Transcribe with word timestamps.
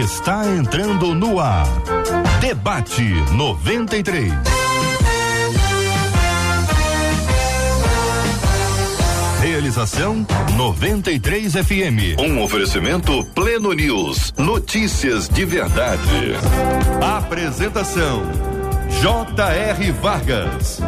está 0.00 0.46
entrando 0.46 1.14
no 1.14 1.40
ar. 1.40 1.66
Debate 2.40 3.02
93. 3.32 4.32
Realização 9.40 10.26
93 10.56 11.52
FM. 11.52 12.18
Um 12.18 12.42
oferecimento 12.42 13.24
Pleno 13.34 13.72
News. 13.72 14.34
Notícias 14.36 15.28
de 15.28 15.44
verdade. 15.44 16.34
Apresentação 17.00 18.22
J.R. 19.00 19.92
Vargas. 19.92 20.80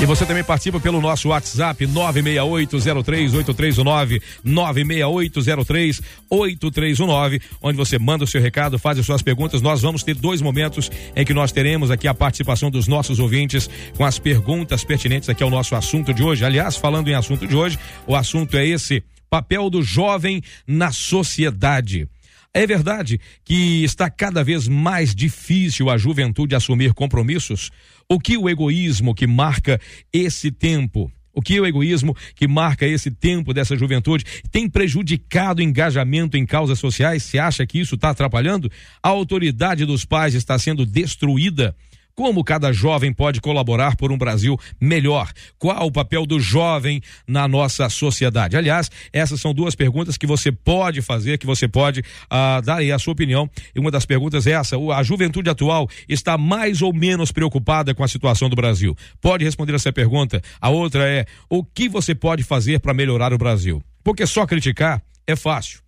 E 0.00 0.06
você 0.06 0.24
também 0.24 0.44
participa 0.44 0.78
pelo 0.78 1.00
nosso 1.00 1.30
WhatsApp 1.30 1.84
968038319, 1.84 4.22
968038319, 4.46 7.42
onde 7.60 7.76
você 7.76 7.98
manda 7.98 8.22
o 8.22 8.26
seu 8.26 8.40
recado, 8.40 8.78
faz 8.78 8.96
as 8.96 9.04
suas 9.04 9.22
perguntas. 9.22 9.60
Nós 9.60 9.82
vamos 9.82 10.04
ter 10.04 10.14
dois 10.14 10.40
momentos 10.40 10.88
em 11.16 11.24
que 11.24 11.34
nós 11.34 11.50
teremos 11.50 11.90
aqui 11.90 12.06
a 12.06 12.14
participação 12.14 12.70
dos 12.70 12.86
nossos 12.86 13.18
ouvintes 13.18 13.68
com 13.96 14.04
as 14.04 14.20
perguntas 14.20 14.84
pertinentes 14.84 15.28
aqui 15.28 15.42
ao 15.42 15.50
nosso 15.50 15.74
assunto 15.74 16.14
de 16.14 16.22
hoje. 16.22 16.44
Aliás, 16.44 16.76
falando 16.76 17.08
em 17.08 17.14
assunto 17.14 17.44
de 17.44 17.56
hoje, 17.56 17.76
o 18.06 18.14
assunto 18.14 18.56
é 18.56 18.64
esse: 18.64 19.02
papel 19.28 19.68
do 19.68 19.82
jovem 19.82 20.40
na 20.64 20.92
sociedade. 20.92 22.06
É 22.54 22.66
verdade 22.66 23.20
que 23.44 23.84
está 23.84 24.08
cada 24.08 24.42
vez 24.42 24.66
mais 24.66 25.14
difícil 25.14 25.90
a 25.90 25.98
juventude 25.98 26.54
assumir 26.54 26.94
compromissos? 26.94 27.70
O 28.08 28.18
que 28.18 28.36
o 28.36 28.48
egoísmo 28.48 29.14
que 29.14 29.26
marca 29.26 29.80
esse 30.12 30.50
tempo 30.50 31.12
o 31.38 31.40
que 31.40 31.60
o 31.60 31.64
egoísmo 31.64 32.16
que 32.34 32.48
marca 32.48 32.84
esse 32.84 33.12
tempo 33.12 33.54
dessa 33.54 33.76
juventude 33.76 34.24
tem 34.50 34.68
prejudicado 34.68 35.60
o 35.60 35.62
engajamento 35.62 36.36
em 36.36 36.44
causas 36.44 36.80
sociais? 36.80 37.22
Você 37.22 37.38
acha 37.38 37.64
que 37.64 37.78
isso 37.78 37.94
está 37.94 38.10
atrapalhando? 38.10 38.68
A 39.00 39.08
autoridade 39.10 39.84
dos 39.84 40.04
pais 40.04 40.34
está 40.34 40.58
sendo 40.58 40.84
destruída? 40.84 41.76
Como 42.18 42.42
cada 42.42 42.72
jovem 42.72 43.12
pode 43.12 43.40
colaborar 43.40 43.94
por 43.94 44.10
um 44.10 44.18
Brasil 44.18 44.58
melhor? 44.80 45.30
Qual 45.56 45.86
o 45.86 45.92
papel 45.92 46.26
do 46.26 46.40
jovem 46.40 47.00
na 47.28 47.46
nossa 47.46 47.88
sociedade? 47.88 48.56
Aliás, 48.56 48.90
essas 49.12 49.40
são 49.40 49.54
duas 49.54 49.76
perguntas 49.76 50.16
que 50.16 50.26
você 50.26 50.50
pode 50.50 51.00
fazer, 51.00 51.38
que 51.38 51.46
você 51.46 51.68
pode 51.68 52.00
uh, 52.00 52.60
dar 52.64 52.78
aí 52.78 52.90
a 52.90 52.98
sua 52.98 53.12
opinião. 53.12 53.48
E 53.72 53.78
uma 53.78 53.92
das 53.92 54.04
perguntas 54.04 54.48
é 54.48 54.50
essa: 54.50 54.76
a 54.76 55.02
juventude 55.04 55.48
atual 55.48 55.88
está 56.08 56.36
mais 56.36 56.82
ou 56.82 56.92
menos 56.92 57.30
preocupada 57.30 57.94
com 57.94 58.02
a 58.02 58.08
situação 58.08 58.50
do 58.50 58.56
Brasil? 58.56 58.96
Pode 59.20 59.44
responder 59.44 59.76
essa 59.76 59.92
pergunta. 59.92 60.42
A 60.60 60.70
outra 60.70 61.08
é: 61.08 61.24
o 61.48 61.62
que 61.62 61.88
você 61.88 62.16
pode 62.16 62.42
fazer 62.42 62.80
para 62.80 62.92
melhorar 62.92 63.32
o 63.32 63.38
Brasil? 63.38 63.80
Porque 64.02 64.26
só 64.26 64.44
criticar 64.44 65.00
é 65.24 65.36
fácil 65.36 65.87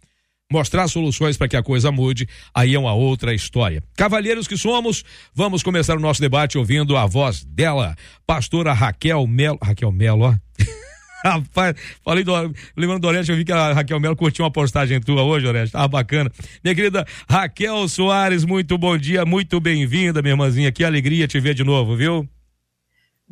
mostrar 0.50 0.88
soluções 0.88 1.36
para 1.36 1.48
que 1.48 1.56
a 1.56 1.62
coisa 1.62 1.92
mude, 1.92 2.28
aí 2.52 2.74
é 2.74 2.78
uma 2.78 2.92
outra 2.92 3.32
história. 3.32 3.82
Cavalheiros 3.96 4.48
que 4.48 4.56
somos, 4.56 5.04
vamos 5.34 5.62
começar 5.62 5.96
o 5.96 6.00
nosso 6.00 6.20
debate 6.20 6.58
ouvindo 6.58 6.96
a 6.96 7.06
voz 7.06 7.44
dela, 7.44 7.94
pastora 8.26 8.72
Raquel 8.72 9.26
Melo. 9.26 9.58
Raquel 9.62 9.92
Melo, 9.92 10.24
ó. 10.24 10.34
Rapaz, 11.22 11.76
falei 12.02 12.24
do. 12.24 12.32
Lembrando 12.74 13.02
do 13.02 13.08
Oreste, 13.08 13.30
eu 13.30 13.36
vi 13.36 13.44
que 13.44 13.52
a 13.52 13.74
Raquel 13.74 14.00
Melo 14.00 14.16
curtiu 14.16 14.42
uma 14.42 14.50
postagem 14.50 14.98
tua 15.00 15.22
hoje, 15.22 15.46
Oreste. 15.46 15.72
Tava 15.72 15.86
bacana. 15.86 16.32
Minha 16.64 16.74
querida 16.74 17.06
Raquel 17.28 17.86
Soares, 17.88 18.44
muito 18.44 18.78
bom 18.78 18.96
dia, 18.96 19.24
muito 19.26 19.60
bem-vinda, 19.60 20.22
minha 20.22 20.32
irmãzinha. 20.32 20.72
Que 20.72 20.82
alegria 20.82 21.28
te 21.28 21.38
ver 21.38 21.54
de 21.54 21.62
novo, 21.62 21.94
viu? 21.94 22.26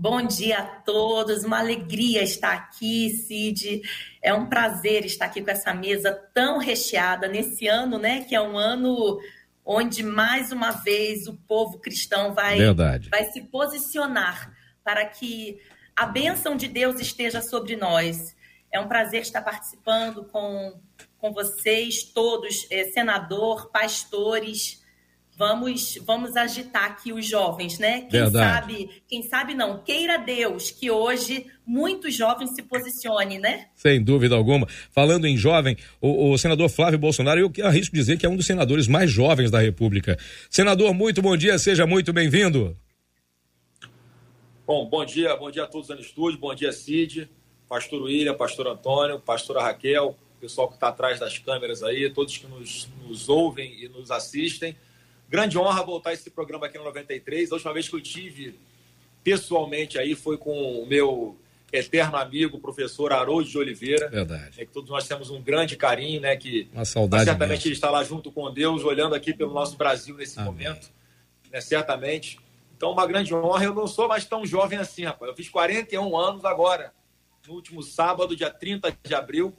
Bom 0.00 0.24
dia 0.24 0.58
a 0.60 0.64
todos, 0.64 1.42
uma 1.42 1.58
alegria 1.58 2.22
estar 2.22 2.52
aqui, 2.52 3.10
Cid. 3.10 3.82
É 4.22 4.32
um 4.32 4.46
prazer 4.46 5.04
estar 5.04 5.24
aqui 5.24 5.42
com 5.42 5.50
essa 5.50 5.74
mesa 5.74 6.12
tão 6.32 6.58
recheada 6.58 7.26
nesse 7.26 7.66
ano, 7.66 7.98
né? 7.98 8.22
Que 8.22 8.36
é 8.36 8.40
um 8.40 8.56
ano 8.56 9.18
onde 9.64 10.04
mais 10.04 10.52
uma 10.52 10.70
vez 10.70 11.26
o 11.26 11.34
povo 11.48 11.80
cristão 11.80 12.32
vai, 12.32 12.58
vai 13.10 13.24
se 13.32 13.40
posicionar 13.40 14.54
para 14.84 15.04
que 15.04 15.58
a 15.96 16.06
bênção 16.06 16.56
de 16.56 16.68
Deus 16.68 17.00
esteja 17.00 17.42
sobre 17.42 17.74
nós. 17.74 18.36
É 18.70 18.78
um 18.78 18.86
prazer 18.86 19.22
estar 19.22 19.42
participando 19.42 20.26
com, 20.26 20.80
com 21.18 21.32
vocês 21.32 22.04
todos, 22.04 22.68
é, 22.70 22.84
senador, 22.92 23.68
pastores 23.72 24.80
vamos 25.38 25.96
vamos 26.04 26.36
agitar 26.36 26.84
aqui 26.86 27.12
os 27.12 27.24
jovens, 27.24 27.78
né? 27.78 28.00
Quem 28.02 28.10
Verdade. 28.22 28.36
sabe, 28.36 28.90
quem 29.06 29.22
sabe 29.22 29.54
não, 29.54 29.78
queira 29.78 30.18
Deus 30.18 30.72
que 30.72 30.90
hoje 30.90 31.46
muitos 31.64 32.14
jovens 32.14 32.54
se 32.54 32.62
posicionem, 32.62 33.38
né? 33.38 33.68
Sem 33.76 34.02
dúvida 34.02 34.34
alguma. 34.34 34.66
Falando 34.90 35.26
em 35.26 35.36
jovem, 35.36 35.76
o, 36.00 36.32
o, 36.32 36.38
senador 36.38 36.68
Flávio 36.68 36.98
Bolsonaro, 36.98 37.38
eu 37.38 37.64
arrisco 37.64 37.94
dizer 37.94 38.18
que 38.18 38.26
é 38.26 38.28
um 38.28 38.36
dos 38.36 38.46
senadores 38.46 38.88
mais 38.88 39.10
jovens 39.10 39.50
da 39.50 39.60
República. 39.60 40.18
Senador, 40.50 40.92
muito 40.92 41.22
bom 41.22 41.36
dia, 41.36 41.56
seja 41.58 41.86
muito 41.86 42.12
bem-vindo. 42.12 42.76
Bom, 44.66 44.86
bom 44.86 45.04
dia, 45.04 45.36
bom 45.36 45.50
dia 45.50 45.64
a 45.64 45.66
todos 45.66 45.88
no 45.88 46.00
estúdio, 46.00 46.38
bom 46.38 46.54
dia 46.54 46.72
Cid, 46.72 47.30
pastor 47.68 48.02
William, 48.02 48.34
pastor 48.34 48.66
Antônio, 48.66 49.20
pastora 49.20 49.62
Raquel, 49.62 50.16
pessoal 50.40 50.68
que 50.68 50.74
está 50.74 50.88
atrás 50.88 51.20
das 51.20 51.38
câmeras 51.38 51.82
aí, 51.82 52.10
todos 52.10 52.36
que 52.36 52.46
nos, 52.46 52.88
nos 53.06 53.28
ouvem 53.28 53.84
e 53.84 53.88
nos 53.88 54.10
assistem. 54.10 54.76
Grande 55.28 55.58
honra 55.58 55.82
voltar 55.84 56.12
esse 56.12 56.30
programa 56.30 56.66
aqui 56.66 56.78
no 56.78 56.84
93. 56.84 57.52
A 57.52 57.54
última 57.54 57.72
vez 57.72 57.88
que 57.88 57.94
eu 57.94 58.00
tive 58.00 58.58
pessoalmente 59.22 59.98
aí 59.98 60.14
foi 60.14 60.38
com 60.38 60.82
o 60.82 60.86
meu 60.86 61.36
eterno 61.72 62.16
amigo, 62.16 62.58
professor 62.58 63.12
Haroldo 63.12 63.48
de 63.48 63.58
Oliveira. 63.58 64.08
Verdade. 64.08 64.60
É 64.60 64.64
que 64.64 64.72
todos 64.72 64.88
nós 64.88 65.06
temos 65.06 65.28
um 65.30 65.42
grande 65.42 65.76
carinho, 65.76 66.20
né? 66.20 66.34
Que 66.36 66.68
Uma 66.72 66.84
saudade 66.84 67.24
certamente 67.24 67.68
ele 67.68 67.74
está 67.74 67.90
lá 67.90 68.02
junto 68.02 68.32
com 68.32 68.50
Deus, 68.52 68.84
olhando 68.84 69.14
aqui 69.14 69.34
pelo 69.34 69.52
nosso 69.52 69.76
Brasil 69.76 70.16
nesse 70.16 70.38
Amém. 70.38 70.52
momento. 70.52 70.90
né, 71.52 71.60
certamente. 71.60 72.38
Então, 72.76 72.92
uma 72.92 73.06
grande 73.06 73.34
honra. 73.34 73.64
Eu 73.64 73.74
não 73.74 73.86
sou 73.86 74.08
mais 74.08 74.24
tão 74.24 74.46
jovem 74.46 74.78
assim, 74.78 75.04
rapaz. 75.04 75.28
Eu 75.30 75.36
fiz 75.36 75.48
41 75.48 76.16
anos 76.16 76.44
agora, 76.44 76.92
no 77.46 77.54
último 77.54 77.82
sábado, 77.82 78.36
dia 78.36 78.50
30 78.50 78.96
de 79.02 79.14
abril. 79.14 79.54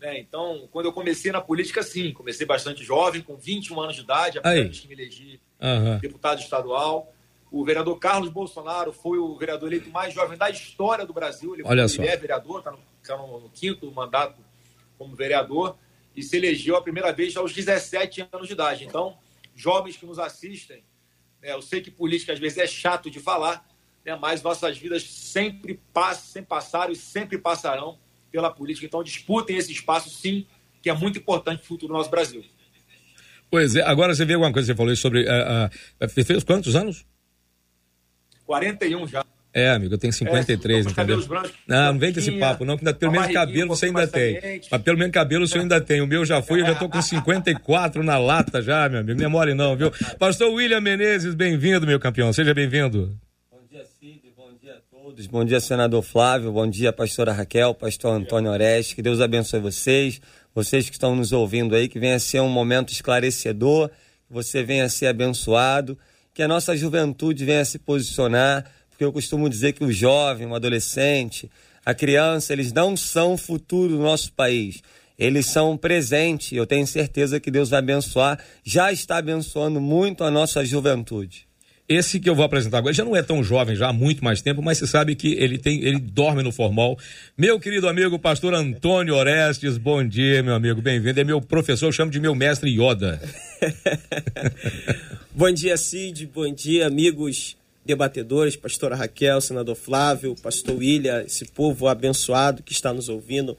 Né? 0.00 0.18
Então, 0.18 0.68
quando 0.70 0.86
eu 0.86 0.92
comecei 0.92 1.32
na 1.32 1.40
política, 1.40 1.82
sim, 1.82 2.12
comecei 2.12 2.46
bastante 2.46 2.84
jovem, 2.84 3.22
com 3.22 3.36
21 3.36 3.80
anos 3.80 3.96
de 3.96 4.02
idade, 4.02 4.38
apenas 4.38 4.78
que 4.78 4.88
me 4.88 4.94
elegi 4.94 5.40
uhum. 5.60 5.98
deputado 5.98 6.40
estadual. 6.40 7.12
O 7.50 7.64
vereador 7.64 7.98
Carlos 7.98 8.28
Bolsonaro 8.28 8.92
foi 8.92 9.18
o 9.18 9.36
vereador 9.36 9.72
eleito 9.72 9.90
mais 9.90 10.12
jovem 10.12 10.36
da 10.36 10.50
história 10.50 11.06
do 11.06 11.12
Brasil. 11.12 11.54
Ele, 11.54 11.62
Olha 11.64 11.86
ele 11.86 12.06
é 12.06 12.16
vereador, 12.16 12.58
está 12.58 12.70
no, 12.70 12.78
tá 13.06 13.16
no, 13.16 13.40
no, 13.40 13.48
quinto 13.50 13.90
mandato 13.90 14.40
como 14.98 15.14
vereador 15.14 15.76
e 16.14 16.22
se 16.22 16.36
elegeu 16.36 16.76
a 16.76 16.82
primeira 16.82 17.12
vez 17.12 17.36
aos 17.36 17.52
17 17.52 18.28
anos 18.32 18.48
de 18.48 18.54
idade. 18.54 18.84
Então, 18.84 19.16
jovens 19.54 19.96
que 19.96 20.04
nos 20.04 20.18
assistem, 20.18 20.82
né, 21.40 21.52
eu 21.52 21.62
sei 21.62 21.80
que 21.80 21.90
política 21.90 22.32
às 22.32 22.38
vezes 22.38 22.58
é 22.58 22.66
chato 22.66 23.10
de 23.10 23.20
falar, 23.20 23.66
né, 24.04 24.16
mas 24.16 24.42
nossas 24.42 24.76
vidas 24.76 25.02
sempre 25.04 25.80
passam, 25.92 26.24
sempre 26.24 26.48
passaram 26.48 26.92
e 26.92 26.96
sempre 26.96 27.38
passarão 27.38 27.98
pela 28.30 28.50
política. 28.50 28.86
Então, 28.86 29.02
disputem 29.02 29.56
esse 29.56 29.72
espaço, 29.72 30.10
sim, 30.10 30.46
que 30.82 30.90
é 30.90 30.94
muito 30.94 31.18
importante 31.18 31.58
para 31.58 31.64
o 31.64 31.68
futuro 31.68 31.92
do 31.92 31.98
nosso 31.98 32.10
Brasil. 32.10 32.44
Pois 33.50 33.76
é, 33.76 33.82
agora 33.82 34.14
você 34.14 34.24
vê 34.24 34.34
alguma 34.34 34.52
coisa 34.52 34.66
que 34.66 34.72
você 34.72 34.76
falou 34.76 34.96
sobre. 34.96 35.22
Uh, 35.22 36.04
uh, 36.04 36.08
fez 36.08 36.42
quantos 36.42 36.74
anos? 36.74 37.04
41 38.44 39.06
já. 39.06 39.24
É, 39.56 39.70
amigo, 39.70 39.94
eu 39.94 39.98
tenho 39.98 40.12
53, 40.12 40.86
é, 40.86 40.90
entendeu? 40.90 41.26
Brancos, 41.26 41.50
não, 41.66 41.94
não 41.94 41.98
vem 41.98 42.12
com 42.12 42.18
esse 42.18 42.30
papo, 42.32 42.62
não, 42.66 42.76
que 42.76 42.92
pelo 42.92 43.10
menos 43.10 43.32
cabelo 43.32 43.68
você 43.68 43.86
ainda 43.86 44.06
tem. 44.06 44.60
Mas 44.70 44.82
pelo 44.82 44.98
menos 44.98 45.12
cabelo 45.14 45.48
você 45.48 45.58
ainda 45.58 45.80
tem. 45.80 46.02
O 46.02 46.06
meu 46.06 46.26
já 46.26 46.42
foi, 46.42 46.60
eu 46.60 46.66
já 46.66 46.74
tô 46.74 46.90
com 46.90 47.00
54 47.00 48.02
na 48.02 48.18
lata 48.18 48.60
já, 48.60 48.86
meu 48.86 49.00
amigo. 49.00 49.18
Memória 49.18 49.54
não, 49.54 49.74
viu? 49.74 49.90
Pastor 50.18 50.52
William 50.52 50.82
Menezes, 50.82 51.34
bem-vindo, 51.34 51.86
meu 51.86 51.98
campeão. 51.98 52.30
Seja 52.34 52.52
bem-vindo. 52.52 53.18
Bom 53.50 53.60
dia, 53.70 53.82
Cid. 53.98 54.20
Bom 54.36 54.50
dia 54.60 54.74
a 54.74 54.95
todos. 55.06 55.28
Bom 55.28 55.44
dia, 55.44 55.60
senador 55.60 56.02
Flávio. 56.02 56.50
Bom 56.50 56.66
dia, 56.66 56.92
pastora 56.92 57.32
Raquel, 57.32 57.72
pastor 57.72 58.12
Antônio 58.12 58.50
Oreste. 58.50 58.96
Que 58.96 59.02
Deus 59.02 59.20
abençoe 59.20 59.60
vocês. 59.60 60.20
Vocês 60.52 60.86
que 60.88 60.96
estão 60.96 61.14
nos 61.14 61.30
ouvindo 61.30 61.76
aí, 61.76 61.88
que 61.88 62.00
venha 62.00 62.18
ser 62.18 62.40
um 62.40 62.48
momento 62.48 62.92
esclarecedor, 62.92 63.88
que 63.88 64.32
você 64.32 64.64
venha 64.64 64.88
ser 64.88 65.06
abençoado, 65.06 65.96
que 66.34 66.42
a 66.42 66.48
nossa 66.48 66.76
juventude 66.76 67.44
venha 67.44 67.64
se 67.64 67.78
posicionar 67.78 68.68
porque 68.90 69.04
eu 69.04 69.12
costumo 69.12 69.48
dizer 69.48 69.74
que 69.74 69.84
o 69.84 69.92
jovem, 69.92 70.48
o 70.48 70.56
adolescente, 70.56 71.48
a 71.84 71.94
criança, 71.94 72.52
eles 72.52 72.72
não 72.72 72.96
são 72.96 73.34
o 73.34 73.38
futuro 73.38 73.96
do 73.96 74.02
nosso 74.02 74.32
país. 74.32 74.82
Eles 75.16 75.46
são 75.46 75.70
um 75.70 75.76
presente. 75.76 76.56
Eu 76.56 76.66
tenho 76.66 76.86
certeza 76.86 77.38
que 77.38 77.50
Deus 77.50 77.70
vai 77.70 77.78
abençoar, 77.78 78.40
já 78.64 78.90
está 78.90 79.18
abençoando 79.18 79.80
muito 79.80 80.24
a 80.24 80.32
nossa 80.32 80.64
juventude. 80.64 81.46
Esse 81.88 82.18
que 82.18 82.28
eu 82.28 82.34
vou 82.34 82.44
apresentar 82.44 82.78
agora 82.78 82.92
já 82.92 83.04
não 83.04 83.14
é 83.14 83.22
tão 83.22 83.44
jovem, 83.44 83.76
já 83.76 83.88
há 83.88 83.92
muito 83.92 84.24
mais 84.24 84.42
tempo, 84.42 84.60
mas 84.60 84.78
você 84.78 84.88
sabe 84.88 85.14
que 85.14 85.34
ele 85.34 85.56
tem, 85.56 85.84
ele 85.84 86.00
dorme 86.00 86.42
no 86.42 86.50
formal. 86.50 86.98
Meu 87.38 87.60
querido 87.60 87.88
amigo, 87.88 88.18
pastor 88.18 88.54
Antônio 88.54 89.14
Orestes, 89.14 89.78
bom 89.78 90.06
dia, 90.06 90.42
meu 90.42 90.54
amigo, 90.54 90.82
bem-vindo. 90.82 91.20
É 91.20 91.24
meu 91.24 91.40
professor, 91.40 91.86
eu 91.86 91.92
chamo 91.92 92.10
de 92.10 92.18
meu 92.18 92.34
mestre 92.34 92.70
Yoda. 92.70 93.20
bom 95.32 95.52
dia, 95.52 95.76
Cid, 95.76 96.26
bom 96.26 96.52
dia, 96.52 96.88
amigos 96.88 97.56
debatedores, 97.84 98.56
pastora 98.56 98.96
Raquel, 98.96 99.40
senador 99.40 99.76
Flávio, 99.76 100.34
pastor 100.42 100.76
William, 100.78 101.22
esse 101.22 101.44
povo 101.44 101.86
abençoado 101.86 102.64
que 102.64 102.72
está 102.72 102.92
nos 102.92 103.08
ouvindo 103.08 103.56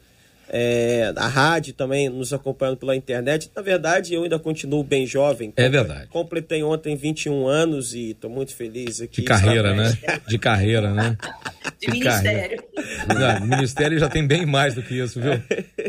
é, 0.50 1.14
a 1.16 1.28
rádio 1.28 1.74
também 1.74 2.10
nos 2.10 2.32
acompanhando 2.34 2.78
pela 2.78 2.96
internet. 2.96 3.50
Na 3.56 3.62
verdade, 3.62 4.14
eu 4.14 4.24
ainda 4.24 4.40
continuo 4.40 4.84
bem 4.84 5.06
jovem. 5.06 5.54
É 5.56 5.68
verdade. 5.68 6.08
Completei 6.08 6.64
ontem 6.64 6.96
21 6.96 7.48
anos 7.48 7.94
e 7.94 8.12
estou 8.12 8.30
muito 8.30 8.56
feliz 8.56 9.02
aqui. 9.02 9.22
De 9.22 9.28
carreira, 9.28 9.74
né? 9.76 9.98
De 10.28 10.38
carreira, 10.38 10.94
né? 10.94 11.18
De, 11.80 11.88
de 11.88 11.92
ministério. 11.92 12.64
Não, 13.08 13.48
ministério 13.48 14.00
já 14.00 14.10
tem 14.10 14.26
bem 14.26 14.46
mais 14.46 14.74
do 14.74 14.82
que 14.82 14.96
isso, 14.96 15.20
viu? 15.20 15.34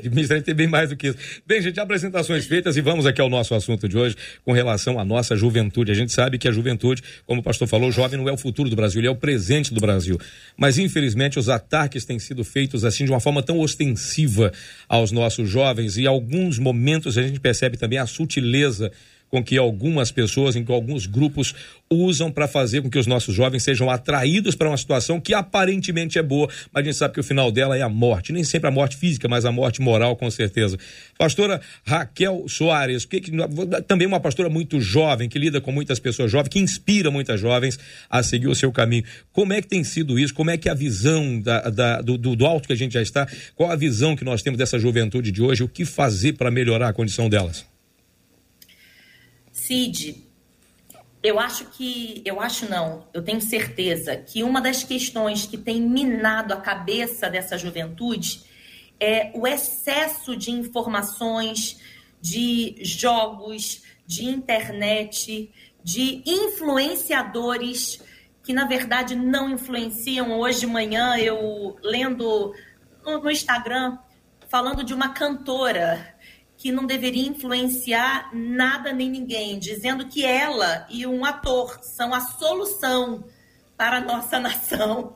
De 0.02 0.10
ministério 0.10 0.42
tem 0.42 0.54
bem 0.54 0.66
mais 0.66 0.90
do 0.90 0.96
que 0.96 1.08
isso. 1.08 1.18
Bem, 1.46 1.62
gente, 1.62 1.78
apresentações 1.78 2.46
feitas 2.46 2.76
e 2.76 2.80
vamos 2.80 3.06
aqui 3.06 3.20
ao 3.20 3.28
nosso 3.28 3.54
assunto 3.54 3.88
de 3.88 3.96
hoje 3.96 4.16
com 4.44 4.52
relação 4.52 4.98
à 4.98 5.04
nossa 5.04 5.36
juventude. 5.36 5.92
A 5.92 5.94
gente 5.94 6.12
sabe 6.12 6.38
que 6.38 6.48
a 6.48 6.52
juventude, 6.52 7.02
como 7.26 7.40
o 7.40 7.44
pastor 7.44 7.68
falou, 7.68 7.88
o 7.88 7.92
jovem 7.92 8.18
não 8.18 8.28
é 8.28 8.32
o 8.32 8.36
futuro 8.36 8.68
do 8.68 8.76
Brasil, 8.76 9.00
ele 9.00 9.08
é 9.08 9.10
o 9.10 9.16
presente 9.16 9.72
do 9.72 9.80
Brasil. 9.80 10.18
Mas, 10.56 10.78
infelizmente, 10.78 11.38
os 11.38 11.48
ataques 11.48 12.04
têm 12.04 12.18
sido 12.18 12.44
feitos 12.44 12.84
assim 12.84 13.04
de 13.04 13.10
uma 13.10 13.20
forma 13.20 13.42
tão 13.42 13.58
ostensiva 13.58 14.47
aos 14.88 15.12
nossos 15.12 15.48
jovens 15.48 15.96
e 15.96 16.06
alguns 16.06 16.58
momentos 16.58 17.18
a 17.18 17.22
gente 17.22 17.40
percebe 17.40 17.76
também 17.76 17.98
a 17.98 18.06
sutileza 18.06 18.90
com 19.30 19.42
que 19.42 19.56
algumas 19.56 20.10
pessoas, 20.10 20.56
em 20.56 20.64
que 20.64 20.72
alguns 20.72 21.06
grupos 21.06 21.54
usam 21.90 22.30
para 22.30 22.46
fazer 22.46 22.82
com 22.82 22.90
que 22.90 22.98
os 22.98 23.06
nossos 23.06 23.34
jovens 23.34 23.62
sejam 23.62 23.90
atraídos 23.90 24.54
para 24.54 24.68
uma 24.68 24.76
situação 24.76 25.20
que 25.20 25.32
aparentemente 25.32 26.18
é 26.18 26.22
boa, 26.22 26.48
mas 26.72 26.82
a 26.82 26.84
gente 26.84 26.96
sabe 26.96 27.14
que 27.14 27.20
o 27.20 27.24
final 27.24 27.50
dela 27.50 27.76
é 27.76 27.82
a 27.82 27.88
morte. 27.88 28.32
Nem 28.32 28.44
sempre 28.44 28.68
a 28.68 28.70
morte 28.70 28.96
física, 28.96 29.28
mas 29.28 29.44
a 29.44 29.52
morte 29.52 29.80
moral, 29.80 30.16
com 30.16 30.30
certeza. 30.30 30.78
Pastora 31.16 31.60
Raquel 31.86 32.44
Soares, 32.48 33.04
que, 33.04 33.20
que, 33.20 33.32
também 33.86 34.06
uma 34.06 34.20
pastora 34.20 34.48
muito 34.48 34.80
jovem, 34.80 35.28
que 35.28 35.38
lida 35.38 35.60
com 35.60 35.72
muitas 35.72 35.98
pessoas 35.98 36.30
jovens, 36.30 36.48
que 36.48 36.58
inspira 36.58 37.10
muitas 37.10 37.40
jovens 37.40 37.78
a 38.10 38.22
seguir 38.22 38.48
o 38.48 38.54
seu 38.54 38.70
caminho. 38.70 39.04
Como 39.32 39.52
é 39.52 39.62
que 39.62 39.68
tem 39.68 39.82
sido 39.82 40.18
isso? 40.18 40.34
Como 40.34 40.50
é 40.50 40.56
que 40.56 40.68
a 40.68 40.74
visão 40.74 41.40
da, 41.40 41.70
da, 41.70 42.00
do, 42.02 42.18
do 42.18 42.46
alto 42.46 42.66
que 42.66 42.72
a 42.72 42.76
gente 42.76 42.92
já 42.92 43.02
está, 43.02 43.26
qual 43.54 43.70
a 43.70 43.76
visão 43.76 44.14
que 44.14 44.24
nós 44.24 44.42
temos 44.42 44.58
dessa 44.58 44.78
juventude 44.78 45.30
de 45.30 45.42
hoje? 45.42 45.62
O 45.62 45.68
que 45.68 45.84
fazer 45.84 46.34
para 46.34 46.50
melhorar 46.50 46.88
a 46.88 46.92
condição 46.92 47.28
delas? 47.28 47.64
Cid, 49.68 50.26
eu 51.22 51.38
acho 51.38 51.66
que, 51.66 52.22
eu 52.24 52.40
acho 52.40 52.66
não, 52.70 53.06
eu 53.12 53.22
tenho 53.22 53.38
certeza 53.38 54.16
que 54.16 54.42
uma 54.42 54.62
das 54.62 54.82
questões 54.82 55.44
que 55.44 55.58
tem 55.58 55.78
minado 55.78 56.54
a 56.54 56.56
cabeça 56.56 57.28
dessa 57.28 57.58
juventude 57.58 58.44
é 58.98 59.30
o 59.34 59.46
excesso 59.46 60.34
de 60.34 60.50
informações, 60.50 61.82
de 62.18 62.76
jogos, 62.80 63.82
de 64.06 64.24
internet, 64.24 65.52
de 65.84 66.22
influenciadores 66.24 68.02
que 68.42 68.54
na 68.54 68.64
verdade 68.64 69.14
não 69.14 69.50
influenciam. 69.50 70.38
Hoje 70.40 70.60
de 70.60 70.66
manhã 70.66 71.18
eu 71.18 71.76
lendo 71.82 72.54
no 73.04 73.30
Instagram 73.30 73.98
falando 74.48 74.82
de 74.82 74.94
uma 74.94 75.10
cantora 75.10 76.16
que 76.58 76.72
não 76.72 76.84
deveria 76.86 77.28
influenciar 77.28 78.30
nada 78.34 78.92
nem 78.92 79.08
ninguém, 79.08 79.60
dizendo 79.60 80.08
que 80.08 80.24
ela 80.24 80.86
e 80.90 81.06
um 81.06 81.24
ator 81.24 81.78
são 81.82 82.12
a 82.12 82.20
solução 82.20 83.24
para 83.76 83.98
a 83.98 84.00
nossa 84.00 84.38
nação. 84.40 85.14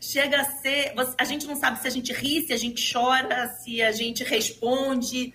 Chega 0.00 0.40
a 0.40 0.44
ser. 0.44 0.94
A 1.18 1.24
gente 1.24 1.46
não 1.46 1.54
sabe 1.54 1.78
se 1.80 1.86
a 1.86 1.90
gente 1.90 2.12
ri, 2.14 2.46
se 2.46 2.54
a 2.54 2.56
gente 2.56 2.92
chora, 2.92 3.46
se 3.58 3.82
a 3.82 3.92
gente 3.92 4.24
responde. 4.24 5.34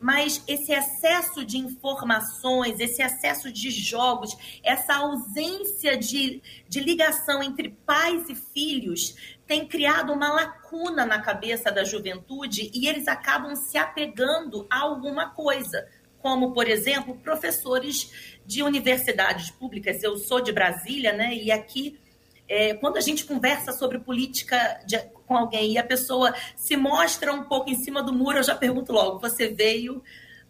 Mas 0.00 0.42
esse 0.46 0.72
excesso 0.72 1.44
de 1.44 1.58
informações, 1.58 2.80
esse 2.80 3.02
excesso 3.02 3.52
de 3.52 3.68
jogos, 3.70 4.34
essa 4.62 4.94
ausência 4.94 5.98
de, 5.98 6.40
de 6.68 6.80
ligação 6.80 7.42
entre 7.42 7.70
pais 7.84 8.30
e 8.30 8.34
filhos 8.34 9.16
tem 9.44 9.66
criado 9.66 10.12
uma 10.12 10.32
lacuna 10.32 10.57
na 11.06 11.20
cabeça 11.20 11.70
da 11.70 11.84
juventude 11.84 12.70
e 12.74 12.88
eles 12.88 13.08
acabam 13.08 13.54
se 13.56 13.78
apegando 13.78 14.66
a 14.70 14.80
alguma 14.80 15.30
coisa, 15.30 15.88
como, 16.20 16.52
por 16.52 16.68
exemplo, 16.68 17.16
professores 17.16 18.38
de 18.44 18.62
universidades 18.62 19.50
públicas. 19.50 20.02
Eu 20.02 20.16
sou 20.16 20.40
de 20.40 20.52
Brasília, 20.52 21.12
né? 21.12 21.34
E 21.34 21.50
aqui, 21.50 21.98
é, 22.48 22.74
quando 22.74 22.96
a 22.96 23.00
gente 23.00 23.24
conversa 23.24 23.72
sobre 23.72 23.98
política 23.98 24.80
de, 24.86 24.98
com 25.26 25.36
alguém 25.36 25.72
e 25.72 25.78
a 25.78 25.84
pessoa 25.84 26.34
se 26.56 26.76
mostra 26.76 27.32
um 27.32 27.44
pouco 27.44 27.70
em 27.70 27.76
cima 27.76 28.02
do 28.02 28.12
muro, 28.12 28.38
eu 28.38 28.44
já 28.44 28.54
pergunto 28.54 28.92
logo: 28.92 29.18
você 29.18 29.48
veio 29.48 30.02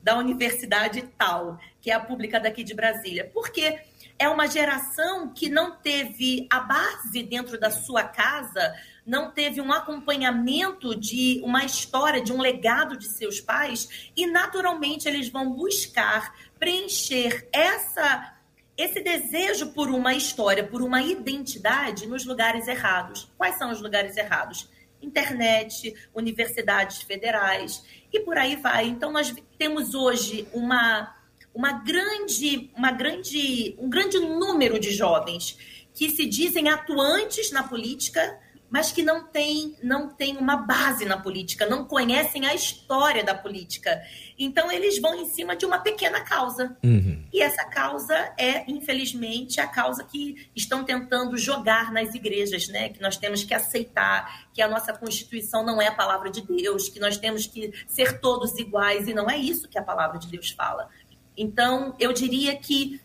da 0.02 0.16
universidade 0.16 1.02
tal, 1.16 1.58
que 1.80 1.90
é 1.90 1.94
a 1.94 2.00
pública 2.00 2.40
daqui 2.40 2.64
de 2.64 2.74
Brasília? 2.74 3.30
Por 3.32 3.50
quê? 3.50 3.80
é 4.18 4.28
uma 4.28 4.48
geração 4.48 5.32
que 5.32 5.48
não 5.48 5.76
teve 5.76 6.46
a 6.50 6.60
base 6.60 7.22
dentro 7.22 7.58
da 7.58 7.70
sua 7.70 8.02
casa, 8.02 8.74
não 9.08 9.30
teve 9.30 9.58
um 9.58 9.72
acompanhamento 9.72 10.94
de 10.94 11.40
uma 11.42 11.64
história, 11.64 12.22
de 12.22 12.30
um 12.30 12.42
legado 12.42 12.94
de 12.94 13.06
seus 13.06 13.40
pais, 13.40 14.10
e 14.14 14.26
naturalmente 14.26 15.08
eles 15.08 15.30
vão 15.30 15.50
buscar 15.50 16.34
preencher 16.58 17.48
essa 17.50 18.34
esse 18.76 19.00
desejo 19.02 19.72
por 19.72 19.88
uma 19.88 20.14
história, 20.14 20.62
por 20.62 20.82
uma 20.82 21.02
identidade 21.02 22.06
nos 22.06 22.24
lugares 22.24 22.68
errados. 22.68 23.28
Quais 23.36 23.58
são 23.58 23.72
os 23.72 23.80
lugares 23.80 24.16
errados? 24.16 24.68
Internet, 25.02 25.92
universidades 26.14 27.02
federais 27.02 27.82
e 28.12 28.20
por 28.20 28.38
aí 28.38 28.54
vai. 28.54 28.86
Então 28.86 29.10
nós 29.10 29.34
temos 29.58 29.94
hoje 29.94 30.46
uma 30.52 31.16
uma 31.54 31.72
grande, 31.72 32.70
uma 32.76 32.92
grande, 32.92 33.74
um 33.80 33.90
grande 33.90 34.20
número 34.20 34.78
de 34.78 34.92
jovens 34.92 35.58
que 35.92 36.08
se 36.10 36.26
dizem 36.26 36.68
atuantes 36.68 37.50
na 37.50 37.64
política, 37.64 38.38
mas 38.70 38.92
que 38.92 39.02
não 39.02 39.24
tem, 39.24 39.76
não 39.82 40.08
tem 40.08 40.36
uma 40.36 40.56
base 40.56 41.04
na 41.04 41.16
política, 41.16 41.66
não 41.66 41.84
conhecem 41.84 42.46
a 42.46 42.54
história 42.54 43.24
da 43.24 43.34
política. 43.34 44.02
Então, 44.38 44.70
eles 44.70 45.00
vão 45.00 45.14
em 45.14 45.26
cima 45.26 45.56
de 45.56 45.64
uma 45.64 45.78
pequena 45.78 46.20
causa. 46.20 46.76
Uhum. 46.84 47.24
E 47.32 47.40
essa 47.40 47.64
causa 47.64 48.14
é, 48.36 48.70
infelizmente, 48.70 49.60
a 49.60 49.66
causa 49.66 50.04
que 50.04 50.50
estão 50.54 50.84
tentando 50.84 51.36
jogar 51.36 51.92
nas 51.92 52.14
igrejas, 52.14 52.68
né? 52.68 52.90
Que 52.90 53.00
nós 53.00 53.16
temos 53.16 53.42
que 53.42 53.54
aceitar 53.54 54.48
que 54.52 54.60
a 54.60 54.68
nossa 54.68 54.92
Constituição 54.92 55.64
não 55.64 55.80
é 55.80 55.86
a 55.86 55.94
palavra 55.94 56.30
de 56.30 56.42
Deus, 56.42 56.88
que 56.88 57.00
nós 57.00 57.16
temos 57.16 57.46
que 57.46 57.72
ser 57.86 58.20
todos 58.20 58.58
iguais, 58.58 59.08
e 59.08 59.14
não 59.14 59.30
é 59.30 59.36
isso 59.36 59.68
que 59.68 59.78
a 59.78 59.82
palavra 59.82 60.18
de 60.18 60.28
Deus 60.28 60.50
fala. 60.50 60.88
Então, 61.36 61.94
eu 61.98 62.12
diria 62.12 62.56
que 62.56 63.00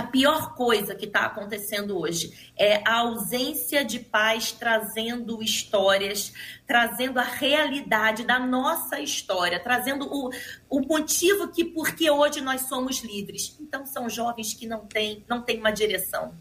a 0.00 0.02
pior 0.02 0.54
coisa 0.54 0.94
que 0.94 1.04
está 1.04 1.26
acontecendo 1.26 1.98
hoje 1.98 2.32
é 2.58 2.76
a 2.88 3.00
ausência 3.00 3.84
de 3.84 3.98
paz 3.98 4.50
trazendo 4.50 5.42
histórias, 5.42 6.32
trazendo 6.66 7.18
a 7.18 7.22
realidade 7.22 8.24
da 8.24 8.38
nossa 8.38 8.98
história, 8.98 9.60
trazendo 9.60 10.06
o, 10.10 10.30
o 10.70 10.80
motivo 10.80 11.48
que 11.48 11.66
porque 11.66 12.10
hoje 12.10 12.40
nós 12.40 12.62
somos 12.62 13.04
livres. 13.04 13.54
Então 13.60 13.84
são 13.84 14.08
jovens 14.08 14.54
que 14.54 14.66
não 14.66 14.86
têm, 14.86 15.22
não 15.28 15.42
têm 15.42 15.58
uma 15.58 15.70
direção. 15.70 16.34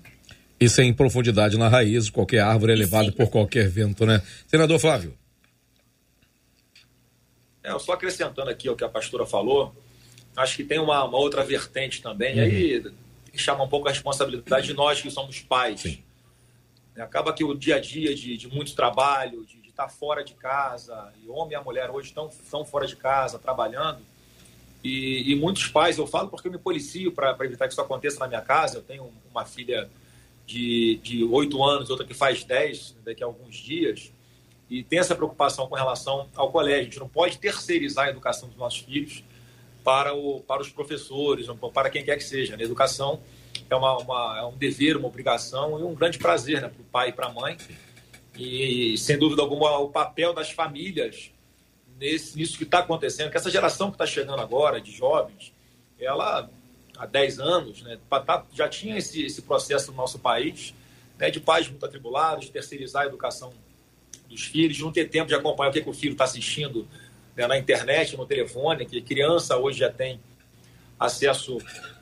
E 0.58 0.70
sem 0.70 0.94
profundidade 0.94 1.58
na 1.58 1.68
raiz, 1.68 2.10
qualquer 2.10 2.40
árvore 2.40 2.72
é 2.72 2.76
levada 2.76 3.12
por 3.12 3.30
qualquer 3.30 3.68
vento, 3.68 4.06
né? 4.06 4.22
Senador 4.48 4.80
Flávio. 4.80 5.18
É, 7.62 7.78
só 7.78 7.92
acrescentando 7.92 8.50
aqui 8.50 8.70
o 8.70 8.76
que 8.76 8.86
a 8.86 8.90
pastora 8.90 9.26
falou, 9.26 9.76
acho 10.38 10.56
que 10.56 10.64
tem 10.64 10.80
uma, 10.80 11.04
uma 11.04 11.18
outra 11.18 11.44
vertente 11.44 12.02
também. 12.02 12.36
Uhum. 12.36 12.44
Aí 12.44 12.84
chama 13.38 13.64
um 13.64 13.70
pouco 13.70 13.88
a 13.88 13.92
responsabilidade 13.92 14.68
de 14.68 14.74
nós 14.74 15.02
que 15.02 15.10
somos 15.10 15.40
pais. 15.42 15.82
Sim. 15.82 16.04
Acaba 16.98 17.34
que 17.34 17.44
o 17.44 17.54
dia 17.54 17.78
a 17.78 17.80
dia 17.80 18.14
de, 18.14 18.36
de 18.36 18.48
muito 18.48 18.76
trabalho, 18.76 19.46
de, 19.46 19.62
de 19.62 19.70
estar 19.70 19.88
fora 19.88 20.24
de 20.24 20.34
casa, 20.34 21.14
e 21.24 21.30
homem 21.30 21.54
e 21.54 21.56
a 21.56 21.62
mulher 21.62 21.90
hoje 21.90 22.10
estão, 22.10 22.28
estão 22.28 22.66
fora 22.66 22.86
de 22.86 22.96
casa, 22.96 23.40
trabalhando, 23.40 24.02
e, 24.84 25.32
e 25.32 25.36
muitos 25.36 25.68
pais, 25.68 25.98
eu 25.98 26.08
falo 26.08 26.30
porque 26.30 26.48
eu 26.48 26.52
me 26.52 26.58
policio 26.58 27.12
para 27.12 27.36
evitar 27.42 27.68
que 27.68 27.74
isso 27.74 27.82
aconteça 27.82 28.20
na 28.20 28.28
minha 28.28 28.42
casa, 28.42 28.78
eu 28.78 28.82
tenho 28.82 29.12
uma 29.30 29.46
filha 29.46 29.90
de, 30.46 31.00
de 31.04 31.24
8 31.24 31.64
anos, 31.64 31.90
outra 31.90 32.06
que 32.06 32.14
faz 32.14 32.44
10 32.44 32.96
daqui 33.04 33.24
a 33.24 33.26
alguns 33.28 33.56
dias, 33.56 34.12
e 34.70 34.84
tem 34.84 35.00
essa 35.00 35.16
preocupação 35.16 35.68
com 35.68 35.76
relação 35.76 36.30
ao 36.36 36.52
colégio. 36.52 36.82
A 36.82 36.84
gente 36.84 37.00
não 37.00 37.10
pode 37.10 37.38
terceirizar 37.40 38.08
a 38.08 38.10
educação 38.10 38.48
dos 38.48 38.58
nossos 38.58 38.80
filhos, 38.80 39.24
para, 39.84 40.14
o, 40.14 40.42
para 40.42 40.62
os 40.62 40.70
professores, 40.70 41.48
para 41.74 41.90
quem 41.90 42.04
quer 42.04 42.18
que 42.18 42.24
seja. 42.24 42.54
A 42.54 42.58
né? 42.58 42.64
educação 42.64 43.20
é, 43.70 43.76
uma, 43.76 43.98
uma, 43.98 44.40
é 44.40 44.46
um 44.46 44.58
dever, 44.58 44.98
uma 44.98 45.08
obrigação 45.08 45.80
e 45.80 45.84
um 45.84 45.94
grande 45.94 46.18
prazer 46.18 46.62
né, 46.62 46.70
para 46.70 46.82
o 46.82 46.86
pai 46.86 47.10
e 47.10 47.14
para 47.14 47.28
a 47.28 47.34
mãe. 47.34 47.58
E, 48.38 48.98
sem 48.98 49.18
dúvida 49.18 49.42
alguma, 49.42 49.78
o 49.80 49.90
papel 49.90 50.34
das 50.34 50.52
famílias 50.52 51.32
nesse, 51.98 52.38
nisso 52.38 52.58
que 52.58 52.64
está 52.64 52.80
acontecendo, 52.80 53.30
que 53.30 53.38
essa 53.38 53.52
geração 53.52 53.90
que 53.90 53.96
está 53.96 54.06
chegando 54.06 54.42
agora, 54.42 54.80
de 54.80 54.92
jovens, 54.92 55.54
ela, 56.00 56.50
há 56.98 57.06
10 57.06 57.40
anos, 57.40 57.82
né, 57.82 58.00
tá, 58.10 58.46
já 58.54 58.70
tinha 58.70 58.98
esse, 58.98 59.24
esse 59.24 59.42
processo 59.42 59.92
no 59.92 59.98
nosso 59.98 60.18
país, 60.20 60.74
né, 61.18 61.30
de 61.30 61.42
pais 61.42 61.68
muito 61.68 61.86
atribulados, 61.86 62.46
de 62.46 62.52
terceirizar 62.52 63.04
a 63.04 63.06
educação 63.08 63.54
dos 64.30 64.44
filhos, 64.44 64.78
de 64.78 64.84
não 64.84 64.92
ter 64.92 65.10
tempo 65.10 65.28
de 65.28 65.36
acompanhar 65.36 65.70
o 65.70 65.74
que, 65.74 65.82
que 65.82 65.90
o 65.90 65.94
filho 65.94 66.14
está 66.14 66.24
assistindo 66.24 66.88
né, 67.40 67.48
na 67.48 67.58
internet, 67.58 68.18
no 68.18 68.26
telefone, 68.26 68.86
que 68.86 69.02
criança 69.02 69.56
hoje 69.56 69.80
já 69.80 69.90
tem 69.90 70.20
acesso 71.00 71.58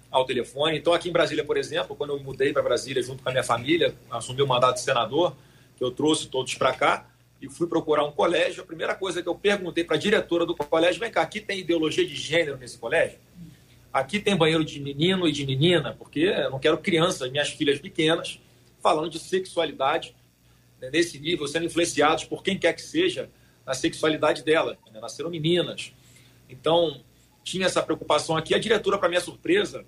ao 0.10 0.26
telefone. 0.26 0.80
Então, 0.80 0.94
aqui 0.94 1.10
em 1.10 1.12
Brasília, 1.12 1.44
por 1.44 1.58
exemplo, 1.58 1.96
quando 1.96 2.10
eu 2.10 2.20
mudei 2.20 2.52
para 2.52 2.64
Brasília 2.64 3.04
junto 3.04 3.22
com 3.22 3.30
a 3.30 3.32
minha 3.32 3.44
família, 3.44 3.94
assumi 4.10 4.42
o 4.42 4.48
mandato 4.48 4.76
de 4.76 4.82
senador, 4.82 5.36
que 5.78 5.84
eu 5.84 5.92
trouxe 5.92 6.28
todos 6.28 6.56
para 6.56 6.74
cá 6.74 7.08
e 7.40 7.48
fui 7.48 7.68
procurar 7.68 8.04
um 8.04 8.12
colégio. 8.12 8.64
A 8.64 8.66
primeira 8.66 8.96
coisa 8.96 9.22
que 9.22 9.30
eu 9.30 9.36
perguntei 9.36 9.84
para 9.84 9.96
a 9.96 10.00
diretora 10.00 10.44
do 10.44 10.56
colégio: 10.56 11.00
vem 11.00 11.12
cá, 11.12 11.22
aqui 11.22 11.40
tem 11.40 11.60
ideologia 11.60 12.06
de 12.06 12.16
gênero 12.16 12.58
nesse 12.58 12.80
colégio? 12.80 13.20
Aqui 13.94 14.20
tem 14.20 14.36
banheiro 14.36 14.66
de 14.66 14.80
menino 14.80 15.28
e 15.28 15.32
de 15.32 15.46
menina, 15.46 15.96
porque 15.98 16.22
eu 16.22 16.50
não 16.50 16.58
quero 16.58 16.80
crianças, 16.80 17.30
minhas 17.30 17.50
filhas 17.50 17.80
pequenas, 17.80 18.40
falando 18.82 19.12
de 19.12 19.20
sexualidade 19.20 20.16
né, 20.82 20.90
nesse 20.92 21.20
nível, 21.20 21.48
sendo 21.48 21.66
influenciados 21.66 22.24
por 22.24 22.42
quem 22.42 22.58
quer 22.58 22.74
que 22.74 22.82
seja 22.82 23.30
na 23.68 23.74
sexualidade 23.74 24.44
dela. 24.44 24.78
Né? 24.92 25.00
Nasceram 25.02 25.30
meninas. 25.30 25.92
Então, 26.50 27.02
tinha 27.44 27.66
essa 27.66 27.84
preocupação 27.84 28.38
aqui. 28.38 28.56
A 28.56 28.60
diretora, 28.60 28.98
para 28.98 29.10
minha 29.10 29.20
surpresa, 29.20 29.86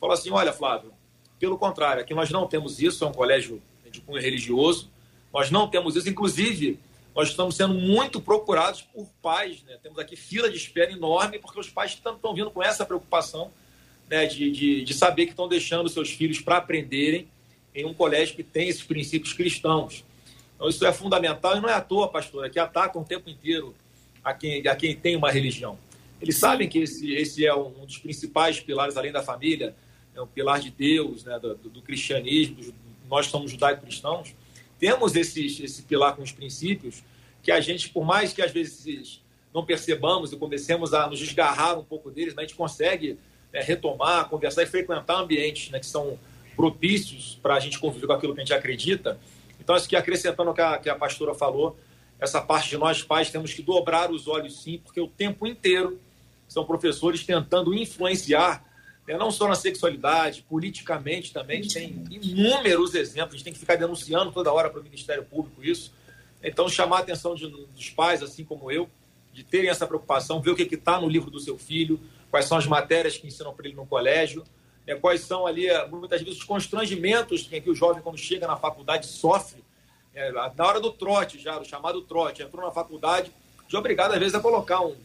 falou 0.00 0.12
assim: 0.12 0.30
Olha, 0.30 0.52
Flávio, 0.52 0.92
pelo 1.38 1.56
contrário, 1.56 2.02
aqui 2.02 2.12
nós 2.12 2.28
não 2.30 2.48
temos 2.48 2.82
isso, 2.82 3.04
é 3.04 3.06
um 3.06 3.12
colégio 3.12 3.62
de 3.90 4.00
cunho 4.00 4.20
religioso, 4.20 4.90
nós 5.32 5.50
não 5.50 5.68
temos 5.68 5.94
isso. 5.94 6.08
Inclusive, 6.08 6.78
nós 7.14 7.28
estamos 7.28 7.54
sendo 7.54 7.74
muito 7.74 8.20
procurados 8.20 8.82
por 8.82 9.08
pais. 9.22 9.62
Né? 9.62 9.78
Temos 9.82 9.98
aqui 9.98 10.16
fila 10.16 10.50
de 10.50 10.56
espera 10.56 10.90
enorme, 10.92 11.38
porque 11.38 11.58
os 11.58 11.68
pais 11.68 11.92
estão, 11.92 12.34
vindo 12.34 12.50
com 12.50 12.62
essa 12.62 12.84
preocupação 12.84 13.52
né, 14.08 14.26
de, 14.26 14.50
de, 14.50 14.84
de 14.84 14.94
saber 14.94 15.26
que 15.26 15.32
estão 15.32 15.48
deixando 15.48 15.88
seus 15.88 16.10
filhos 16.10 16.40
para 16.40 16.56
aprenderem 16.56 17.28
em 17.74 17.84
um 17.84 17.94
colégio 17.94 18.34
que 18.34 18.42
tem 18.42 18.68
esses 18.68 18.82
princípios 18.82 19.32
cristãos. 19.32 20.04
Então, 20.60 20.68
isso 20.68 20.84
é 20.84 20.92
fundamental 20.92 21.56
e 21.56 21.60
não 21.60 21.70
é 21.70 21.72
à 21.72 21.80
toa, 21.80 22.06
pastor, 22.06 22.44
é 22.44 22.50
que 22.50 22.58
atacam 22.58 23.00
o 23.00 23.04
tempo 23.04 23.30
inteiro 23.30 23.74
a 24.22 24.34
quem, 24.34 24.68
a 24.68 24.76
quem 24.76 24.94
tem 24.94 25.16
uma 25.16 25.30
religião. 25.30 25.78
Eles 26.20 26.36
sabem 26.36 26.68
que 26.68 26.80
esse, 26.80 27.14
esse 27.14 27.46
é 27.46 27.54
um 27.54 27.86
dos 27.86 27.96
principais 27.96 28.60
pilares, 28.60 28.94
além 28.98 29.10
da 29.10 29.22
família, 29.22 29.74
é 30.14 30.20
um 30.20 30.26
pilar 30.26 30.60
de 30.60 30.70
Deus, 30.70 31.24
né, 31.24 31.38
do, 31.38 31.54
do 31.54 31.80
cristianismo, 31.80 32.74
nós 33.08 33.28
somos 33.28 33.50
judaico-cristãos. 33.52 34.34
Temos 34.78 35.16
esse, 35.16 35.46
esse 35.64 35.82
pilar 35.84 36.14
com 36.14 36.22
os 36.22 36.30
princípios 36.30 37.02
que 37.42 37.50
a 37.50 37.58
gente, 37.58 37.88
por 37.88 38.04
mais 38.04 38.34
que 38.34 38.42
às 38.42 38.50
vezes 38.50 39.22
não 39.54 39.64
percebamos 39.64 40.30
e 40.30 40.36
comecemos 40.36 40.92
a 40.92 41.06
nos 41.06 41.18
desgarrar 41.18 41.78
um 41.78 41.84
pouco 41.84 42.10
deles, 42.10 42.34
mas 42.34 42.44
a 42.44 42.46
gente 42.48 42.56
consegue 42.56 43.18
né, 43.50 43.62
retomar, 43.62 44.28
conversar 44.28 44.62
e 44.62 44.66
frequentar 44.66 45.22
ambientes 45.22 45.70
né, 45.70 45.80
que 45.80 45.86
são 45.86 46.18
propícios 46.54 47.38
para 47.42 47.54
a 47.54 47.60
gente 47.60 47.78
conviver 47.78 48.06
com 48.06 48.12
aquilo 48.12 48.34
que 48.34 48.42
a 48.42 48.44
gente 48.44 48.52
acredita 48.52 49.18
então, 49.70 49.76
acho 49.76 49.88
que 49.88 49.94
acrescentando 49.94 50.50
o 50.50 50.54
que 50.54 50.60
a, 50.60 50.78
que 50.78 50.90
a 50.90 50.96
pastora 50.96 51.32
falou, 51.32 51.78
essa 52.18 52.40
parte 52.40 52.70
de 52.70 52.76
nós 52.76 53.04
pais 53.04 53.30
temos 53.30 53.54
que 53.54 53.62
dobrar 53.62 54.10
os 54.10 54.26
olhos 54.26 54.60
sim, 54.60 54.78
porque 54.78 55.00
o 55.00 55.06
tempo 55.06 55.46
inteiro 55.46 56.00
são 56.48 56.64
professores 56.64 57.24
tentando 57.24 57.72
influenciar, 57.72 58.64
né, 59.06 59.16
não 59.16 59.30
só 59.30 59.46
na 59.46 59.54
sexualidade, 59.54 60.44
politicamente 60.48 61.32
também, 61.32 61.62
tem 61.62 62.02
inúmeros 62.10 62.96
exemplos, 62.96 63.34
a 63.34 63.36
gente 63.36 63.44
tem 63.44 63.52
que 63.52 63.60
ficar 63.60 63.76
denunciando 63.76 64.32
toda 64.32 64.52
hora 64.52 64.68
para 64.68 64.80
o 64.80 64.82
Ministério 64.82 65.22
Público 65.22 65.62
isso. 65.62 65.92
Então, 66.42 66.68
chamar 66.68 66.96
a 66.96 67.00
atenção 67.02 67.36
de, 67.36 67.46
dos 67.46 67.90
pais, 67.90 68.24
assim 68.24 68.44
como 68.44 68.72
eu, 68.72 68.90
de 69.32 69.44
terem 69.44 69.70
essa 69.70 69.86
preocupação, 69.86 70.42
ver 70.42 70.50
o 70.50 70.56
que 70.56 70.62
está 70.74 71.00
no 71.00 71.08
livro 71.08 71.30
do 71.30 71.38
seu 71.38 71.56
filho, 71.56 72.00
quais 72.28 72.46
são 72.46 72.58
as 72.58 72.66
matérias 72.66 73.16
que 73.16 73.28
ensinam 73.28 73.54
para 73.54 73.68
ele 73.68 73.76
no 73.76 73.86
colégio, 73.86 74.42
né, 74.86 74.94
quais 74.94 75.22
são 75.22 75.46
ali, 75.46 75.68
eh, 75.68 75.86
muitas 75.88 76.20
vezes, 76.22 76.38
os 76.38 76.44
constrangimentos 76.44 77.42
que 77.42 77.70
o 77.70 77.74
jovem, 77.74 78.02
quando 78.02 78.18
chega 78.18 78.46
na 78.46 78.56
faculdade, 78.56 79.06
sofre. 79.06 79.62
É, 80.14 80.32
na 80.32 80.66
hora 80.66 80.80
do 80.80 80.90
trote, 80.90 81.38
já, 81.38 81.58
o 81.58 81.64
chamado 81.64 82.02
trote, 82.02 82.42
entrou 82.42 82.64
na 82.64 82.72
faculdade, 82.72 83.30
de 83.68 83.76
obrigado, 83.76 84.12
às 84.12 84.18
vezes, 84.18 84.34
a 84.34 84.40
colocar 84.40 84.80
um, 84.80 84.96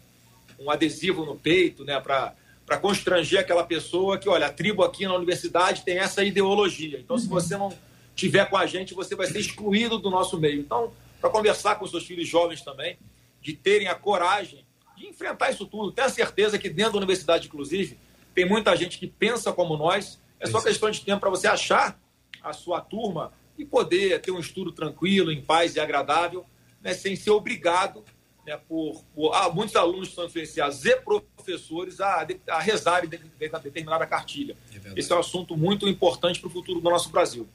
um 0.60 0.72
adesivo 0.72 1.26
no 1.26 1.36
peito, 1.36 1.84
né, 1.84 2.00
para 2.00 2.78
constranger 2.82 3.40
aquela 3.40 3.64
pessoa 3.64 4.18
que, 4.18 4.28
olha, 4.28 4.48
a 4.48 4.52
tribo 4.52 4.84
aqui 4.84 5.06
na 5.06 5.16
universidade 5.16 5.84
tem 5.84 6.00
essa 6.00 6.24
ideologia. 6.24 7.00
Então, 7.00 7.18
se 7.18 7.28
uhum. 7.28 7.34
você 7.34 7.56
não 7.58 7.72
tiver 8.16 8.50
com 8.50 8.58
a 8.58 8.66
gente, 8.66 8.94
você 8.94 9.16
vai 9.16 9.28
ser 9.28 9.40
excluído 9.40 10.00
do 10.00 10.10
nosso 10.10 10.40
meio. 10.40 10.60
Então, 10.60 10.92
para 11.22 11.30
conversar 11.30 11.76
com 11.76 11.86
seus 11.86 12.06
filhos 12.06 12.28
jovens 12.28 12.62
também, 12.62 12.98
de 13.42 13.54
terem 13.54 13.88
a 13.88 13.96
coragem 13.96 14.66
de 14.98 15.08
enfrentar 15.08 15.52
isso 15.52 15.66
tudo. 15.66 15.92
Tenha 15.92 16.10
certeza 16.10 16.58
que 16.58 16.70
dentro 16.70 16.94
da 16.94 16.98
universidade, 16.98 17.48
inclusive, 17.48 17.98
tem 18.36 18.48
muita 18.48 18.76
gente 18.76 19.00
que 19.00 19.08
pensa 19.08 19.54
como 19.54 19.78
nós. 19.78 20.22
É 20.40 20.46
só 20.46 20.62
questão 20.62 20.92
de 20.92 21.02
tempo 21.02 21.22
para 21.22 21.30
você 21.30 21.48
achar 21.48 21.98
a 22.44 22.52
sua 22.52 22.82
turma 22.82 23.32
e 23.58 23.66
poder 23.66 24.22
ter 24.22 24.32
um 24.32 24.40
estudo 24.40 24.74
tranquilo, 24.74 25.32
em 25.32 25.42
paz 25.42 25.76
e 25.76 25.80
agradável, 25.80 26.46
né, 26.82 26.94
sem 26.94 27.16
ser 27.16 27.32
obrigado 27.32 28.04
né, 28.46 28.60
por, 28.68 29.04
por 29.16 29.34
ah, 29.34 29.50
muitos 29.50 29.76
alunos 29.76 30.10
estão 30.10 30.26
influenciados 30.26 30.86
e 30.86 30.96
professores 30.98 32.00
a, 32.00 32.28
a 32.50 32.60
rezarem 32.60 33.10
de, 33.10 33.18
de, 33.18 33.50
de 33.50 33.60
determinada 33.64 34.06
cartilha. 34.06 34.56
É 34.74 35.00
Esse 35.00 35.12
é 35.12 35.16
um 35.16 35.20
assunto 35.20 35.58
muito 35.58 35.88
importante 35.88 36.40
para 36.40 36.48
o 36.48 36.52
futuro 36.52 36.80
do 36.80 36.90
nosso 36.90 37.10
Brasil. 37.10 37.48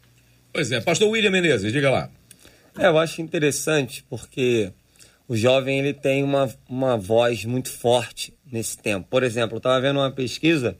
Pois 0.52 0.72
é, 0.72 0.80
pastor 0.80 1.08
William 1.10 1.30
Menezes, 1.30 1.72
diga 1.72 1.90
lá. 1.90 2.10
É, 2.76 2.86
eu 2.86 2.98
acho 2.98 3.20
interessante 3.20 4.04
porque 4.08 4.72
o 5.28 5.36
jovem 5.36 5.78
ele 5.78 5.92
tem 5.94 6.24
uma, 6.24 6.52
uma 6.68 6.96
voz 6.96 7.44
muito 7.44 7.70
forte 7.70 8.34
nesse 8.52 8.78
tempo. 8.78 9.06
Por 9.08 9.22
exemplo, 9.22 9.56
eu 9.56 9.58
estava 9.58 9.80
vendo 9.80 9.98
uma 9.98 10.10
pesquisa 10.10 10.76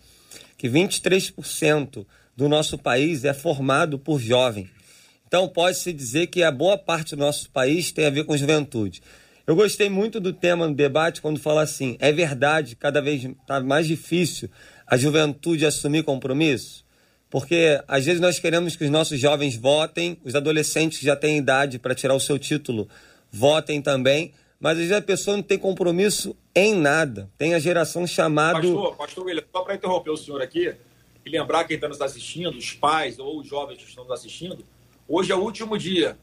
que 0.57 0.69
23% 0.69 2.07
do 2.37 2.49
nosso 2.49 2.79
país 2.79 3.25
é 3.25 3.33
formado 3.33 3.99
por 3.99 4.21
jovem. 4.21 4.69
Então, 5.27 5.49
pode-se 5.49 5.93
dizer 5.93 6.27
que 6.27 6.43
a 6.43 6.51
boa 6.51 6.77
parte 6.77 7.15
do 7.15 7.21
nosso 7.21 7.51
país 7.51 7.93
tem 7.93 8.07
a 8.07 8.11
ver 8.11 8.25
com 8.25 8.37
juventude. 8.37 9.03
Eu 9.47 9.55
gostei 9.55 9.89
muito 9.89 10.21
do 10.21 10.33
tema 10.33 10.67
no 10.67 10.75
debate 10.75 11.21
quando 11.21 11.39
fala 11.39 11.63
assim: 11.63 11.97
é 12.01 12.13
verdade, 12.13 12.77
cada 12.77 13.01
vez 13.01 13.25
está 13.25 13.61
mais 13.61 13.87
difícil 13.87 14.51
a 14.87 14.97
juventude 14.97 15.65
assumir 15.65 16.03
compromisso? 16.03 16.85
porque 17.31 17.81
às 17.87 18.05
vezes 18.05 18.21
nós 18.21 18.41
queremos 18.41 18.75
que 18.75 18.85
os 18.85 18.91
nossos 18.91 19.19
jovens 19.19 19.57
votem, 19.57 20.19
os 20.25 20.35
adolescentes 20.35 20.99
que 20.99 21.07
já 21.07 21.15
têm 21.15 21.39
idade 21.39 21.79
para 21.79 21.95
tirar 21.95 22.15
o 22.15 22.21
seu 22.21 22.39
título 22.39 22.89
votem 23.31 23.81
também, 23.81 24.33
mas 24.61 24.73
às 24.73 24.79
vezes 24.79 24.93
a 24.93 25.01
pessoa 25.01 25.39
não 25.39 25.43
tem 25.43 25.59
compromisso 25.59 26.37
em 26.55 26.75
nada. 26.75 27.31
Tem 27.39 27.55
a 27.55 27.59
geração 27.59 28.07
chamada. 28.07 28.61
Pastor, 28.61 28.95
pastor 28.95 29.25
William, 29.25 29.45
só 29.51 29.63
para 29.63 29.75
interromper 29.75 30.11
o 30.11 30.17
senhor 30.19 30.43
aqui 30.43 30.75
e 31.25 31.31
lembrar 31.31 31.65
quem 31.65 31.77
está 31.77 31.89
nos 31.89 32.03
assistindo, 32.03 32.51
os 32.51 32.73
pais 32.73 33.19
ou 33.19 33.41
os 33.41 33.49
jovens 33.49 33.79
que 33.79 33.85
estão 33.85 34.05
nos 34.05 34.13
assistindo, 34.13 34.63
hoje 35.09 35.33
é 35.33 35.35
o 35.35 35.41
último 35.41 35.79
dia 35.79 36.19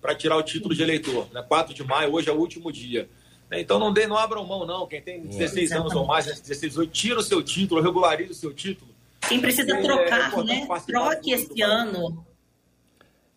para 0.00 0.16
tirar 0.16 0.36
o 0.36 0.42
título 0.42 0.74
de 0.74 0.82
eleitor. 0.82 1.28
Né? 1.32 1.42
4 1.46 1.72
de 1.72 1.84
maio, 1.84 2.12
hoje 2.12 2.28
é 2.28 2.32
o 2.32 2.36
último 2.36 2.72
dia. 2.72 3.08
Né? 3.48 3.60
Então 3.60 3.78
não, 3.78 3.92
dê, 3.92 4.08
não 4.08 4.16
abram 4.16 4.44
mão, 4.44 4.66
não. 4.66 4.88
Quem 4.88 5.00
tem 5.00 5.20
16 5.22 5.70
é. 5.70 5.76
anos 5.76 5.94
ou 5.94 6.04
mais, 6.04 6.26
16, 6.26 6.60
18, 6.60 6.90
tira 6.90 7.20
o 7.20 7.22
seu 7.22 7.40
título, 7.40 7.80
regularize 7.80 8.32
o 8.32 8.34
seu 8.34 8.52
título. 8.52 8.90
Quem 9.28 9.40
precisa 9.40 9.76
é, 9.76 9.80
trocar, 9.80 10.32
é, 10.32 10.42
né? 10.42 10.66
Troque 10.86 11.32
esse 11.32 11.62
ano. 11.62 12.26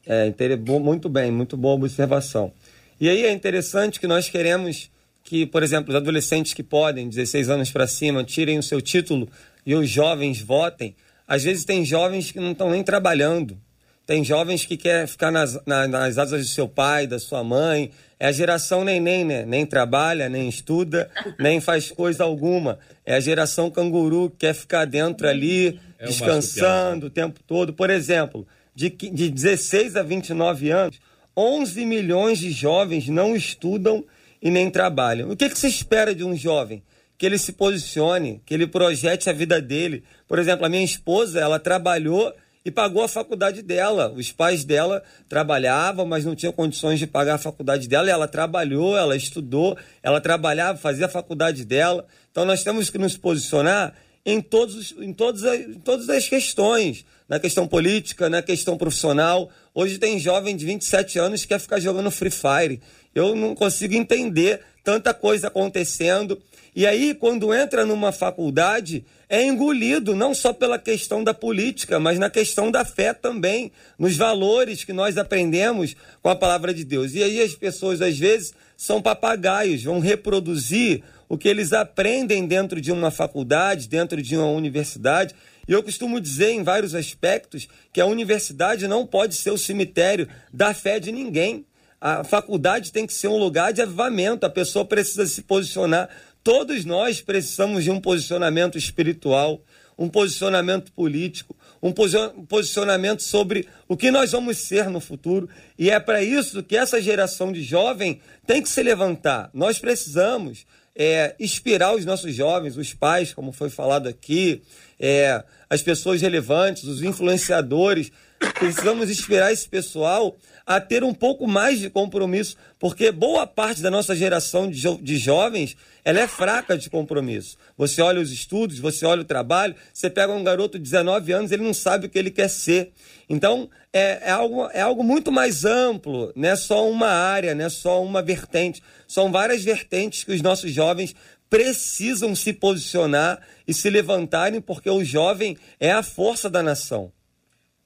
É, 0.05 0.33
muito 0.79 1.07
bem, 1.07 1.31
muito 1.31 1.55
boa 1.55 1.75
observação. 1.75 2.51
E 2.99 3.07
aí 3.09 3.25
é 3.25 3.31
interessante 3.31 3.99
que 3.99 4.07
nós 4.07 4.27
queremos 4.27 4.91
que, 5.23 5.45
por 5.45 5.63
exemplo, 5.63 5.91
os 5.91 5.95
adolescentes 5.95 6.53
que 6.53 6.63
podem, 6.63 7.07
16 7.07 7.49
anos 7.49 7.71
para 7.71 7.87
cima, 7.87 8.23
tirem 8.23 8.57
o 8.57 8.63
seu 8.63 8.81
título 8.81 9.29
e 9.65 9.75
os 9.75 9.89
jovens 9.89 10.41
votem. 10.41 10.95
Às 11.27 11.43
vezes 11.43 11.63
tem 11.63 11.85
jovens 11.85 12.31
que 12.31 12.39
não 12.39 12.51
estão 12.51 12.71
nem 12.71 12.83
trabalhando. 12.83 13.57
Tem 14.05 14.23
jovens 14.23 14.65
que 14.65 14.75
querem 14.75 15.05
ficar 15.05 15.29
nas, 15.29 15.63
nas, 15.67 15.87
nas 15.87 16.17
asas 16.17 16.41
do 16.41 16.47
seu 16.47 16.67
pai, 16.67 17.05
da 17.05 17.19
sua 17.19 17.43
mãe. 17.43 17.91
É 18.19 18.25
a 18.25 18.31
geração 18.31 18.83
neném, 18.83 19.23
né? 19.23 19.45
Nem 19.45 19.67
trabalha, 19.67 20.27
nem 20.27 20.49
estuda, 20.49 21.09
nem 21.39 21.61
faz 21.61 21.91
coisa 21.91 22.23
alguma. 22.23 22.79
É 23.05 23.13
a 23.15 23.19
geração 23.19 23.69
canguru 23.69 24.31
que 24.31 24.47
quer 24.47 24.55
ficar 24.55 24.85
dentro 24.85 25.27
ali, 25.27 25.79
é 25.99 26.07
descansando 26.07 27.05
o 27.05 27.09
tempo 27.11 27.39
todo. 27.45 27.71
Por 27.71 27.91
exemplo, 27.91 28.47
de, 28.73 28.89
de 28.89 29.29
16 29.29 29.95
a 29.95 30.01
29 30.01 30.71
anos, 30.71 30.99
11 31.35 31.85
milhões 31.85 32.39
de 32.39 32.51
jovens 32.51 33.07
não 33.07 33.35
estudam 33.35 34.03
e 34.41 34.49
nem 34.49 34.69
trabalham. 34.69 35.29
O 35.31 35.35
que, 35.35 35.49
que 35.49 35.57
se 35.57 35.67
espera 35.67 36.13
de 36.13 36.23
um 36.23 36.35
jovem? 36.35 36.83
Que 37.17 37.25
ele 37.25 37.37
se 37.37 37.53
posicione, 37.53 38.41
que 38.45 38.53
ele 38.53 38.65
projete 38.65 39.29
a 39.29 39.33
vida 39.33 39.61
dele. 39.61 40.03
Por 40.27 40.39
exemplo, 40.39 40.65
a 40.65 40.69
minha 40.69 40.83
esposa, 40.83 41.39
ela 41.39 41.59
trabalhou 41.59 42.33
e 42.63 42.71
pagou 42.71 43.03
a 43.03 43.07
faculdade 43.07 43.61
dela. 43.61 44.11
Os 44.15 44.31
pais 44.31 44.63
dela 44.63 45.03
trabalhavam, 45.27 46.05
mas 46.05 46.25
não 46.25 46.35
tinham 46.35 46.53
condições 46.53 46.99
de 46.99 47.07
pagar 47.07 47.35
a 47.35 47.39
faculdade 47.39 47.87
dela. 47.87 48.09
Ela 48.09 48.27
trabalhou, 48.27 48.97
ela 48.97 49.15
estudou, 49.15 49.77
ela 50.03 50.21
trabalhava, 50.21 50.77
fazia 50.77 51.05
a 51.05 51.09
faculdade 51.09 51.65
dela. 51.65 52.05
Então 52.31 52.45
nós 52.45 52.63
temos 52.63 52.89
que 52.89 52.97
nos 52.97 53.17
posicionar 53.17 53.93
em, 54.25 54.41
todos, 54.41 54.93
em, 54.99 55.13
todas, 55.13 55.43
as, 55.43 55.59
em 55.59 55.79
todas 55.79 56.09
as 56.09 56.27
questões. 56.27 57.05
Na 57.29 57.39
questão 57.39 57.67
política, 57.67 58.27
na 58.27 58.41
questão 58.41 58.75
profissional. 58.75 59.51
Hoje 59.71 59.99
tem 59.99 60.17
jovem 60.17 60.57
de 60.57 60.65
27 60.65 61.19
anos 61.19 61.43
que 61.43 61.49
quer 61.49 61.59
ficar 61.59 61.79
jogando 61.79 62.09
Free 62.09 62.31
Fire. 62.31 62.81
Eu 63.13 63.35
não 63.35 63.53
consigo 63.53 63.93
entender 63.93 64.61
tanta 64.83 65.13
coisa 65.13 65.47
acontecendo. 65.47 66.41
E 66.75 66.87
aí, 66.87 67.13
quando 67.13 67.53
entra 67.53 67.85
numa 67.85 68.11
faculdade, 68.11 69.05
é 69.29 69.45
engolido 69.45 70.15
não 70.15 70.33
só 70.33 70.51
pela 70.51 70.79
questão 70.79 71.23
da 71.23 71.31
política, 71.31 71.99
mas 71.99 72.17
na 72.17 72.31
questão 72.31 72.71
da 72.71 72.83
fé 72.83 73.13
também, 73.13 73.71
nos 73.97 74.17
valores 74.17 74.83
que 74.83 74.93
nós 74.93 75.15
aprendemos 75.15 75.95
com 76.23 76.29
a 76.29 76.35
palavra 76.35 76.73
de 76.73 76.83
Deus. 76.83 77.13
E 77.13 77.21
aí 77.21 77.43
as 77.43 77.53
pessoas, 77.53 78.01
às 78.01 78.17
vezes, 78.17 78.53
são 78.75 79.03
papagaios, 79.03 79.83
vão 79.83 79.99
reproduzir 79.99 81.03
o 81.27 81.37
que 81.37 81.47
eles 81.47 81.73
aprendem 81.73 82.47
dentro 82.47 82.81
de 82.81 82.91
uma 82.91 83.11
faculdade, 83.11 83.87
dentro 83.87 84.19
de 84.19 84.35
uma 84.35 84.47
universidade. 84.47 85.35
E 85.69 85.71
eu 85.71 85.83
costumo 85.83 86.19
dizer 86.19 86.49
em 86.49 86.63
vários 86.63 86.95
aspectos 86.95 87.69
que 87.93 88.01
a 88.01 88.05
universidade 88.05 88.87
não 88.87 89.05
pode 89.05 89.35
ser 89.35 89.51
o 89.51 89.57
cemitério 89.57 90.27
da 90.51 90.73
fé 90.73 90.99
de 90.99 91.11
ninguém. 91.11 91.63
A 92.01 92.23
faculdade 92.23 92.91
tem 92.91 93.05
que 93.05 93.13
ser 93.13 93.27
um 93.27 93.37
lugar 93.37 93.71
de 93.71 93.81
avivamento, 93.81 94.45
a 94.45 94.49
pessoa 94.49 94.83
precisa 94.83 95.27
se 95.27 95.43
posicionar 95.43 96.09
Todos 96.43 96.85
nós 96.85 97.21
precisamos 97.21 97.83
de 97.83 97.91
um 97.91 97.99
posicionamento 97.99 98.77
espiritual, 98.77 99.61
um 99.97 100.07
posicionamento 100.07 100.91
político, 100.93 101.55
um 101.81 101.91
posicionamento 101.91 103.21
sobre 103.21 103.67
o 103.87 103.97
que 103.97 104.09
nós 104.09 104.31
vamos 104.31 104.57
ser 104.57 104.89
no 104.89 105.01
futuro. 105.01 105.49
E 105.77 105.91
é 105.91 105.99
para 105.99 106.23
isso 106.23 106.63
que 106.63 106.77
essa 106.77 107.01
geração 107.01 107.51
de 107.51 107.61
jovem 107.61 108.21
tem 108.47 108.61
que 108.61 108.69
se 108.69 108.81
levantar. 108.81 109.49
Nós 109.53 109.79
precisamos 109.79 110.65
é, 110.99 111.33
inspirar 111.39 111.95
os 111.95 112.03
nossos 112.03 112.35
jovens, 112.35 112.75
os 112.75 112.93
pais, 112.93 113.33
como 113.33 113.53
foi 113.53 113.69
falado 113.69 114.09
aqui, 114.09 114.61
é, 114.99 115.41
as 115.69 115.81
pessoas 115.81 116.21
relevantes, 116.21 116.83
os 116.83 117.01
influenciadores. 117.01 118.11
Precisamos 118.59 119.09
inspirar 119.09 119.53
esse 119.53 119.67
pessoal 119.67 120.35
a 120.67 120.79
ter 120.81 121.03
um 121.03 121.13
pouco 121.13 121.47
mais 121.47 121.79
de 121.79 121.89
compromisso, 121.89 122.57
porque 122.77 123.11
boa 123.11 123.47
parte 123.47 123.81
da 123.81 123.89
nossa 123.89 124.13
geração 124.13 124.69
de, 124.69 124.77
jo 124.77 124.99
de 125.01 125.17
jovens 125.17 125.75
ela 126.03 126.19
é 126.19 126.27
fraca 126.27 126.77
de 126.77 126.89
compromisso. 126.89 127.57
Você 127.77 128.01
olha 128.01 128.19
os 128.19 128.31
estudos, 128.31 128.77
você 128.79 129.05
olha 129.05 129.21
o 129.21 129.25
trabalho, 129.25 129.75
você 129.93 130.09
pega 130.09 130.33
um 130.33 130.43
garoto 130.43 130.77
de 130.77 130.83
19 130.83 131.31
anos, 131.31 131.51
ele 131.51 131.63
não 131.63 131.73
sabe 131.73 132.07
o 132.07 132.09
que 132.09 132.19
ele 132.19 132.31
quer 132.31 132.49
ser. 132.49 132.91
Então, 133.29 133.69
é, 133.91 134.29
é, 134.29 134.29
algo, 134.29 134.69
é 134.71 134.81
algo 134.81 135.03
muito 135.03 135.31
mais 135.31 135.65
amplo, 135.65 136.31
não 136.35 136.49
é 136.49 136.55
só 136.55 136.89
uma 136.89 137.07
área, 137.07 137.55
não 137.55 137.65
é 137.65 137.69
só 137.69 138.03
uma 138.03 138.21
vertente. 138.21 138.83
São 139.07 139.31
várias 139.31 139.63
vertentes 139.63 140.23
que 140.23 140.31
os 140.31 140.41
nossos 140.41 140.71
jovens 140.71 141.15
precisam 141.49 142.35
se 142.35 142.53
posicionar 142.53 143.41
e 143.67 143.73
se 143.73 143.89
levantarem, 143.89 144.61
porque 144.61 144.89
o 144.89 145.03
jovem 145.03 145.57
é 145.79 145.91
a 145.91 146.03
força 146.03 146.49
da 146.49 146.61
nação. 146.61 147.11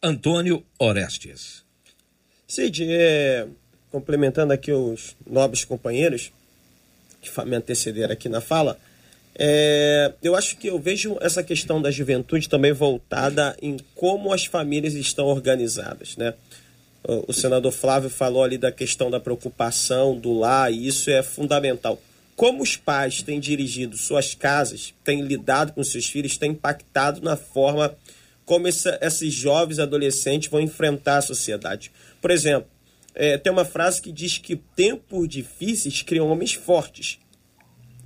Antônio 0.01 0.65
Orestes. 0.77 1.63
Cid, 2.45 2.85
é, 2.89 3.47
complementando 3.89 4.51
aqui 4.51 4.71
os 4.71 5.15
nobres 5.25 5.63
companheiros 5.63 6.33
que 7.21 7.45
me 7.45 7.55
antecederam 7.55 8.11
aqui 8.11 8.27
na 8.27 8.41
fala, 8.41 8.77
é, 9.35 10.13
eu 10.21 10.35
acho 10.35 10.57
que 10.57 10.67
eu 10.67 10.79
vejo 10.79 11.17
essa 11.19 11.43
questão 11.43 11.81
da 11.81 11.89
juventude 11.89 12.47
também 12.47 12.71
voltada 12.71 13.55
em 13.61 13.77
como 13.95 14.31
as 14.31 14.45
famílias 14.45 14.93
estão 14.93 15.25
organizadas, 15.25 16.15
né? 16.17 16.33
O, 17.05 17.33
senador 17.33 17.71
Flávio 17.73 18.09
falou 18.09 18.43
ali 18.43 18.57
da 18.57 18.71
questão 18.71 19.11
da 19.11 19.19
preocupação 19.19 20.17
do 20.17 20.39
lar, 20.39 20.71
e 20.71 20.87
isso 20.87 21.09
é 21.09 21.21
fundamental. 21.21 22.01
Como 22.33 22.63
os 22.63 22.77
pais 22.77 23.21
têm 23.21 23.41
dirigido 23.41 23.97
suas 23.97 24.33
casas, 24.33 24.93
têm 25.03 25.21
lidado 25.21 25.73
com 25.73 25.83
seus 25.83 26.07
filhos, 26.07 26.37
tem 26.37 26.51
impactado 26.51 27.21
na 27.21 27.35
forma 27.35 27.93
como 28.45 28.67
essa, 28.67 28.97
esses 29.01 29.33
jovens 29.33 29.79
adolescentes 29.79 30.49
vão 30.49 30.61
enfrentar 30.61 31.17
a 31.17 31.21
sociedade. 31.21 31.91
Por 32.21 32.31
exemplo, 32.31 32.69
é, 33.13 33.37
tem 33.37 33.51
uma 33.51 33.65
frase 33.65 34.01
que 34.01 34.11
diz 34.11 34.37
que 34.37 34.55
tempos 34.55 35.27
difíceis 35.27 36.01
criam 36.01 36.29
homens 36.29 36.53
fortes. 36.53 37.19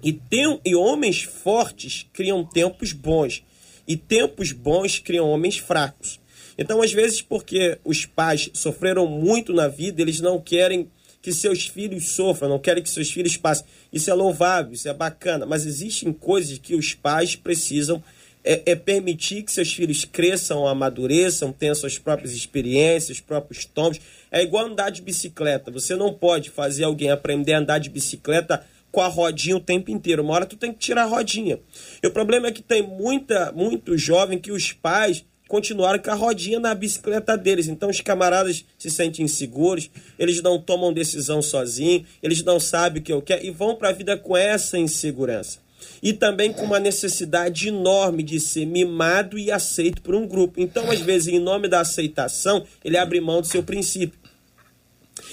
E, 0.03 0.13
tem, 0.13 0.59
e 0.65 0.75
homens 0.75 1.23
fortes 1.23 2.05
criam 2.13 2.43
tempos 2.43 2.91
bons. 2.91 3.43
E 3.87 3.95
tempos 3.95 4.51
bons 4.51 4.99
criam 4.99 5.29
homens 5.29 5.57
fracos. 5.57 6.19
Então, 6.57 6.81
às 6.81 6.91
vezes, 6.91 7.21
porque 7.21 7.77
os 7.85 8.05
pais 8.05 8.49
sofreram 8.53 9.07
muito 9.07 9.53
na 9.53 9.67
vida, 9.67 10.01
eles 10.01 10.19
não 10.19 10.41
querem 10.41 10.89
que 11.21 11.31
seus 11.33 11.67
filhos 11.67 12.09
sofram, 12.09 12.49
não 12.49 12.59
querem 12.59 12.81
que 12.81 12.89
seus 12.89 13.11
filhos 13.11 13.37
passem. 13.37 13.65
Isso 13.91 14.09
é 14.09 14.13
louvável, 14.13 14.73
isso 14.73 14.87
é 14.87 14.93
bacana, 14.93 15.45
mas 15.45 15.65
existem 15.65 16.11
coisas 16.13 16.57
que 16.57 16.75
os 16.75 16.93
pais 16.93 17.35
precisam 17.35 18.01
é, 18.43 18.61
é, 18.65 18.75
permitir 18.75 19.43
que 19.43 19.51
seus 19.51 19.73
filhos 19.73 20.05
cresçam, 20.05 20.65
amadureçam, 20.65 21.51
tenham 21.51 21.75
suas 21.75 21.99
próprias 21.99 22.31
experiências, 22.31 23.19
próprios 23.19 23.65
tombos. 23.65 23.99
É 24.31 24.41
igual 24.41 24.67
andar 24.67 24.89
de 24.89 25.01
bicicleta. 25.01 25.69
Você 25.69 25.95
não 25.95 26.13
pode 26.13 26.49
fazer 26.49 26.85
alguém 26.85 27.11
aprender 27.11 27.53
a 27.53 27.59
andar 27.59 27.79
de 27.79 27.89
bicicleta 27.89 28.65
com 28.91 29.01
a 29.01 29.07
rodinha 29.07 29.57
o 29.57 29.61
tempo 29.61 29.91
inteiro. 29.91 30.23
Uma 30.23 30.33
hora 30.33 30.45
tu 30.45 30.55
tem 30.55 30.71
que 30.71 30.79
tirar 30.79 31.03
a 31.03 31.07
rodinha. 31.07 31.59
E 32.01 32.07
o 32.07 32.11
problema 32.11 32.47
é 32.47 32.51
que 32.51 32.61
tem 32.61 32.81
muita, 32.81 33.51
muito 33.51 33.97
jovem 33.97 34.39
que 34.39 34.51
os 34.51 34.71
pais 34.71 35.25
continuaram 35.47 35.99
com 35.99 36.11
a 36.11 36.15
rodinha 36.15 36.59
na 36.59 36.75
bicicleta 36.75 37.37
deles. 37.37 37.67
Então 37.67 37.89
os 37.89 38.01
camaradas 38.01 38.65
se 38.77 38.91
sentem 38.91 39.25
inseguros, 39.25 39.89
eles 40.19 40.41
não 40.41 40.61
tomam 40.61 40.93
decisão 40.93 41.41
sozinhos, 41.41 42.07
eles 42.21 42.43
não 42.43 42.59
sabem 42.59 43.01
o 43.01 43.03
que 43.03 43.13
eu 43.13 43.21
quero 43.21 43.45
e 43.45 43.51
vão 43.51 43.75
para 43.75 43.89
a 43.89 43.93
vida 43.93 44.17
com 44.17 44.35
essa 44.35 44.77
insegurança 44.77 45.59
e 46.01 46.13
também 46.13 46.51
com 46.51 46.63
uma 46.63 46.79
necessidade 46.79 47.67
enorme 47.67 48.23
de 48.23 48.39
ser 48.39 48.65
mimado 48.65 49.37
e 49.37 49.51
aceito 49.51 50.01
por 50.01 50.15
um 50.15 50.27
grupo. 50.27 50.59
Então, 50.59 50.89
às 50.91 50.99
vezes, 50.99 51.27
em 51.33 51.39
nome 51.39 51.67
da 51.67 51.81
aceitação, 51.81 52.65
ele 52.83 52.97
abre 52.97 53.21
mão 53.21 53.41
do 53.41 53.47
seu 53.47 53.63
princípio. 53.63 54.19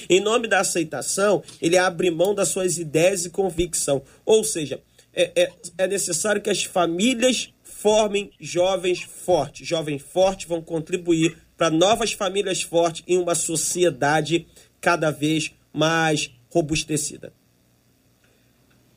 Em 0.08 0.20
nome 0.20 0.48
da 0.48 0.60
aceitação, 0.60 1.42
ele 1.60 1.76
abre 1.76 2.10
mão 2.10 2.34
das 2.34 2.48
suas 2.48 2.78
ideias 2.78 3.24
e 3.24 3.30
convicção. 3.30 4.02
Ou 4.24 4.44
seja, 4.44 4.80
é, 5.12 5.30
é, 5.34 5.52
é 5.78 5.86
necessário 5.86 6.42
que 6.42 6.50
as 6.50 6.64
famílias 6.64 7.52
formem 7.62 8.30
jovens 8.40 9.02
fortes. 9.02 9.66
Jovens 9.66 10.02
fortes 10.02 10.48
vão 10.48 10.62
contribuir 10.62 11.36
para 11.56 11.70
novas 11.70 12.12
famílias 12.12 12.62
fortes 12.62 13.04
em 13.06 13.18
uma 13.18 13.34
sociedade 13.34 14.46
cada 14.80 15.10
vez 15.10 15.52
mais 15.72 16.30
robustecida 16.50 17.32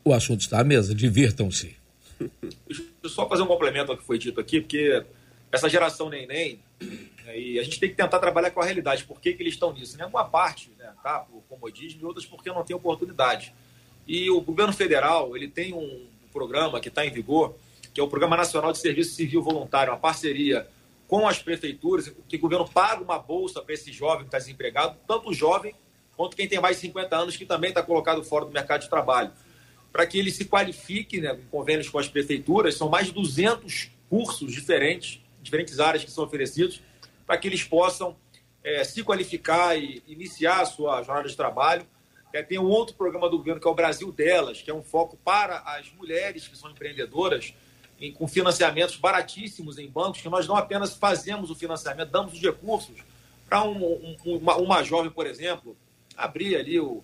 o 0.07 0.13
assunto 0.13 0.41
está 0.41 0.61
à 0.61 0.63
mesa, 0.63 0.95
divirtam-se. 0.95 1.75
Deixa 2.65 2.83
eu 3.03 3.09
só 3.09 3.27
fazer 3.27 3.43
um 3.43 3.47
complemento 3.47 3.91
ao 3.91 3.97
que 3.97 4.05
foi 4.05 4.17
dito 4.17 4.39
aqui, 4.39 4.61
porque 4.61 5.03
essa 5.51 5.69
geração 5.69 6.09
neném, 6.09 6.59
E 6.79 7.59
a 7.59 7.63
gente 7.63 7.79
tem 7.79 7.89
que 7.89 7.95
tentar 7.95 8.19
trabalhar 8.19 8.51
com 8.51 8.61
a 8.61 8.65
realidade. 8.65 9.03
Por 9.03 9.19
que, 9.19 9.33
que 9.33 9.43
eles 9.43 9.53
estão 9.53 9.73
nisso? 9.73 9.97
Em 9.97 10.01
alguma 10.01 10.25
parte, 10.25 10.71
né, 10.77 10.93
tá, 11.03 11.19
por 11.19 11.41
comodismo, 11.49 12.01
e 12.01 12.05
outras 12.05 12.25
porque 12.25 12.49
não 12.49 12.63
tem 12.63 12.75
oportunidade. 12.75 13.53
E 14.07 14.29
o 14.29 14.39
governo 14.39 14.71
federal 14.71 15.35
ele 15.35 15.47
tem 15.47 15.73
um 15.73 16.07
programa 16.31 16.79
que 16.79 16.87
está 16.87 17.05
em 17.05 17.11
vigor, 17.11 17.55
que 17.93 17.99
é 17.99 18.03
o 18.03 18.07
Programa 18.07 18.37
Nacional 18.37 18.71
de 18.71 18.77
Serviço 18.77 19.15
Civil 19.15 19.41
Voluntário, 19.41 19.91
uma 19.91 19.99
parceria 19.99 20.67
com 21.07 21.27
as 21.27 21.41
prefeituras, 21.41 22.13
que 22.27 22.35
o 22.35 22.39
governo 22.39 22.67
paga 22.67 23.01
uma 23.01 23.17
bolsa 23.17 23.61
para 23.61 23.73
esse 23.73 23.91
jovem 23.91 24.19
que 24.19 24.27
está 24.27 24.37
desempregado, 24.37 24.97
tanto 25.07 25.29
o 25.29 25.33
jovem 25.33 25.73
quanto 26.15 26.35
quem 26.35 26.47
tem 26.47 26.59
mais 26.59 26.77
de 26.77 26.81
50 26.81 27.15
anos, 27.15 27.37
que 27.37 27.45
também 27.45 27.69
está 27.69 27.81
colocado 27.81 28.23
fora 28.23 28.45
do 28.45 28.51
mercado 28.51 28.81
de 28.81 28.89
trabalho, 28.89 29.31
para 29.91 30.05
que 30.05 30.17
ele 30.17 30.31
se 30.31 30.45
qualifique 30.45 31.21
né, 31.21 31.33
em 31.33 31.47
convênios 31.49 31.89
com 31.89 31.97
as 31.97 32.07
prefeituras. 32.07 32.75
São 32.75 32.89
mais 32.89 33.07
de 33.07 33.13
200 33.13 33.89
cursos 34.09 34.51
diferentes, 34.51 35.21
diferentes 35.47 35.79
áreas 35.79 36.03
que 36.03 36.11
são 36.11 36.23
oferecidos, 36.23 36.81
para 37.25 37.37
que 37.37 37.47
eles 37.47 37.63
possam 37.63 38.15
é, 38.63 38.83
se 38.83 39.01
qualificar 39.01 39.77
e 39.77 40.03
iniciar 40.07 40.61
a 40.61 40.65
sua 40.65 41.01
jornada 41.01 41.27
de 41.27 41.35
trabalho. 41.35 41.85
É, 42.33 42.43
tem 42.43 42.59
um 42.59 42.67
outro 42.67 42.95
programa 42.95 43.29
do 43.29 43.37
governo 43.37 43.59
que 43.59 43.67
é 43.67 43.71
o 43.71 43.73
Brasil 43.73 44.11
Delas, 44.11 44.61
que 44.61 44.69
é 44.69 44.73
um 44.73 44.83
foco 44.83 45.17
para 45.23 45.59
as 45.59 45.91
mulheres 45.93 46.47
que 46.47 46.57
são 46.57 46.69
empreendedoras, 46.69 47.53
em, 47.99 48.11
com 48.11 48.27
financiamentos 48.27 48.97
baratíssimos 48.97 49.79
em 49.79 49.89
bancos, 49.89 50.21
que 50.21 50.29
nós 50.29 50.45
não 50.45 50.55
apenas 50.55 50.93
fazemos 50.93 51.49
o 51.49 51.55
financiamento, 51.55 52.09
damos 52.09 52.33
os 52.33 52.41
recursos 52.41 52.95
para 53.47 53.63
um, 53.63 53.81
um, 53.81 54.17
uma, 54.35 54.57
uma, 54.57 54.83
jovem, 54.83 55.09
por 55.09 55.25
exemplo, 55.25 55.75
abrir 56.15 56.57
ali, 56.57 56.79
o, 56.79 57.01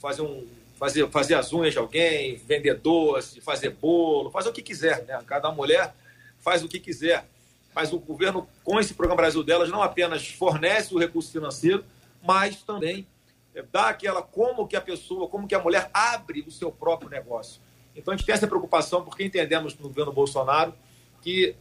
fazer, 0.00 0.22
um, 0.22 0.46
fazer, 0.76 1.08
fazer 1.10 1.34
as 1.34 1.52
unhas 1.52 1.74
de 1.74 1.78
alguém, 1.78 2.36
vender 2.36 2.74
doce, 2.74 3.42
fazer 3.42 3.70
bolo, 3.70 4.30
fazer 4.30 4.48
o 4.48 4.52
que 4.52 4.62
quiser. 4.62 5.04
Né? 5.04 5.22
Cada 5.26 5.52
mulher 5.52 5.94
faz 6.40 6.64
o 6.64 6.68
que 6.68 6.80
quiser 6.80 7.28
mas 7.74 7.92
o 7.92 7.98
governo, 7.98 8.48
com 8.64 8.78
esse 8.78 8.94
programa 8.94 9.22
Brasil 9.22 9.42
Delas, 9.42 9.68
não 9.68 9.82
apenas 9.82 10.28
fornece 10.28 10.94
o 10.94 10.98
recurso 10.98 11.30
financeiro, 11.30 11.84
mas 12.22 12.62
também 12.62 13.06
é, 13.54 13.62
dá 13.62 13.88
aquela 13.88 14.22
como 14.22 14.66
que 14.66 14.76
a 14.76 14.80
pessoa, 14.80 15.28
como 15.28 15.46
que 15.46 15.54
a 15.54 15.62
mulher 15.62 15.90
abre 15.92 16.44
o 16.46 16.50
seu 16.50 16.70
próprio 16.70 17.10
negócio. 17.10 17.60
Então 17.94 18.14
a 18.14 18.16
gente 18.16 18.26
tem 18.26 18.34
essa 18.34 18.46
preocupação 18.46 19.04
porque 19.04 19.24
entendemos 19.24 19.76
no 19.76 19.88
governo 19.88 20.12
Bolsonaro 20.12 20.74
que 21.22 21.54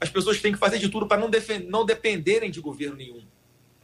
as 0.00 0.08
pessoas 0.08 0.40
têm 0.40 0.52
que 0.52 0.58
fazer 0.58 0.78
de 0.78 0.88
tudo 0.88 1.06
para 1.06 1.20
não, 1.20 1.30
não 1.68 1.84
dependerem 1.84 2.50
de 2.50 2.60
governo 2.60 2.96
nenhum, 2.96 3.22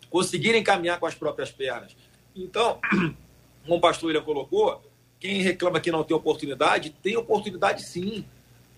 conseguirem 0.09 0.63
caminhar 0.63 0.99
com 0.99 1.07
as 1.07 1.15
próprias 1.15 1.51
pernas. 1.51 1.97
Então, 2.35 2.81
como 3.65 3.77
o 3.77 3.81
pastor 3.81 4.09
William 4.09 4.23
colocou, 4.23 4.83
quem 5.19 5.43
reclama 5.43 5.81
que 5.81 5.91
não 5.91 6.03
tem 6.03 6.17
oportunidade, 6.17 6.91
tem 7.03 7.17
oportunidade 7.17 7.85
sim 7.85 8.25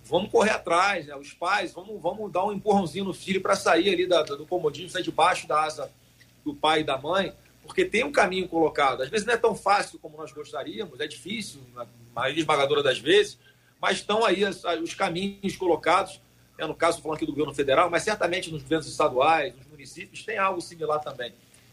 vamos 0.05 0.31
correr 0.31 0.51
atrás, 0.51 1.07
né? 1.07 1.17
Os 1.17 1.33
pais, 1.33 1.73
vamos, 1.73 2.01
vamos 2.01 2.31
dar 2.33 2.45
um 2.45 2.53
empurrãozinho 2.53 3.05
no 3.05 3.15
filho 3.15 3.41
para 3.41 3.55
sair 3.55 3.91
ali 3.91 4.07
da, 4.07 4.23
do 4.23 4.47
comodismo, 4.47 4.91
sair 4.91 5.03
debaixo 5.03 5.47
da 5.47 5.63
asa 5.63 5.91
do 6.45 6.55
pai 6.55 6.81
e 6.81 6.85
da 6.85 6.99
mãe, 6.99 7.33
porque 7.63 7.85
tem 7.85 8.05
um 8.05 8.13
caminho 8.13 8.49
colocado. 8.49 9.03
Às 9.03 9.09
vezes 9.09 9.27
não 9.27 9.35
é 9.35 9.37
tão 9.37 9.55
fácil 9.55 9.99
como 9.99 10.17
nós 10.17 10.33
gostaríamos, 10.33 10.99
é 11.01 11.07
difícil, 11.07 11.61
na 11.75 11.87
maioria 12.15 12.41
esmagadora 12.41 12.83
das 12.83 12.99
vezes, 12.99 13.39
mas 13.81 13.99
estão 13.99 14.25
aí 14.25 14.45
as, 14.45 14.63
os 14.83 14.95
caminhos 14.95 15.57
colocados, 15.57 16.21
né? 16.59 16.67
no 16.67 16.75
caso 16.75 17.01
falando 17.01 17.17
aqui 17.17 17.27
do 17.27 17.33
governo 17.33 17.55
federal, 17.55 17.89
mas 17.89 18.03
certamente 18.03 18.51
nos 18.51 18.63
governos 18.63 18.89
estaduais, 18.89 19.55
nos 19.57 19.67
municípios, 19.67 20.25
tem 20.25 20.39
algo 20.39 20.61
similar 20.61 21.01
também. 21.01 21.33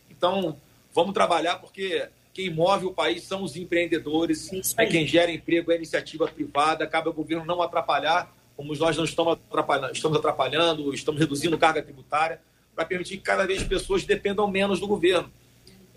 Então, 0.10 0.58
vamos 0.94 1.14
trabalhar 1.14 1.58
porque 1.58 2.08
quem 2.34 2.50
move 2.50 2.86
o 2.86 2.94
país 2.94 3.24
são 3.24 3.44
os 3.44 3.56
empreendedores, 3.56 4.50
é 4.78 4.86
quem 4.86 5.06
gera 5.06 5.32
emprego, 5.32 5.72
é 5.72 5.76
a 5.76 5.78
iniciativa 5.78 6.28
privada, 6.28 6.86
cabe 6.88 7.08
ao 7.08 7.14
governo 7.14 7.46
não 7.46 7.62
atrapalhar, 7.62 8.34
como 8.56 8.76
nós 8.76 8.98
não 8.98 9.04
estamos 9.04 9.34
atrapalhando, 9.34 9.94
estamos, 9.94 10.18
atrapalhando, 10.18 10.94
estamos 10.94 11.20
reduzindo 11.20 11.58
carga 11.58 11.82
tributária, 11.82 12.42
para 12.76 12.86
permitir 12.86 13.18
que 13.18 13.24
cada 13.24 13.46
vez 13.46 13.64
pessoas 13.64 14.06
dependam 14.06 14.50
menos 14.50 14.80
do 14.80 14.88
governo. 14.88 15.32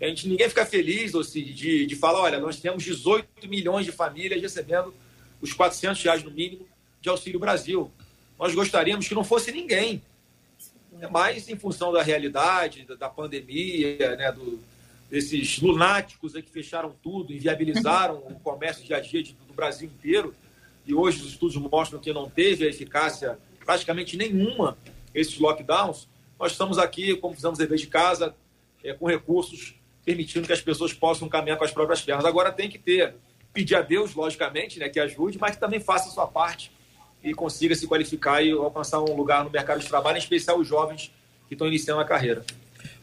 A 0.01 0.05
gente, 0.05 0.27
ninguém 0.27 0.49
fica 0.49 0.65
feliz 0.65 1.11
de, 1.11 1.85
de 1.85 1.95
falar, 1.95 2.21
olha, 2.21 2.39
nós 2.39 2.59
temos 2.59 2.83
18 2.83 3.47
milhões 3.47 3.85
de 3.85 3.91
famílias 3.91 4.41
recebendo 4.41 4.93
os 5.41 5.53
400 5.53 6.01
reais 6.03 6.23
no 6.23 6.31
mínimo 6.31 6.67
de 6.99 7.09
Auxílio 7.09 7.39
Brasil. 7.39 7.91
Nós 8.39 8.53
gostaríamos 8.53 9.07
que 9.07 9.15
não 9.15 9.23
fosse 9.23 9.51
ninguém, 9.51 10.01
mas 11.11 11.47
em 11.47 11.55
função 11.55 11.91
da 11.91 12.01
realidade, 12.01 12.83
da, 12.85 12.95
da 12.95 13.09
pandemia, 13.09 14.15
né, 14.15 14.31
do, 14.31 14.59
desses 15.13 15.61
lunáticos 15.61 16.33
que 16.33 16.49
fecharam 16.49 16.91
tudo, 17.03 17.31
inviabilizaram 17.31 18.15
o 18.15 18.39
comércio 18.39 18.83
dia 18.83 18.97
a 18.97 18.99
dia 18.99 19.23
do 19.47 19.53
Brasil 19.53 19.87
inteiro, 19.87 20.33
e 20.87 20.93
hoje 20.95 21.21
os 21.21 21.27
estudos 21.27 21.55
mostram 21.55 21.99
que 21.99 22.11
não 22.11 22.27
teve 22.27 22.65
eficácia 22.65 23.37
praticamente 23.63 24.17
nenhuma 24.17 24.75
esses 25.13 25.37
lockdowns, 25.37 26.09
nós 26.39 26.53
estamos 26.53 26.79
aqui, 26.79 27.15
como 27.15 27.35
fizemos 27.35 27.59
dever 27.59 27.77
de 27.77 27.85
casa, 27.85 28.35
é, 28.83 28.91
com 28.91 29.05
recursos 29.05 29.75
permitindo 30.03 30.47
que 30.47 30.53
as 30.53 30.61
pessoas 30.61 30.91
possam 30.91 31.29
caminhar 31.29 31.59
com 31.59 31.63
as 31.63 31.71
próprias 31.71 32.01
pernas. 32.01 32.25
Agora 32.25 32.51
tem 32.51 32.67
que 32.67 32.79
ter, 32.79 33.13
pedir 33.53 33.75
a 33.75 33.81
Deus, 33.81 34.15
logicamente, 34.15 34.79
né, 34.79 34.89
que 34.89 34.99
ajude, 34.99 35.37
mas 35.39 35.51
que 35.51 35.61
também 35.61 35.79
faça 35.79 36.09
a 36.09 36.11
sua 36.11 36.25
parte 36.25 36.71
e 37.23 37.35
consiga 37.35 37.75
se 37.75 37.85
qualificar 37.85 38.41
e 38.41 38.49
alcançar 38.49 38.99
um 38.99 39.15
lugar 39.15 39.43
no 39.43 39.51
mercado 39.51 39.79
de 39.79 39.87
trabalho, 39.87 40.15
em 40.15 40.19
especial 40.19 40.57
os 40.57 40.67
jovens 40.67 41.13
que 41.47 41.53
estão 41.53 41.67
iniciando 41.67 42.01
a 42.01 42.05
carreira. 42.05 42.43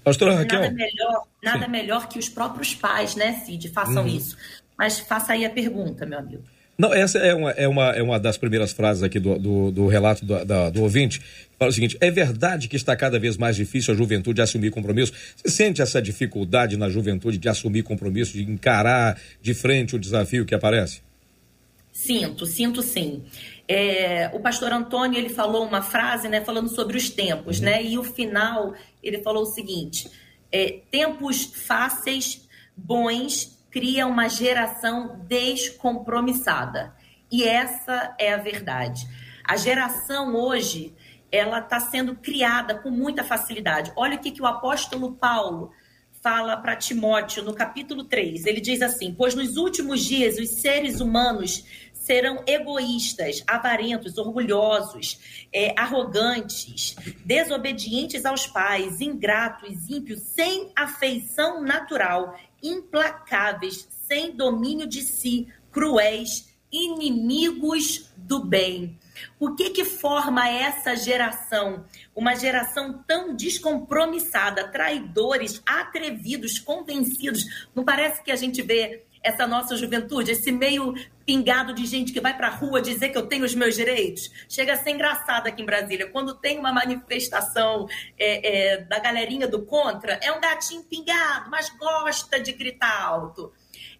Pastora 0.03 0.35
Raquel. 0.35 0.61
Nada 0.61 0.75
melhor, 0.75 1.27
nada 1.43 1.69
melhor 1.69 2.09
que 2.09 2.19
os 2.19 2.29
próprios 2.29 2.75
pais, 2.75 3.15
né, 3.15 3.43
Cid, 3.45 3.69
façam 3.69 4.03
uhum. 4.03 4.09
isso. 4.09 4.37
Mas 4.79 4.99
faça 4.99 5.33
aí 5.33 5.45
a 5.45 5.51
pergunta, 5.51 6.07
meu 6.07 6.19
amigo. 6.19 6.43
Não, 6.81 6.95
essa 6.95 7.19
é 7.19 7.35
uma, 7.35 7.51
é 7.51 7.69
uma, 7.69 7.91
é 7.91 8.03
uma 8.03 8.19
das 8.19 8.39
primeiras 8.39 8.73
frases 8.73 9.03
aqui 9.03 9.21
do, 9.21 9.39
do, 9.39 9.71
do 9.71 9.87
relato 9.87 10.25
do, 10.25 10.43
da, 10.47 10.71
do 10.71 10.81
ouvinte. 10.81 11.21
Fala 11.59 11.69
o 11.71 11.75
seguinte: 11.75 11.99
é 12.01 12.11
verdade 12.11 12.69
que 12.69 12.77
está 12.77 12.97
cada 12.97 13.19
vez 13.19 13.37
mais 13.37 13.55
difícil 13.55 13.93
a 13.93 13.97
juventude 13.97 14.41
assumir 14.41 14.71
compromisso? 14.71 15.13
Você 15.37 15.51
sente 15.51 15.83
essa 15.83 16.01
dificuldade 16.01 16.79
na 16.79 16.89
juventude 16.89 17.37
de 17.37 17.51
assumir 17.51 17.83
compromisso, 17.83 18.33
de 18.33 18.51
encarar 18.51 19.21
de 19.43 19.53
frente 19.53 19.95
o 19.95 19.99
desafio 19.99 20.47
que 20.47 20.55
aparece? 20.55 21.03
Sinto, 21.93 22.47
sinto 22.47 22.83
sim. 22.83 23.23
É, 23.73 24.29
o 24.35 24.41
pastor 24.41 24.73
Antônio 24.73 25.17
ele 25.17 25.29
falou 25.29 25.65
uma 25.65 25.81
frase, 25.81 26.29
né, 26.29 26.41
falando 26.41 26.69
sobre 26.69 26.97
os 26.97 27.09
tempos, 27.09 27.61
uhum. 27.61 27.67
né? 27.67 27.81
E 27.85 27.97
o 27.97 28.03
final 28.03 28.75
ele 29.01 29.23
falou 29.23 29.45
o 29.45 29.47
seguinte: 29.47 30.11
é, 30.51 30.81
tempos 30.91 31.45
fáceis, 31.45 32.49
bons, 32.77 33.65
criam 33.71 34.11
uma 34.11 34.29
geração 34.29 35.25
descompromissada. 35.29 36.93
E 37.31 37.45
essa 37.45 38.13
é 38.19 38.35
a 38.35 38.39
verdade. 38.39 39.07
A 39.45 39.57
geração 39.57 40.35
hoje 40.35 40.93
ela 41.31 41.61
está 41.61 41.79
sendo 41.79 42.17
criada 42.17 42.75
com 42.75 42.91
muita 42.91 43.23
facilidade. 43.23 43.93
Olha 43.95 44.17
o 44.17 44.19
que, 44.19 44.33
que 44.33 44.43
o 44.43 44.47
apóstolo 44.47 45.13
Paulo 45.13 45.71
fala 46.21 46.57
para 46.57 46.77
Timóteo 46.77 47.43
no 47.43 47.55
capítulo 47.55 48.05
3. 48.05 48.47
Ele 48.47 48.61
diz 48.61 48.83
assim: 48.83 49.15
Pois 49.17 49.35
nos 49.35 49.57
últimos 49.57 50.05
dias 50.05 50.39
os 50.39 50.61
seres 50.61 51.01
humanos 51.01 51.65
serão 52.11 52.42
egoístas, 52.44 53.40
avarentos, 53.46 54.18
orgulhosos, 54.18 55.46
é, 55.53 55.73
arrogantes, 55.79 56.96
desobedientes 57.25 58.25
aos 58.25 58.49
pais, 58.49 59.01
ingratos, 59.01 59.88
ímpios, 59.88 60.20
sem 60.23 60.73
afeição 60.75 61.62
natural, 61.62 62.37
implacáveis, 62.61 63.87
sem 64.09 64.33
domínio 64.33 64.88
de 64.88 65.03
si, 65.03 65.46
cruéis, 65.70 66.53
inimigos 66.73 68.12
do 68.16 68.44
bem. 68.44 68.99
O 69.38 69.55
que 69.55 69.70
que 69.70 69.85
forma 69.85 70.49
essa 70.49 70.96
geração? 70.96 71.85
Uma 72.12 72.35
geração 72.35 73.05
tão 73.07 73.37
descompromissada, 73.37 74.66
traidores, 74.66 75.62
atrevidos, 75.64 76.59
convencidos. 76.59 77.44
Não 77.73 77.85
parece 77.85 78.20
que 78.20 78.33
a 78.33 78.37
gente 78.37 78.62
vê 78.62 79.05
essa 79.23 79.46
nossa 79.46 79.77
juventude, 79.77 80.33
esse 80.33 80.51
meio 80.51 80.94
pingado 81.31 81.73
de 81.73 81.87
gente 81.87 82.12
que 82.12 82.21
vai 82.21 82.37
para 82.37 82.49
a 82.49 82.51
rua 82.51 82.83
dizer 82.83 83.11
que 83.11 83.16
eu 83.16 83.25
tenho 83.25 83.45
os 83.45 83.55
meus 83.55 83.77
direitos. 83.77 84.33
Chega 84.49 84.73
a 84.73 84.77
ser 84.77 84.90
engraçado 84.90 85.47
aqui 85.47 85.62
em 85.62 85.64
Brasília. 85.64 86.11
Quando 86.11 86.35
tem 86.35 86.59
uma 86.59 86.73
manifestação 86.73 87.87
é, 88.19 88.73
é, 88.73 88.77
da 88.79 88.99
galerinha 88.99 89.47
do 89.47 89.64
contra, 89.64 90.19
é 90.21 90.33
um 90.33 90.40
gatinho 90.40 90.83
pingado, 90.83 91.49
mas 91.49 91.71
gosta 91.71 92.40
de 92.40 92.51
gritar 92.51 93.05
alto. 93.05 93.53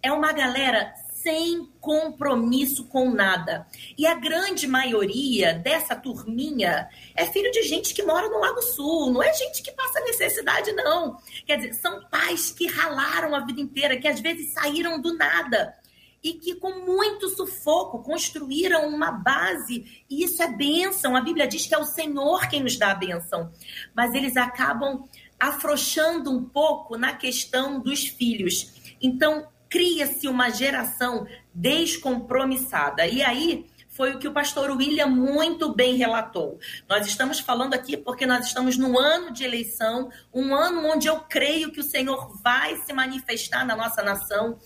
É 0.03 0.11
uma 0.11 0.33
galera 0.33 0.93
sem 1.23 1.71
compromisso 1.81 2.88
com 2.88 3.12
nada. 3.12 3.64
E 3.97 4.09
a 4.09 4.14
grande 4.16 4.66
maioria 4.66 5.55
dessa 5.55 5.95
turminha 5.95 6.88
é 7.14 7.27
filho 7.27 7.53
de 7.53 7.62
gente 7.62 7.95
que 7.95 8.03
mora 8.03 8.29
no 8.29 8.40
Lago 8.40 8.61
Sul, 8.61 9.12
não 9.12 9.23
é 9.23 9.33
gente 9.35 9.62
que 9.62 9.71
passa 9.71 10.01
necessidade, 10.01 10.73
não. 10.73 11.16
Quer 11.47 11.59
dizer, 11.59 11.75
são 11.75 12.03
pais 12.09 12.51
que 12.51 12.66
ralaram 12.66 13.37
a 13.37 13.47
vida 13.47 13.61
inteira, 13.61 13.97
que 13.97 14.09
às 14.09 14.19
vezes 14.19 14.53
saíram 14.53 15.01
do 15.01 15.16
nada 15.16 15.79
e 16.23 16.35
que 16.35 16.55
com 16.55 16.85
muito 16.85 17.29
sufoco 17.31 18.03
construíram 18.03 18.89
uma 18.89 19.11
base, 19.11 20.05
e 20.09 20.25
isso 20.25 20.43
é 20.43 20.49
bênção. 20.49 21.17
A 21.17 21.21
Bíblia 21.21 21.47
diz 21.47 21.67
que 21.67 21.75
é 21.75 21.79
o 21.79 21.85
Senhor 21.85 22.49
quem 22.49 22.63
nos 22.63 22.77
dá 22.77 22.93
a 22.93 22.95
bênção, 22.95 23.51
mas 23.95 24.15
eles 24.15 24.37
acabam 24.37 25.05
afrouxando 25.39 26.31
um 26.31 26.45
pouco 26.45 26.97
na 26.99 27.15
questão 27.15 27.81
dos 27.81 28.07
filhos. 28.07 28.73
Então, 29.01 29.49
cria-se 29.71 30.29
uma 30.29 30.51
geração 30.51 31.27
descompromissada. 31.55 33.07
E 33.07 33.23
aí 33.23 33.67
foi 33.89 34.15
o 34.15 34.19
que 34.19 34.29
o 34.29 34.33
pastor 34.33 34.71
William 34.71 35.07
muito 35.07 35.75
bem 35.75 35.97
relatou. 35.97 36.59
Nós 36.89 37.07
estamos 37.07 37.41
falando 37.41 37.75
aqui 37.75 37.97
porque 37.97 38.27
nós 38.27 38.47
estamos 38.47 38.77
no 38.77 38.99
ano 38.99 39.33
de 39.33 39.45
eleição, 39.45 40.11
um 40.33 40.55
ano 40.55 40.87
onde 40.87 41.07
eu 41.07 41.21
creio 41.21 41.71
que 41.71 41.81
o 41.81 41.85
Senhor 41.85 42.37
vai 42.43 42.77
se 42.77 42.93
manifestar 42.93 43.65
na 43.65 43.77
nossa 43.77 44.03
nação. 44.03 44.59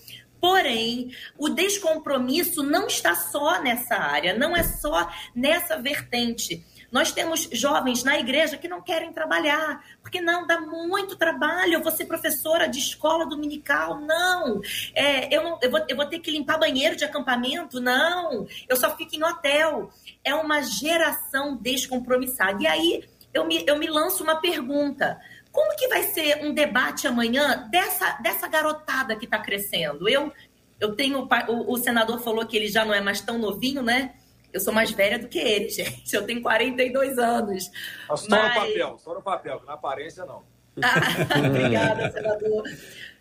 Porém, 0.45 1.09
o 1.39 1.49
descompromisso 1.49 2.61
não 2.61 2.85
está 2.85 3.15
só 3.15 3.59
nessa 3.63 3.95
área, 3.95 4.37
não 4.37 4.55
é 4.55 4.61
só 4.61 5.11
nessa 5.33 5.75
vertente. 5.81 6.63
Nós 6.91 7.11
temos 7.11 7.49
jovens 7.51 8.03
na 8.03 8.19
igreja 8.19 8.55
que 8.55 8.67
não 8.67 8.79
querem 8.79 9.11
trabalhar, 9.11 9.83
porque 10.03 10.21
não 10.21 10.45
dá 10.45 10.61
muito 10.61 11.15
trabalho. 11.15 11.73
Eu 11.73 11.81
vou 11.81 11.91
ser 11.91 12.05
professora 12.05 12.67
de 12.67 12.77
escola 12.77 13.25
dominical, 13.25 13.99
não. 13.99 14.61
É, 14.93 15.35
eu, 15.35 15.41
não 15.41 15.57
eu, 15.63 15.71
vou, 15.71 15.83
eu 15.89 15.95
vou 15.95 16.05
ter 16.05 16.19
que 16.19 16.29
limpar 16.29 16.59
banheiro 16.59 16.95
de 16.95 17.03
acampamento, 17.03 17.81
não. 17.81 18.45
Eu 18.69 18.77
só 18.77 18.95
fico 18.95 19.15
em 19.15 19.23
hotel. 19.23 19.89
É 20.23 20.35
uma 20.35 20.61
geração 20.61 21.57
descompromissada. 21.57 22.61
E 22.61 22.67
aí 22.67 23.03
eu 23.33 23.47
me, 23.47 23.63
eu 23.65 23.79
me 23.79 23.87
lanço 23.87 24.23
uma 24.23 24.35
pergunta. 24.35 25.19
Como 25.55 25.73
que 25.77 25.87
vai 25.87 26.03
ser 26.03 26.43
um 26.43 26.53
debate 26.53 27.07
amanhã 27.07 27.65
dessa, 27.71 28.17
dessa 28.21 28.45
garotada 28.45 29.15
que 29.15 29.23
está 29.23 29.39
crescendo? 29.39 30.09
Eu, 30.09 30.29
eu 30.81 30.93
tenho. 30.97 31.25
O, 31.47 31.73
o 31.73 31.77
senador 31.77 32.19
falou 32.19 32.45
que 32.45 32.57
ele 32.57 32.67
já 32.67 32.83
não 32.83 32.93
é 32.93 32.99
mais 32.99 33.21
tão 33.21 33.37
novinho, 33.37 33.81
né? 33.81 34.15
Eu 34.51 34.59
sou 34.59 34.73
mais 34.73 34.91
velha 34.91 35.17
do 35.17 35.29
que 35.29 35.39
ele, 35.39 35.69
gente. 35.71 36.13
Eu 36.13 36.25
tenho 36.25 36.41
42 36.41 37.17
anos. 37.17 37.71
Só 38.05 38.27
mas... 38.29 38.53
no 38.53 38.53
papel, 38.53 38.97
só 38.97 39.13
no 39.13 39.21
papel, 39.21 39.61
na 39.65 39.73
aparência 39.75 40.25
não. 40.25 40.43
Obrigada, 41.47 42.11
senador. 42.11 42.63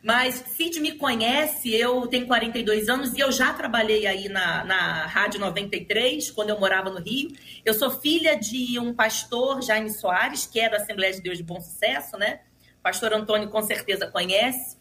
Mas 0.05 0.45
Cid 0.55 0.81
me 0.81 0.93
conhece, 0.93 1.75
eu 1.75 2.07
tenho 2.07 2.27
42 2.27 2.91
anos 2.91 3.15
e 3.15 3.21
eu 3.21 3.33
já 3.33 3.55
trabalhei 3.55 4.07
aí 4.07 4.29
na, 4.29 4.63
na 4.63 5.07
Rádio 5.07 5.41
93, 5.41 6.31
quando 6.31 6.51
eu 6.51 6.61
morava 6.61 6.91
no 6.91 7.01
Rio. 7.01 7.31
Eu 7.65 7.73
sou 7.73 7.91
filha 7.91 8.39
de 8.39 8.79
um 8.79 8.93
pastor, 8.93 9.63
Jaime 9.63 9.91
Soares, 9.91 10.45
que 10.45 10.61
é 10.61 10.69
da 10.69 10.77
Assembleia 10.77 11.15
de 11.15 11.23
Deus 11.23 11.39
de 11.39 11.43
Bom 11.43 11.59
Sucesso, 11.59 12.19
né? 12.19 12.41
Pastor 12.83 13.15
Antônio 13.15 13.49
com 13.49 13.63
certeza 13.63 14.07
conhece. 14.07 14.77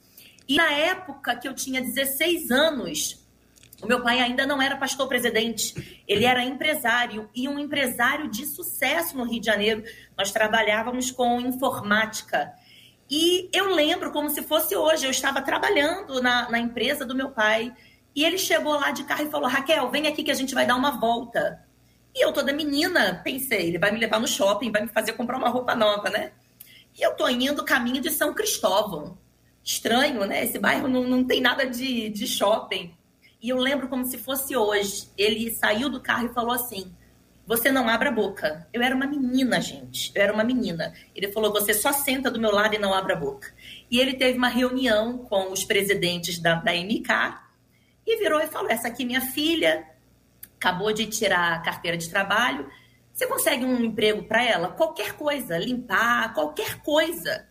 E 0.46 0.58
na 0.58 0.70
época 0.74 1.38
que 1.38 1.48
eu 1.48 1.56
tinha 1.56 1.80
16 1.80 2.52
anos, 2.52 3.26
o 3.82 3.88
meu 3.88 4.04
pai 4.04 4.20
ainda 4.20 4.46
não 4.46 4.62
era 4.62 4.76
pastor 4.76 5.08
presidente, 5.08 6.02
ele 6.06 6.26
era 6.26 6.44
empresário 6.44 7.30
e 7.34 7.48
um 7.48 7.58
empresário 7.58 8.30
de 8.30 8.46
sucesso 8.46 9.18
no 9.18 9.24
Rio 9.24 9.40
de 9.40 9.46
Janeiro. 9.46 9.86
Nós 10.18 10.34
trabalhávamos 10.34 11.12
com 11.12 11.40
informática. 11.40 12.54
E 13.16 13.48
eu 13.54 13.76
lembro 13.76 14.12
como 14.12 14.28
se 14.28 14.42
fosse 14.42 14.76
hoje, 14.76 15.06
eu 15.06 15.12
estava 15.12 15.40
trabalhando 15.40 16.20
na, 16.20 16.50
na 16.50 16.58
empresa 16.58 17.06
do 17.06 17.14
meu 17.14 17.30
pai 17.30 17.72
e 18.16 18.26
ele 18.26 18.40
chegou 18.40 18.74
lá 18.74 18.90
de 18.90 19.04
carro 19.04 19.28
e 19.28 19.30
falou: 19.30 19.48
Raquel, 19.48 19.92
vem 19.92 20.08
aqui 20.08 20.24
que 20.24 20.32
a 20.32 20.34
gente 20.34 20.56
vai 20.56 20.66
dar 20.66 20.76
uma 20.76 21.00
volta. 21.00 21.64
E 22.16 22.26
eu, 22.26 22.34
toda 22.34 22.52
menina, 22.52 23.22
pensei: 23.24 23.68
ele 23.68 23.78
vai 23.78 23.92
me 23.92 24.00
levar 24.00 24.20
no 24.20 24.28
shopping, 24.28 24.72
vai 24.72 24.82
me 24.82 24.88
fazer 24.88 25.14
comprar 25.14 25.38
uma 25.38 25.48
roupa 25.48 25.76
nova, 25.76 26.10
né? 26.10 26.32
E 26.98 27.04
eu 27.04 27.16
tô 27.16 27.30
indo 27.30 27.64
caminho 27.64 28.02
de 28.02 28.10
São 28.10 28.34
Cristóvão. 28.34 29.16
Estranho, 29.64 30.26
né? 30.26 30.44
Esse 30.44 30.58
bairro 30.58 30.88
não, 30.88 31.04
não 31.04 31.24
tem 31.24 31.40
nada 31.40 31.68
de, 31.68 32.10
de 32.10 32.26
shopping. 32.26 32.96
E 33.40 33.50
eu 33.50 33.58
lembro 33.58 33.90
como 33.90 34.06
se 34.06 34.18
fosse 34.18 34.58
hoje. 34.58 35.08
Ele 35.16 35.54
saiu 35.54 35.88
do 35.88 36.02
carro 36.02 36.26
e 36.26 36.34
falou 36.34 36.52
assim: 36.52 36.92
Você 37.46 37.72
não 37.72 37.90
abre 37.90 38.08
a 38.08 38.12
boca. 38.12 38.68
Eu 38.72 38.82
era 38.82 38.96
uma 38.96 39.06
menina, 39.06 39.60
gente. 39.60 40.12
Eu 40.16 40.22
era 40.22 40.34
uma 40.34 40.44
menina. 40.44 40.94
Ele 41.14 41.32
falou: 41.32 41.52
Você 41.52 41.74
só 41.74 41.92
senta 41.92 42.32
do 42.32 42.40
meu 42.40 42.52
lado 42.52 42.76
e 42.76 42.80
não 42.80 42.94
abre 42.94 43.14
a 43.14 43.18
boca. 43.18 43.54
E 43.92 44.00
ele 44.00 44.14
teve 44.14 44.38
uma 44.38 44.48
reunião 44.48 45.18
com 45.18 45.52
os 45.52 45.64
presidentes 45.64 46.40
da, 46.40 46.56
da 46.56 46.74
MK 46.74 47.44
e 48.08 48.18
virou 48.18 48.40
e 48.40 48.48
falou: 48.48 48.70
Essa 48.70 48.88
aqui, 48.88 49.04
é 49.04 49.06
minha 49.06 49.22
filha, 49.22 49.86
acabou 50.58 50.94
de 50.94 51.06
tirar 51.06 51.54
a 51.54 51.60
carteira 51.60 51.98
de 51.98 52.10
trabalho. 52.10 52.70
Você 53.14 53.28
consegue 53.28 53.64
um 53.66 53.84
emprego 53.84 54.24
para 54.24 54.44
ela? 54.44 54.70
Qualquer 54.70 55.14
coisa, 55.14 55.58
limpar, 55.58 56.34
qualquer 56.34 56.80
coisa. 56.80 57.46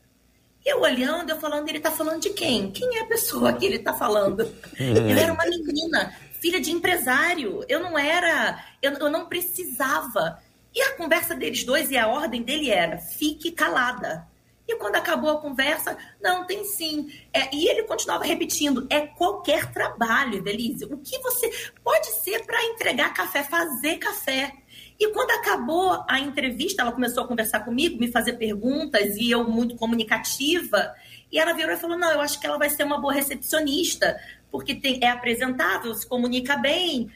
Eu 0.64 0.80
olhando, 0.80 1.30
eu 1.30 1.40
falando, 1.40 1.68
ele 1.68 1.80
tá 1.80 1.90
falando 1.90 2.20
de 2.22 2.30
quem? 2.30 2.70
Quem 2.70 2.96
é 2.96 3.02
a 3.02 3.06
pessoa 3.06 3.52
que 3.52 3.66
ele 3.66 3.78
tá 3.78 3.92
falando? 3.92 4.42
eu 4.78 5.16
era 5.16 5.32
uma 5.32 5.44
menina, 5.44 6.14
filha 6.40 6.60
de 6.60 6.70
empresário. 6.70 7.64
Eu 7.68 7.80
não 7.80 7.98
era, 7.98 8.64
eu, 8.82 8.92
eu 8.92 9.10
não 9.10 9.26
precisava. 9.26 10.42
E 10.74 10.82
a 10.82 10.96
conversa 10.96 11.34
deles 11.34 11.64
dois 11.64 11.90
e 11.90 11.96
a 11.96 12.08
ordem 12.08 12.42
dele 12.42 12.70
era: 12.70 12.98
fique 12.98 13.52
calada. 13.52 14.26
E 14.66 14.76
quando 14.76 14.96
acabou 14.96 15.30
a 15.30 15.40
conversa, 15.40 15.98
não, 16.20 16.46
tem 16.46 16.64
sim. 16.64 17.12
É, 17.32 17.54
e 17.54 17.68
ele 17.68 17.82
continuava 17.82 18.24
repetindo: 18.24 18.86
é 18.90 19.00
qualquer 19.00 19.70
trabalho, 19.72 20.42
Delise. 20.42 20.84
O 20.86 20.98
que 20.98 21.18
você. 21.18 21.50
Pode 21.82 22.06
ser 22.22 22.44
para 22.46 22.64
entregar 22.66 23.12
café, 23.12 23.42
fazer 23.42 23.98
café. 23.98 24.52
E 24.98 25.08
quando 25.12 25.30
acabou 25.32 26.04
a 26.08 26.20
entrevista, 26.20 26.82
ela 26.82 26.92
começou 26.92 27.24
a 27.24 27.28
conversar 27.28 27.60
comigo, 27.60 27.98
me 27.98 28.10
fazer 28.10 28.34
perguntas, 28.34 29.16
e 29.16 29.30
eu 29.30 29.44
muito 29.44 29.74
comunicativa. 29.76 30.94
E 31.30 31.38
ela 31.38 31.52
virou 31.52 31.74
e 31.74 31.78
falou: 31.78 31.98
Não, 31.98 32.10
eu 32.10 32.20
acho 32.20 32.40
que 32.40 32.46
ela 32.46 32.58
vai 32.58 32.70
ser 32.70 32.84
uma 32.84 33.00
boa 33.00 33.12
recepcionista, 33.12 34.18
porque 34.50 34.74
tem, 34.74 35.00
é 35.02 35.08
apresentável, 35.08 35.92
se 35.94 36.06
comunica 36.06 36.56
bem. 36.56 37.10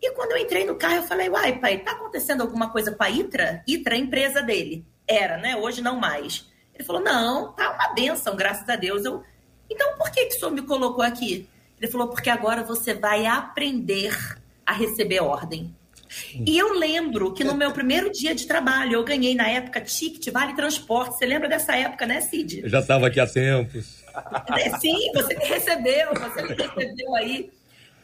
E 0.00 0.10
quando 0.12 0.32
eu 0.32 0.38
entrei 0.38 0.64
no 0.64 0.76
carro, 0.76 0.96
eu 0.96 1.02
falei: 1.02 1.28
Uai, 1.28 1.58
pai, 1.58 1.78
tá 1.78 1.92
acontecendo 1.92 2.42
alguma 2.42 2.70
coisa 2.70 2.92
com 2.92 3.02
a 3.02 3.10
Itra? 3.10 3.62
Itra 3.66 3.94
é 3.94 3.98
a 3.98 4.00
empresa 4.00 4.42
dele. 4.42 4.84
Era, 5.08 5.36
né? 5.38 5.56
Hoje 5.56 5.80
não 5.80 5.96
mais. 5.96 6.46
Ele 6.74 6.84
falou: 6.84 7.02
Não, 7.02 7.52
tá 7.52 7.72
uma 7.72 7.94
benção, 7.94 8.36
graças 8.36 8.68
a 8.68 8.76
Deus. 8.76 9.04
Eu, 9.04 9.22
então 9.70 9.96
por 9.96 10.10
que, 10.10 10.26
que 10.26 10.36
o 10.36 10.38
senhor 10.38 10.50
me 10.52 10.62
colocou 10.62 11.04
aqui? 11.04 11.48
Ele 11.80 11.90
falou: 11.90 12.08
Porque 12.08 12.30
agora 12.30 12.62
você 12.62 12.94
vai 12.94 13.26
aprender 13.26 14.16
a 14.64 14.72
receber 14.72 15.20
ordem. 15.20 15.74
E 16.46 16.56
eu 16.56 16.72
lembro 16.72 17.32
que 17.32 17.44
no 17.44 17.54
meu 17.54 17.72
primeiro 17.72 18.10
dia 18.10 18.34
de 18.34 18.46
trabalho, 18.46 18.94
eu 18.94 19.04
ganhei 19.04 19.34
na 19.34 19.48
época 19.48 19.80
ticket, 19.80 20.32
vale 20.32 20.54
transporte. 20.54 21.16
Você 21.16 21.26
lembra 21.26 21.48
dessa 21.48 21.76
época, 21.76 22.06
né, 22.06 22.20
Cid? 22.20 22.60
Eu 22.62 22.68
já 22.68 22.80
estava 22.80 23.08
aqui 23.08 23.20
há 23.20 23.26
tempos. 23.26 24.04
É, 24.56 24.78
sim, 24.78 25.12
você 25.12 25.34
me 25.34 25.44
recebeu, 25.44 26.08
você 26.14 26.42
me 26.42 26.54
recebeu 26.54 27.14
aí. 27.14 27.50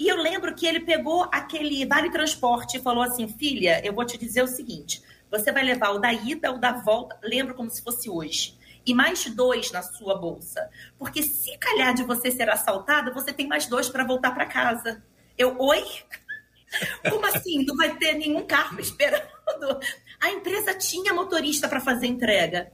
E 0.02 0.08
eu 0.08 0.16
lembro 0.16 0.52
que 0.52 0.66
ele 0.66 0.80
pegou 0.80 1.28
aquele 1.30 1.86
vale 1.86 2.10
transporte 2.10 2.76
e 2.76 2.80
falou 2.80 3.04
assim: 3.04 3.28
filha, 3.28 3.80
eu 3.86 3.92
vou 3.92 4.04
te 4.04 4.18
dizer 4.18 4.42
o 4.42 4.48
seguinte: 4.48 5.00
você 5.30 5.52
vai 5.52 5.62
levar 5.62 5.90
o 5.90 6.00
da 6.00 6.12
ida, 6.12 6.50
o 6.50 6.58
da 6.58 6.72
volta, 6.72 7.16
lembro 7.22 7.54
como 7.54 7.70
se 7.70 7.80
fosse 7.80 8.10
hoje. 8.10 8.58
E 8.84 8.92
mais 8.92 9.24
dois 9.26 9.70
na 9.70 9.80
sua 9.80 10.16
bolsa. 10.16 10.68
Porque 10.98 11.22
se 11.22 11.56
calhar 11.56 11.94
de 11.94 12.02
você 12.02 12.32
ser 12.32 12.50
assaltada, 12.50 13.12
você 13.12 13.32
tem 13.32 13.46
mais 13.46 13.66
dois 13.66 13.88
para 13.88 14.04
voltar 14.04 14.32
para 14.32 14.44
casa. 14.44 15.00
Eu, 15.38 15.56
oi? 15.60 15.84
Como 17.08 17.24
assim? 17.26 17.64
Não 17.64 17.76
vai 17.76 17.96
ter 17.96 18.14
nenhum 18.14 18.44
carro 18.44 18.80
esperando? 18.80 19.78
A 20.20 20.32
empresa 20.32 20.74
tinha 20.74 21.14
motorista 21.14 21.68
para 21.68 21.78
fazer 21.78 22.08
entrega. 22.08 22.72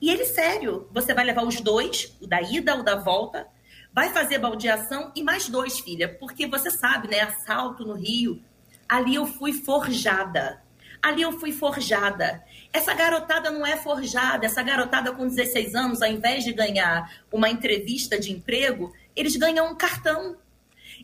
E 0.00 0.08
ele, 0.08 0.24
sério, 0.24 0.88
você 0.90 1.12
vai 1.12 1.26
levar 1.26 1.44
os 1.44 1.60
dois, 1.60 2.16
o 2.22 2.26
da 2.26 2.40
ida, 2.40 2.74
o 2.74 2.82
da 2.82 2.96
volta, 2.96 3.46
vai 3.92 4.10
fazer 4.10 4.38
baldeação 4.38 5.12
e 5.14 5.22
mais 5.22 5.48
dois, 5.48 5.80
filha, 5.80 6.08
porque 6.08 6.46
você 6.46 6.70
sabe, 6.70 7.08
né? 7.08 7.20
Assalto 7.20 7.84
no 7.84 7.94
Rio. 7.94 8.42
Ali 8.88 9.14
eu 9.14 9.26
fui 9.26 9.52
forjada. 9.52 10.62
Ali 11.02 11.22
eu 11.22 11.32
fui 11.32 11.52
forjada. 11.52 12.44
Essa 12.72 12.94
garotada 12.94 13.50
não 13.50 13.66
é 13.66 13.76
forjada. 13.76 14.46
Essa 14.46 14.62
garotada 14.62 15.12
com 15.12 15.26
16 15.26 15.74
anos, 15.74 16.02
ao 16.02 16.10
invés 16.10 16.44
de 16.44 16.52
ganhar 16.52 17.10
uma 17.32 17.48
entrevista 17.48 18.18
de 18.18 18.32
emprego, 18.32 18.92
eles 19.16 19.36
ganham 19.36 19.70
um 19.70 19.74
cartão 19.74 20.36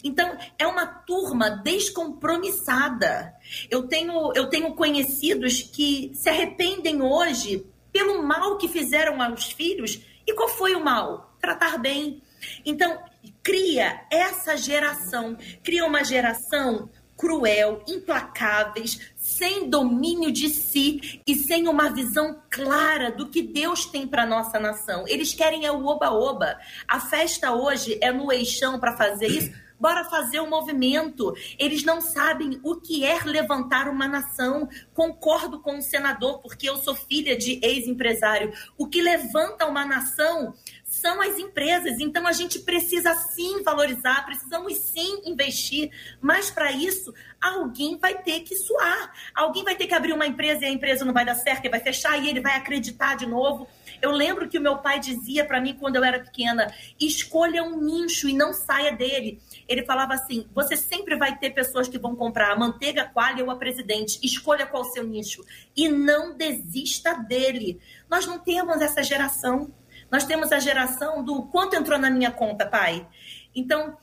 então, 0.05 0.37
é 0.59 0.67
uma 0.67 0.87
turma 0.87 1.51
descompromissada. 1.51 3.35
Eu 3.71 3.89
tenho, 3.89 4.33
eu 4.35 4.49
tenho 4.49 4.75
conhecidos 4.75 5.63
que 5.63 6.13
se 6.15 6.29
arrependem 6.29 7.03
hoje 7.03 7.67
pelo 7.93 8.23
mal 8.23 8.57
que 8.57 8.69
fizeram 8.69 9.21
aos 9.23 9.51
filhos. 9.51 10.01
E 10.27 10.33
qual 10.33 10.49
foi 10.49 10.75
o 10.75 10.85
mal? 10.85 11.35
Tratar 11.41 11.79
bem. 11.79 12.23
Então, 12.65 13.03
cria 13.43 14.07
essa 14.11 14.57
geração, 14.57 15.37
cria 15.63 15.85
uma 15.85 16.05
geração 16.05 16.89
cruel, 17.17 17.83
implacáveis, 17.89 19.01
sem 19.17 19.71
domínio 19.71 20.31
de 20.31 20.49
si 20.51 21.23
e 21.27 21.35
sem 21.35 21.67
uma 21.67 21.89
visão 21.89 22.43
clara 22.51 23.11
do 23.11 23.29
que 23.29 23.43
Deus 23.43 23.87
tem 23.87 24.07
para 24.07 24.27
nossa 24.27 24.61
nação. 24.61 25.05
Eles 25.09 25.33
querem 25.33 25.65
é 25.65 25.73
o 25.73 25.87
oba-oba. 25.87 26.59
A 26.87 27.01
festa 27.01 27.53
hoje 27.53 27.99
é 28.03 28.13
no 28.13 28.31
eixão 28.31 28.79
para 28.79 28.97
fazer 28.97 29.29
isso 29.29 29.66
Bora 29.79 30.05
fazer 30.05 30.41
o 30.41 30.45
um 30.45 30.51
movimento. 30.51 31.35
Eles 31.59 31.85
não 31.85 32.01
sabem 32.01 32.59
o 32.63 32.77
que 32.77 33.05
é 33.05 33.23
levantar 33.25 33.89
uma 33.89 34.09
nação. 34.09 34.69
Concordo 34.95 35.61
com 35.61 35.79
o 35.79 35.83
senador, 35.83 36.41
porque 36.41 36.69
eu 36.69 36.77
sou 36.79 36.95
filha 36.95 37.37
de 37.37 37.61
ex-empresário. 37.63 38.53
O 38.79 38.87
que 38.87 39.03
levanta 39.03 39.67
uma 39.67 39.85
nação 39.85 40.55
são 40.85 41.21
as 41.21 41.39
empresas. 41.39 42.01
Então 42.01 42.27
a 42.27 42.33
gente 42.33 42.61
precisa 42.61 43.15
sim 43.15 43.63
valorizar, 43.63 44.25
precisamos 44.25 44.77
sim 44.79 45.23
investir, 45.27 45.91
mas 46.21 46.51
para 46.51 46.73
isso 46.73 47.13
alguém 47.41 47.99
vai 47.99 48.23
ter 48.23 48.41
que 48.41 48.57
suar. 48.57 49.13
Alguém 49.35 49.63
vai 49.63 49.77
ter 49.77 49.87
que 49.87 49.95
abrir 49.95 50.13
uma 50.13 50.27
empresa 50.27 50.65
e 50.65 50.67
a 50.67 50.71
empresa 50.73 51.05
não 51.05 51.13
vai 51.13 51.25
dar 51.25 51.35
certo 51.35 51.67
e 51.67 51.69
vai 51.69 51.81
fechar 51.81 52.17
e 52.19 52.29
ele 52.29 52.41
vai 52.41 52.57
acreditar 52.57 53.17
de 53.17 53.27
novo. 53.27 53.69
Eu 54.01 54.11
lembro 54.11 54.49
que 54.49 54.59
o 54.59 54.61
meu 54.61 54.79
pai 54.79 55.01
dizia 55.01 55.45
para 55.45 55.61
mim 55.61 55.75
quando 55.75 55.97
eu 55.97 56.05
era 56.05 56.21
pequena: 56.21 56.73
escolha 56.99 57.63
um 57.63 57.81
nicho 57.81 58.29
e 58.29 58.33
não 58.33 58.53
saia 58.53 58.93
dele. 58.93 59.41
Ele 59.69 59.85
falava 59.85 60.15
assim: 60.15 60.49
você 60.55 60.77
sempre 60.77 61.17
vai 61.17 61.37
ter 61.39 61.51
pessoas 61.51 61.89
que 61.89 61.99
vão 61.99 62.15
comprar 62.15 62.53
a 62.53 62.57
manteiga 62.57 63.05
coalha 63.05 63.45
ou 63.45 63.51
a 63.51 63.57
presidente. 63.57 64.19
Escolha 64.23 64.67
qual 64.67 64.83
o 64.83 64.93
seu 64.93 65.05
nicho 65.05 65.45
e 65.77 65.89
não 65.89 66.37
desista 66.37 67.15
dele. 67.15 67.81
Nós 68.09 68.27
não 68.27 68.39
temos 68.39 68.81
essa 68.81 69.03
geração. 69.03 69.73
Nós 70.11 70.25
temos 70.25 70.53
a 70.53 70.59
geração 70.59 71.25
do 71.25 71.43
quanto 71.45 71.75
entrou 71.75 71.99
na 71.99 72.11
minha 72.11 72.31
conta, 72.31 72.65
pai. 72.65 73.07
Então, 73.55 73.99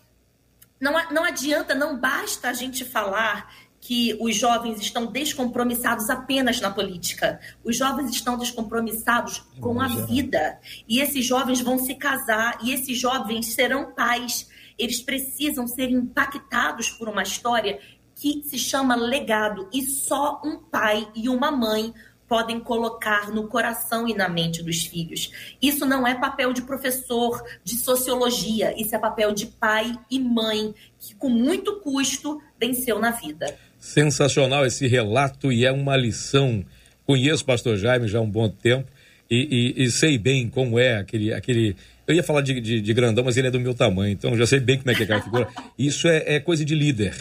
não, 0.83 0.93
não 1.11 1.23
adianta, 1.23 1.73
não 1.73 1.97
basta 1.97 2.49
a 2.49 2.53
gente 2.53 2.83
falar 2.83 3.49
que 3.85 4.17
os 4.21 4.33
jovens 4.33 4.79
estão 4.79 5.07
descompromissados 5.07 6.09
apenas 6.09 6.61
na 6.61 6.71
política. 6.71 7.41
Os 7.65 7.75
jovens 7.75 8.11
estão 8.11 8.37
descompromissados 8.37 9.43
com 9.59 9.81
a 9.81 9.89
vida. 9.89 10.57
E 10.87 11.01
esses 11.01 11.25
jovens 11.25 11.59
vão 11.59 11.77
se 11.77 11.93
casar, 11.95 12.57
e 12.63 12.71
esses 12.71 12.97
jovens 12.97 13.53
serão 13.53 13.91
pais. 13.91 14.49
Eles 14.79 15.01
precisam 15.01 15.67
ser 15.67 15.89
impactados 15.89 16.91
por 16.91 17.09
uma 17.09 17.23
história 17.23 17.77
que 18.15 18.41
se 18.43 18.57
chama 18.57 18.95
legado. 18.95 19.67
E 19.73 19.81
só 19.81 20.41
um 20.45 20.59
pai 20.59 21.05
e 21.13 21.27
uma 21.27 21.51
mãe 21.51 21.93
podem 22.25 22.61
colocar 22.61 23.31
no 23.31 23.49
coração 23.49 24.07
e 24.07 24.13
na 24.13 24.29
mente 24.29 24.63
dos 24.63 24.85
filhos. 24.85 25.55
Isso 25.61 25.85
não 25.85 26.07
é 26.07 26.15
papel 26.15 26.53
de 26.53 26.61
professor 26.61 27.43
de 27.65 27.75
sociologia, 27.75 28.73
isso 28.79 28.95
é 28.95 28.97
papel 28.97 29.33
de 29.33 29.47
pai 29.47 29.99
e 30.09 30.21
mãe 30.21 30.73
que, 30.97 31.13
com 31.15 31.27
muito 31.27 31.81
custo, 31.81 32.41
venceu 32.57 32.97
na 32.97 33.11
vida. 33.11 33.59
Sensacional 33.83 34.65
esse 34.65 34.87
relato 34.87 35.51
e 35.51 35.65
é 35.65 35.71
uma 35.71 35.97
lição. 35.97 36.63
Conheço 37.05 37.43
o 37.43 37.45
pastor 37.45 37.75
Jaime 37.75 38.07
já 38.07 38.17
há 38.17 38.21
um 38.21 38.29
bom 38.29 38.47
tempo 38.47 38.89
e, 39.29 39.73
e, 39.77 39.83
e 39.83 39.91
sei 39.91 40.17
bem 40.17 40.47
como 40.47 40.79
é 40.79 40.95
aquele. 40.95 41.33
aquele 41.33 41.75
eu 42.07 42.15
ia 42.15 42.23
falar 42.23 42.39
de, 42.39 42.61
de, 42.61 42.79
de, 42.79 42.93
grandão, 42.93 43.25
mas 43.25 43.35
ele 43.35 43.47
é 43.49 43.51
do 43.51 43.59
meu 43.59 43.73
tamanho, 43.73 44.13
então 44.13 44.37
já 44.37 44.45
sei 44.45 44.61
bem 44.61 44.77
como 44.77 44.89
é 44.89 44.95
que 44.95 45.01
é 45.01 45.03
aquela 45.03 45.21
figura. 45.21 45.49
Isso 45.77 46.07
é, 46.07 46.35
é 46.35 46.39
coisa 46.39 46.63
de 46.63 46.73
líder. 46.73 47.13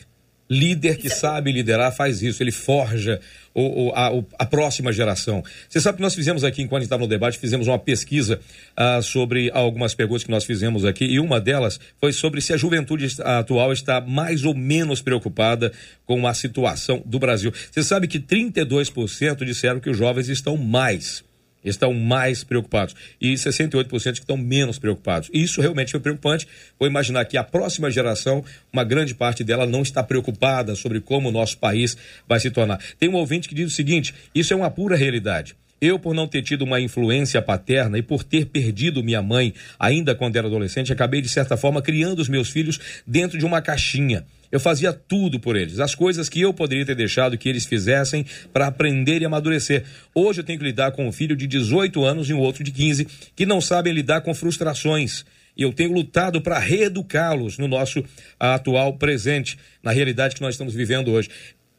Líder 0.50 0.98
que 0.98 1.08
sabe 1.08 1.50
liderar 1.50 1.94
faz 1.94 2.22
isso, 2.22 2.42
ele 2.42 2.52
forja 2.52 3.20
o, 3.54 3.88
o, 3.88 3.92
a, 3.94 4.10
a, 4.38 4.46
próxima 4.46 4.92
geração. 4.92 5.42
Você 5.68 5.80
sabe 5.80 5.96
que 5.96 6.02
nós 6.02 6.14
fizemos 6.14 6.44
aqui, 6.44 6.62
enquanto 6.62 6.82
estava 6.82 7.02
no 7.02 7.08
debate, 7.08 7.38
fizemos 7.38 7.68
uma 7.68 7.78
pesquisa 7.78 8.40
uh, 8.78 9.02
sobre 9.02 9.50
algumas 9.52 9.94
perguntas 9.94 10.24
que 10.24 10.30
nós 10.30 10.44
fizemos 10.44 10.84
aqui, 10.84 11.04
e 11.04 11.18
uma 11.18 11.40
delas 11.40 11.80
foi 11.98 12.12
sobre 12.12 12.40
se 12.40 12.52
a 12.52 12.56
juventude 12.56 13.08
atual 13.22 13.72
está 13.72 14.00
mais 14.00 14.44
ou 14.44 14.54
menos 14.54 15.00
preocupada 15.00 15.72
com 16.04 16.26
a 16.26 16.34
situação 16.34 17.02
do 17.06 17.18
Brasil. 17.18 17.52
Você 17.70 17.82
sabe 17.82 18.06
que 18.06 18.20
32% 18.20 19.44
disseram 19.44 19.80
que 19.80 19.90
os 19.90 19.96
jovens 19.96 20.28
estão 20.28 20.56
mais 20.56 21.24
estão 21.64 21.92
mais 21.92 22.44
preocupados 22.44 22.94
e 23.20 23.34
68% 23.34 24.14
estão 24.14 24.36
menos 24.36 24.78
preocupados. 24.78 25.30
E 25.32 25.42
isso 25.42 25.60
realmente 25.60 25.92
foi 25.92 26.00
preocupante. 26.00 26.46
Vou 26.78 26.88
imaginar 26.88 27.24
que 27.24 27.36
a 27.36 27.44
próxima 27.44 27.90
geração, 27.90 28.44
uma 28.72 28.84
grande 28.84 29.14
parte 29.14 29.44
dela 29.44 29.66
não 29.66 29.82
está 29.82 30.02
preocupada 30.02 30.74
sobre 30.74 31.00
como 31.00 31.28
o 31.28 31.32
nosso 31.32 31.58
país 31.58 31.96
vai 32.28 32.40
se 32.40 32.50
tornar. 32.50 32.80
Tem 32.98 33.08
um 33.08 33.14
ouvinte 33.14 33.48
que 33.48 33.54
diz 33.54 33.72
o 33.72 33.74
seguinte: 33.74 34.14
isso 34.34 34.52
é 34.52 34.56
uma 34.56 34.70
pura 34.70 34.96
realidade. 34.96 35.54
Eu, 35.80 35.98
por 35.98 36.14
não 36.14 36.28
ter 36.28 36.42
tido 36.42 36.62
uma 36.62 36.80
influência 36.80 37.42
paterna 37.42 37.98
e 37.98 38.02
por 38.02 38.22
ter 38.22 38.46
perdido 38.46 39.02
minha 39.02 39.20
mãe 39.20 39.52
ainda 39.80 40.14
quando 40.14 40.36
era 40.36 40.46
adolescente, 40.46 40.92
acabei, 40.92 41.20
de 41.20 41.28
certa 41.28 41.56
forma, 41.56 41.82
criando 41.82 42.20
os 42.20 42.28
meus 42.28 42.50
filhos 42.50 42.78
dentro 43.04 43.36
de 43.36 43.44
uma 43.44 43.60
caixinha. 43.60 44.24
Eu 44.52 44.60
fazia 44.60 44.92
tudo 44.92 45.40
por 45.40 45.56
eles, 45.56 45.80
as 45.80 45.94
coisas 45.94 46.28
que 46.28 46.38
eu 46.38 46.52
poderia 46.52 46.84
ter 46.84 46.94
deixado 46.94 47.38
que 47.38 47.48
eles 47.48 47.64
fizessem 47.64 48.26
para 48.52 48.66
aprender 48.66 49.22
e 49.22 49.24
amadurecer. 49.24 49.82
Hoje 50.14 50.40
eu 50.40 50.44
tenho 50.44 50.58
que 50.58 50.64
lidar 50.66 50.92
com 50.92 51.08
um 51.08 51.12
filho 51.12 51.34
de 51.34 51.46
18 51.46 52.04
anos 52.04 52.28
e 52.28 52.34
um 52.34 52.38
outro 52.38 52.62
de 52.62 52.70
15 52.70 53.08
que 53.34 53.46
não 53.46 53.62
sabem 53.62 53.94
lidar 53.94 54.20
com 54.20 54.34
frustrações. 54.34 55.24
E 55.56 55.62
eu 55.62 55.72
tenho 55.72 55.94
lutado 55.94 56.42
para 56.42 56.58
reeducá-los 56.58 57.56
no 57.56 57.66
nosso 57.66 58.04
atual 58.38 58.92
presente, 58.98 59.58
na 59.82 59.90
realidade 59.90 60.34
que 60.34 60.42
nós 60.42 60.54
estamos 60.54 60.74
vivendo 60.74 61.10
hoje. 61.10 61.30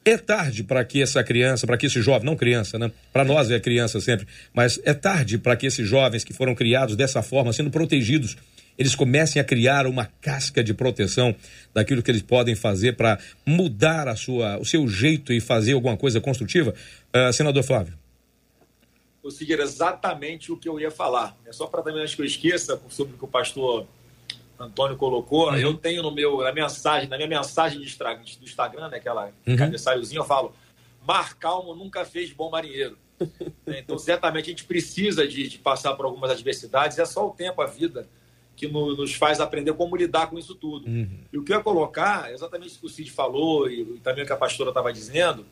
É 0.03 0.17
tarde 0.17 0.63
para 0.63 0.83
que 0.83 0.99
essa 0.99 1.23
criança, 1.23 1.67
para 1.67 1.77
que 1.77 1.85
esse 1.85 2.01
jovem, 2.01 2.25
não 2.25 2.35
criança, 2.35 2.79
né? 2.79 2.91
Para 3.11 3.23
nós 3.23 3.51
é 3.51 3.59
criança 3.59 4.01
sempre, 4.01 4.27
mas 4.51 4.79
é 4.83 4.93
tarde 4.95 5.37
para 5.37 5.55
que 5.55 5.67
esses 5.67 5.87
jovens 5.87 6.23
que 6.23 6.33
foram 6.33 6.55
criados 6.55 6.95
dessa 6.95 7.21
forma, 7.21 7.53
sendo 7.53 7.69
protegidos, 7.69 8.35
eles 8.77 8.95
comecem 8.95 9.41
a 9.41 9.45
criar 9.45 9.85
uma 9.87 10.05
casca 10.21 10.63
de 10.63 10.73
proteção 10.73 11.35
daquilo 11.73 12.01
que 12.01 12.11
eles 12.11 12.21
podem 12.21 12.55
fazer 12.55 12.95
para 12.95 13.19
mudar 13.45 14.07
a 14.07 14.15
sua, 14.15 14.57
o 14.57 14.65
seu 14.65 14.87
jeito 14.87 15.31
e 15.31 15.39
fazer 15.39 15.73
alguma 15.73 15.97
coisa 15.97 16.19
construtiva. 16.19 16.73
Uh, 17.15 17.31
senador 17.31 17.63
Flávio. 17.63 17.97
Vou 19.21 19.31
seguir 19.31 19.59
exatamente 19.59 20.51
o 20.51 20.57
que 20.57 20.67
eu 20.67 20.79
ia 20.79 20.91
falar. 20.91 21.37
É 21.45 21.53
só 21.53 21.67
para 21.67 21.81
também 21.81 22.01
antes 22.01 22.15
que 22.15 22.21
eu 22.21 22.25
esqueça 22.25 22.81
sobre 22.89 23.15
o 23.15 23.17
que 23.17 23.23
o 23.23 23.27
pastor 23.27 23.87
Antônio 24.59 24.95
colocou, 24.97 25.49
uhum. 25.49 25.57
eu 25.57 25.73
tenho 25.73 26.01
no 26.03 26.11
meu, 26.11 26.41
na 26.41 26.51
mensagem, 26.51 27.09
na 27.09 27.17
minha 27.17 27.27
mensagem 27.27 27.79
de 27.79 27.97
do 28.37 28.45
Instagram, 28.45 28.89
né, 28.89 28.97
aquela 28.97 29.31
uhum. 29.45 29.55
cabeçalhozinha, 29.55 30.19
eu 30.19 30.25
falo, 30.25 30.53
mar 31.05 31.35
calmo 31.35 31.75
nunca 31.75 32.05
fez 32.05 32.31
bom 32.31 32.49
marinheiro. 32.49 32.97
Né, 33.65 33.79
então, 33.79 33.97
certamente, 33.97 34.45
a 34.45 34.49
gente 34.49 34.65
precisa 34.65 35.25
de, 35.25 35.47
de, 35.47 35.57
passar 35.57 35.93
por 35.93 36.05
algumas 36.05 36.29
adversidades, 36.29 36.99
é 36.99 37.05
só 37.05 37.25
o 37.25 37.31
tempo, 37.31 37.61
a 37.61 37.65
vida, 37.65 38.05
que 38.55 38.67
no, 38.67 38.95
nos 38.95 39.13
faz 39.13 39.39
aprender 39.39 39.73
como 39.73 39.95
lidar 39.95 40.29
com 40.29 40.37
isso 40.37 40.55
tudo. 40.55 40.87
Uhum. 40.87 41.19
E 41.31 41.37
o 41.37 41.43
que 41.43 41.51
eu 41.51 41.57
ia 41.57 41.63
colocar, 41.63 42.31
exatamente 42.31 42.69
isso 42.69 42.79
que 42.79 42.85
o 42.85 42.89
Cid 42.89 43.11
falou, 43.11 43.69
e, 43.69 43.81
e 43.81 43.99
também 43.99 44.23
o 44.23 44.27
que 44.27 44.33
a 44.33 44.37
pastora 44.37 44.69
estava 44.69 44.93
dizendo, 44.93 45.45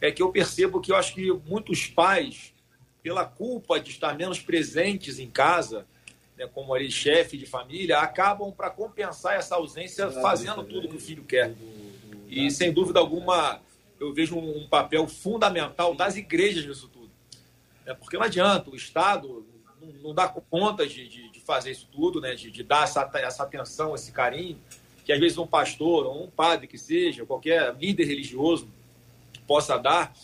é 0.00 0.10
que 0.10 0.22
eu 0.22 0.30
percebo 0.30 0.80
que 0.80 0.90
eu 0.90 0.96
acho 0.96 1.14
que 1.14 1.30
muitos 1.46 1.86
pais, 1.86 2.54
pela 3.02 3.24
culpa 3.24 3.78
de 3.78 3.90
estar 3.90 4.16
menos 4.16 4.40
presentes 4.40 5.18
em 5.18 5.28
casa, 5.28 5.86
né, 6.36 6.46
como 6.46 6.72
ali 6.74 6.90
chefe 6.90 7.36
de 7.36 7.44
família, 7.44 7.98
acabam 7.98 8.50
para 8.50 8.70
compensar 8.70 9.34
essa 9.34 9.56
ausência 9.56 10.10
fazendo 10.10 10.64
tudo 10.64 10.88
que 10.88 10.96
o 10.96 11.00
filho 11.00 11.24
quer. 11.24 11.54
E 12.28 12.50
sem 12.50 12.72
dúvida 12.72 12.98
alguma, 12.98 13.60
eu 13.98 14.14
vejo 14.14 14.38
um 14.38 14.66
papel 14.66 15.06
fundamental 15.06 15.94
das 15.94 16.16
igrejas 16.16 16.64
nisso 16.64 16.88
tudo. 16.88 17.10
É 17.84 17.92
porque 17.92 18.16
não 18.16 18.24
adianta, 18.24 18.70
o 18.70 18.76
Estado 18.76 19.44
não, 19.80 19.88
não 20.02 20.14
dá 20.14 20.28
conta 20.28 20.86
de, 20.86 21.08
de, 21.08 21.29
fazer 21.50 21.72
isso 21.72 21.88
tudo, 21.90 22.20
né, 22.20 22.36
de, 22.36 22.48
de 22.48 22.62
dar 22.62 22.84
essa, 22.84 23.10
essa 23.14 23.42
atenção, 23.42 23.92
esse 23.92 24.12
carinho, 24.12 24.56
que 25.04 25.12
às 25.12 25.18
vezes 25.18 25.36
um 25.36 25.46
pastor 25.46 26.06
ou 26.06 26.22
um 26.24 26.30
padre 26.30 26.68
que 26.68 26.78
seja, 26.78 27.26
qualquer 27.26 27.74
líder 27.74 28.04
religioso 28.04 28.68
possa 29.48 29.76
dar, 29.76 30.14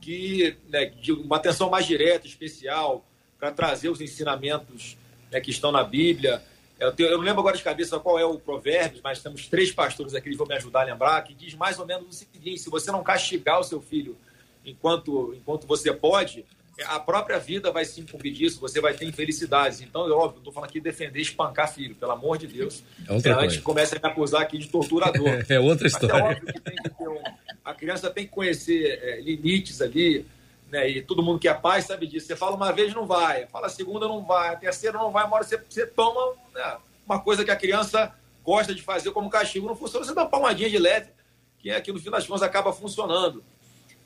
que 0.00 0.56
né, 0.70 0.86
de 0.86 1.12
uma 1.12 1.36
atenção 1.36 1.68
mais 1.68 1.84
direta, 1.84 2.26
especial, 2.26 3.04
para 3.38 3.52
trazer 3.52 3.90
os 3.90 4.00
ensinamentos 4.00 4.96
né, 5.30 5.38
que 5.38 5.50
estão 5.50 5.70
na 5.70 5.84
Bíblia. 5.84 6.42
Eu, 6.78 6.92
tenho, 6.92 7.10
eu, 7.10 7.18
não 7.18 7.24
lembro 7.24 7.40
agora 7.40 7.58
de 7.58 7.62
cabeça 7.62 8.00
qual 8.00 8.18
é 8.18 8.24
o 8.24 8.38
provérbio, 8.38 9.02
mas 9.04 9.22
temos 9.22 9.46
três 9.48 9.70
pastores 9.70 10.14
aqui 10.14 10.30
que 10.30 10.36
vão 10.36 10.46
me 10.46 10.54
ajudar 10.54 10.80
a 10.80 10.84
lembrar, 10.84 11.22
que 11.24 11.34
diz 11.34 11.52
mais 11.54 11.78
ou 11.78 11.84
menos 11.84 12.08
o 12.08 12.12
seguinte: 12.12 12.58
se 12.58 12.70
você 12.70 12.90
não 12.90 13.02
castigar 13.02 13.60
o 13.60 13.64
seu 13.64 13.82
filho 13.82 14.16
enquanto, 14.64 15.34
enquanto 15.34 15.66
você 15.66 15.92
pode, 15.92 16.46
a 16.86 17.00
própria 17.00 17.38
vida 17.38 17.70
vai 17.70 17.84
se 17.84 18.00
incumbir 18.00 18.32
disso, 18.32 18.60
você 18.60 18.80
vai 18.80 18.94
ter 18.94 19.04
infelicidades. 19.04 19.80
Então, 19.80 20.06
é 20.06 20.12
óbvio, 20.12 20.38
estou 20.38 20.52
falando 20.52 20.68
aqui 20.68 20.78
de 20.78 20.84
defender 20.84 21.20
espancar 21.20 21.72
filho, 21.72 21.94
pelo 21.94 22.12
amor 22.12 22.38
de 22.38 22.46
Deus. 22.46 22.82
É 23.08 23.12
outra 23.12 23.40
antes 23.40 23.58
comece 23.58 23.96
a 23.96 24.00
me 24.00 24.08
acusar 24.12 24.42
aqui 24.42 24.58
de 24.58 24.68
torturador. 24.68 25.44
é 25.48 25.60
outra 25.60 25.86
história. 25.86 26.14
É 26.14 26.22
óbvio 26.22 26.46
que, 26.46 26.60
tem 26.60 26.76
que 26.76 26.90
ter 26.90 27.08
um, 27.08 27.22
a 27.64 27.74
criança 27.74 28.10
tem 28.10 28.24
que 28.24 28.30
conhecer 28.30 28.98
é, 29.02 29.20
limites 29.20 29.80
ali, 29.80 30.26
né? 30.70 30.88
E 30.88 31.02
todo 31.02 31.22
mundo 31.22 31.38
que 31.38 31.48
é 31.48 31.54
pai 31.54 31.82
sabe 31.82 32.06
disso. 32.06 32.26
Você 32.26 32.36
fala 32.36 32.56
uma 32.56 32.72
vez, 32.72 32.94
não 32.94 33.06
vai. 33.06 33.46
Fala 33.46 33.66
a 33.66 33.70
segunda, 33.70 34.06
não 34.06 34.24
vai. 34.24 34.50
A 34.50 34.56
terceira, 34.56 34.98
não 34.98 35.10
vai. 35.10 35.26
Uma 35.26 35.36
hora 35.36 35.44
você, 35.44 35.58
você 35.68 35.86
toma 35.86 36.34
né, 36.54 36.76
uma 37.04 37.20
coisa 37.20 37.44
que 37.44 37.50
a 37.50 37.56
criança 37.56 38.12
gosta 38.44 38.74
de 38.74 38.82
fazer 38.82 39.10
como 39.10 39.28
castigo. 39.28 39.66
Não 39.66 39.76
funciona. 39.76 40.04
Você 40.04 40.14
dá 40.14 40.22
uma 40.22 40.30
palmadinha 40.30 40.70
de 40.70 40.78
leve, 40.78 41.10
que 41.58 41.70
é 41.70 41.80
que 41.80 41.92
no 41.92 41.98
fim 41.98 42.10
das 42.10 42.26
contas 42.26 42.42
acaba 42.42 42.72
funcionando. 42.72 43.42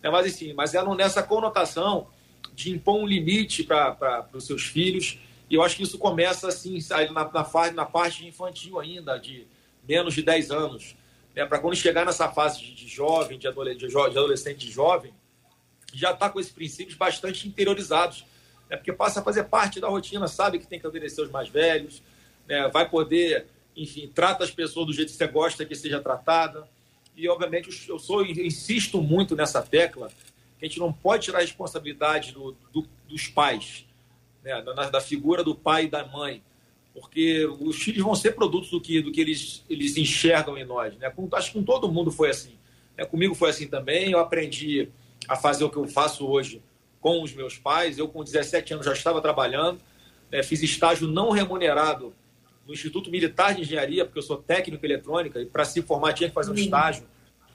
É, 0.02 0.10
mas, 0.10 0.26
assim, 0.26 0.52
mas 0.52 0.74
é 0.74 0.84
nessa 0.94 1.22
conotação 1.22 2.08
de 2.54 2.70
impor 2.70 3.00
um 3.00 3.06
limite 3.06 3.64
para 3.64 4.28
os 4.32 4.46
seus 4.46 4.62
filhos. 4.62 5.18
E 5.50 5.54
eu 5.54 5.62
acho 5.62 5.76
que 5.76 5.82
isso 5.82 5.98
começa 5.98 6.48
assim, 6.48 6.78
na, 7.12 7.30
na, 7.30 7.72
na 7.72 7.84
parte 7.84 8.26
infantil 8.26 8.78
ainda, 8.78 9.18
de 9.18 9.46
menos 9.86 10.14
de 10.14 10.22
10 10.22 10.50
anos. 10.50 10.96
Né? 11.34 11.44
Para 11.44 11.58
quando 11.58 11.76
chegar 11.76 12.06
nessa 12.06 12.30
fase 12.30 12.60
de, 12.60 12.74
de 12.74 12.88
jovem, 12.88 13.38
de 13.38 13.46
adolescente, 13.46 13.88
de 13.88 13.96
adolescente, 13.96 14.66
de 14.66 14.70
jovem, 14.70 15.12
já 15.92 16.12
está 16.12 16.30
com 16.30 16.40
esses 16.40 16.52
princípios 16.52 16.96
bastante 16.96 17.46
interiorizados, 17.46 18.24
né? 18.70 18.76
porque 18.76 18.92
passa 18.92 19.20
a 19.20 19.22
fazer 19.22 19.44
parte 19.44 19.80
da 19.80 19.88
rotina, 19.88 20.26
sabe 20.28 20.58
que 20.58 20.66
tem 20.66 20.80
que 20.80 20.86
obedecer 20.86 21.22
os 21.22 21.30
mais 21.30 21.48
velhos, 21.48 22.02
né? 22.46 22.68
vai 22.68 22.88
poder, 22.88 23.46
enfim, 23.76 24.10
trata 24.12 24.44
as 24.44 24.50
pessoas 24.50 24.86
do 24.86 24.92
jeito 24.92 25.10
que 25.10 25.16
você 25.16 25.26
gosta 25.26 25.64
que 25.64 25.74
seja 25.74 26.00
tratada. 26.00 26.68
E, 27.16 27.28
obviamente, 27.28 27.88
eu 27.88 27.98
sou 27.98 28.26
insisto 28.26 29.00
muito 29.00 29.36
nessa 29.36 29.62
tecla, 29.62 30.10
que 30.58 30.64
a 30.64 30.68
gente 30.68 30.78
não 30.78 30.92
pode 30.92 31.24
tirar 31.24 31.38
a 31.38 31.42
responsabilidade 31.42 32.32
do, 32.32 32.56
do, 32.72 32.86
dos 33.08 33.28
pais, 33.28 33.86
né? 34.42 34.60
da, 34.62 34.90
da, 34.90 35.00
figura 35.00 35.42
do 35.42 35.54
pai 35.54 35.84
e 35.84 35.88
da 35.88 36.06
mãe, 36.06 36.42
porque 36.92 37.44
os 37.60 37.76
filhos 37.76 38.02
vão 38.02 38.14
ser 38.14 38.32
produtos 38.32 38.70
do 38.70 38.80
que, 38.80 39.02
do 39.02 39.10
que 39.10 39.20
eles, 39.20 39.64
eles 39.68 39.96
enxergam 39.96 40.56
em 40.56 40.64
nós. 40.64 40.96
Né? 40.96 41.10
Com, 41.10 41.28
acho 41.32 41.52
que 41.52 41.58
com 41.58 41.64
todo 41.64 41.90
mundo 41.90 42.10
foi 42.12 42.30
assim. 42.30 42.56
Né? 42.96 43.04
Comigo 43.04 43.34
foi 43.34 43.50
assim 43.50 43.66
também, 43.66 44.12
eu 44.12 44.20
aprendi 44.20 44.88
a 45.28 45.36
fazer 45.36 45.64
o 45.64 45.70
que 45.70 45.76
eu 45.76 45.86
faço 45.86 46.26
hoje 46.26 46.62
com 47.00 47.22
os 47.22 47.34
meus 47.34 47.58
pais. 47.58 47.98
Eu, 47.98 48.08
com 48.08 48.22
17 48.24 48.74
anos, 48.74 48.86
já 48.86 48.92
estava 48.92 49.20
trabalhando. 49.20 49.78
é, 50.30 50.42
fiz 50.42 50.62
estágio 50.62 51.06
não 51.06 51.30
remunerado 51.30 52.14
no 52.66 52.72
Instituto 52.72 53.10
Militar 53.10 53.54
de 53.54 53.60
Engenharia, 53.60 54.04
porque 54.04 54.18
eu 54.18 54.22
sou 54.22 54.38
técnico 54.38 54.84
em 54.84 54.88
eletrônica, 54.88 55.40
e 55.40 55.44
para 55.44 55.64
se 55.64 55.82
formar 55.82 56.14
tinha 56.14 56.28
que 56.28 56.34
fazer 56.34 56.50
um 56.50 56.54
estágio 56.54 57.04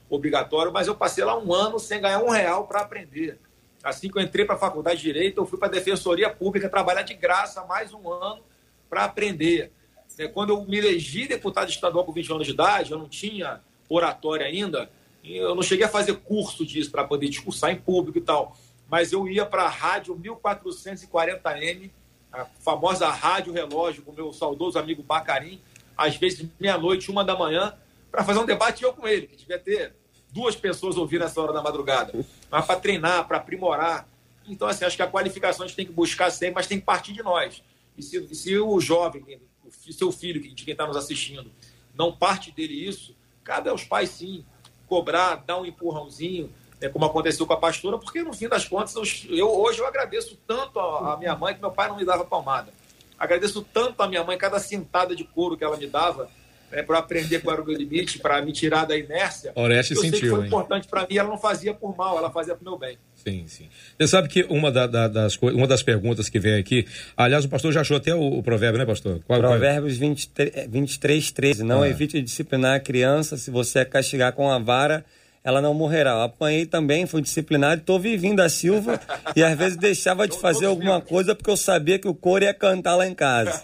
obrigatório, 0.10 0.72
mas 0.72 0.88
eu 0.88 0.96
passei 0.96 1.24
lá 1.24 1.38
um 1.38 1.54
ano 1.54 1.80
sem 1.80 2.02
ganhar 2.02 2.20
um 2.20 2.30
real 2.30 2.68
para 2.68 2.82
aprender. 2.82 3.40
Assim 3.84 4.10
que 4.10 4.18
eu 4.18 4.22
entrei 4.22 4.46
para 4.46 4.56
a 4.56 4.60
faculdade 4.60 4.98
de 4.98 5.04
Direito, 5.04 5.40
eu 5.40 5.46
fui 5.46 5.58
para 5.58 5.68
a 5.68 5.72
Defensoria 5.72 6.30
Pública 6.30 6.68
trabalhar 6.68 7.04
de 7.04 7.14
graça 7.14 7.64
mais 7.66 7.94
um 7.94 8.12
ano 8.12 8.42
para 8.90 9.06
aprender. 9.06 9.72
É, 10.18 10.28
quando 10.28 10.50
eu 10.50 10.66
me 10.66 10.78
elegi 10.78 11.28
deputado 11.28 11.70
estadual 11.70 12.04
com 12.04 12.12
20 12.12 12.32
anos 12.34 12.48
de 12.48 12.52
idade, 12.52 12.92
eu 12.92 12.98
não 12.98 13.08
tinha 13.08 13.62
oratória 13.88 14.46
ainda, 14.46 14.90
eu 15.24 15.56
não 15.56 15.62
cheguei 15.64 15.86
a 15.86 15.90
fazer 15.90 16.14
curso 16.18 16.66
disso 16.66 16.92
para 16.92 17.06
poder 17.06 17.30
discursar 17.30 17.72
em 17.72 17.78
público 17.78 18.18
e 18.18 18.22
tal, 18.22 18.58
mas 18.90 19.14
eu 19.14 19.28
ia 19.28 19.46
para 19.46 19.64
a 19.64 19.70
rádio 19.70 20.14
1440M, 20.18 21.90
a 22.34 22.46
famosa 22.46 23.10
rádio 23.10 23.54
relógio 23.54 24.04
com 24.04 24.12
meu 24.12 24.34
saudoso 24.34 24.78
amigo 24.78 25.02
Bacarim, 25.02 25.62
às 25.96 26.18
vezes 26.18 26.46
meia-noite, 26.60 27.10
uma 27.10 27.24
da 27.24 27.38
manhã, 27.38 27.74
para 28.12 28.24
fazer 28.24 28.40
um 28.40 28.46
debate 28.46 28.84
eu 28.84 28.94
com 28.94 29.08
ele, 29.08 29.28
que 29.28 29.38
devia 29.38 29.60
ter 29.60 29.96
duas 30.32 30.56
pessoas 30.56 30.98
ouvindo 30.98 31.24
essa 31.24 31.42
hora 31.42 31.54
da 31.54 31.62
madrugada, 31.62 32.14
mas 32.50 32.66
para 32.66 32.80
treinar, 32.80 33.28
para 33.28 33.38
aprimorar. 33.38 34.08
Então, 34.48 34.68
assim, 34.68 34.86
acho 34.86 34.96
que 34.96 35.02
a 35.02 35.08
qualificação 35.08 35.64
a 35.64 35.68
gente 35.68 35.76
tem 35.76 35.86
que 35.86 35.92
buscar 35.92 36.30
sempre, 36.32 36.56
mas 36.56 36.68
tem 36.68 36.80
que 36.80 36.86
partir 36.86 37.14
de 37.14 37.22
nós. 37.22 37.64
E 37.98 38.02
se, 38.02 38.36
se 38.36 38.58
o 38.58 38.80
jovem, 38.80 39.40
o 39.66 39.94
seu 39.94 40.12
filho, 40.12 40.42
de 40.42 40.64
quem 40.64 40.72
está 40.72 40.88
nos 40.88 40.98
assistindo, 40.98 41.52
não 41.94 42.12
parte 42.12 42.52
dele 42.52 42.74
isso, 42.74 43.16
cabe 43.44 43.70
aos 43.70 43.84
pais, 43.84 44.10
sim, 44.10 44.46
cobrar, 44.88 45.36
dar 45.36 45.60
um 45.60 45.66
empurrãozinho, 45.66 46.52
né, 46.80 46.90
como 46.90 47.06
aconteceu 47.06 47.46
com 47.46 47.54
a 47.54 47.58
pastora, 47.58 47.98
porque 47.98 48.24
no 48.24 48.34
fim 48.34 48.48
das 48.48 48.68
contas, 48.68 49.26
eu, 49.30 49.50
hoje 49.50 49.80
eu 49.80 49.88
agradeço 49.88 50.38
tanto 50.48 50.80
a, 50.80 51.14
a, 51.14 51.18
minha 51.18 51.36
mãe 51.36 51.54
que 51.54 51.62
meu 51.62 51.72
pai 51.72 51.90
não 51.90 51.98
me 51.98 52.06
dava 52.06 52.26
palmada. 52.26 52.74
Agradeço 53.18 53.62
tanto 53.62 54.02
a 54.02 54.08
minha 54.08 54.24
mãe 54.24 54.38
cada 54.38 54.60
cintada 54.60 55.16
de 55.16 55.24
couro 55.24 55.58
que 55.58 55.64
ela 55.64 55.76
me 55.76 55.88
dava 55.88 56.30
é, 56.72 56.84
para 56.84 57.00
aprender 57.00 57.40
qual 57.42 57.54
era 57.54 57.64
o 57.64 57.66
meu 57.66 57.76
limite, 57.76 58.20
para 58.20 58.42
me 58.42 58.52
tirar 58.52 58.86
da 58.86 58.98
inércia. 58.98 59.52
Oreste 59.56 59.94
eu 59.94 60.02
sentiu, 60.02 60.20
sei 60.20 60.22
que 60.22 60.30
foi 60.30 60.42
hein? 60.42 60.48
importante 60.48 60.88
para 60.88 61.08
mim, 61.08 61.18
ela 61.18 61.30
não 61.30 61.38
fazia 61.38 61.74
por 61.74 61.96
mal, 61.96 62.18
ela 62.18 62.30
fazia 62.32 62.56
para 62.56 62.62
o 62.62 62.70
meu 62.70 62.78
bem. 62.78 62.98
Sim, 63.16 63.46
sim. 63.48 63.68
Você 63.98 64.08
sabe 64.08 64.30
que 64.30 64.44
uma, 64.50 64.72
da, 64.72 64.88
da, 64.88 65.08
das, 65.08 65.38
uma 65.38 65.68
das 65.68 65.84
perguntas 65.84 66.30
que 66.30 66.40
vem 66.40 66.56
aqui, 66.56 66.86
aliás, 67.18 67.44
o 67.46 67.50
pastor 67.50 67.72
já 67.72 67.82
achou 67.82 67.98
até 67.98 68.14
o, 68.14 68.40
o 68.40 68.44
provérbio, 68.44 68.80
né, 68.80 68.86
pastor? 68.86 69.20
Qual, 69.26 69.40
Provérbios 69.40 69.98
23, 69.98 70.68
23, 70.70 71.32
13. 71.32 71.64
Não 71.64 71.82
ah. 71.82 71.90
evite 71.90 72.22
disciplinar 72.22 72.76
a 72.76 72.80
criança, 72.80 73.36
se 73.38 73.52
você 73.52 73.84
castigar 73.84 74.34
com 74.34 74.50
a 74.50 74.58
vara, 74.58 75.04
ela 75.44 75.62
não 75.62 75.74
morrerá. 75.74 76.12
Eu 76.12 76.22
apanhei 76.22 76.66
também, 76.66 77.06
fui 77.06 77.22
disciplinado, 77.22 77.82
estou 77.82 78.00
vivendo 78.00 78.38
da 78.38 78.50
Silva 78.50 79.00
e 79.36 79.44
às 79.44 79.58
vezes 79.58 79.78
deixava 79.78 80.28
de 80.28 80.38
fazer 80.40 80.68
alguma 80.68 81.02
coisa 81.02 81.36
porque 81.36 81.50
eu 81.50 81.58
sabia 81.58 82.00
que 82.00 82.08
o 82.08 82.14
coro 82.14 82.44
ia 82.44 82.54
cantar 82.54 82.96
lá 82.96 83.08
em 83.08 83.14
casa. 83.14 83.62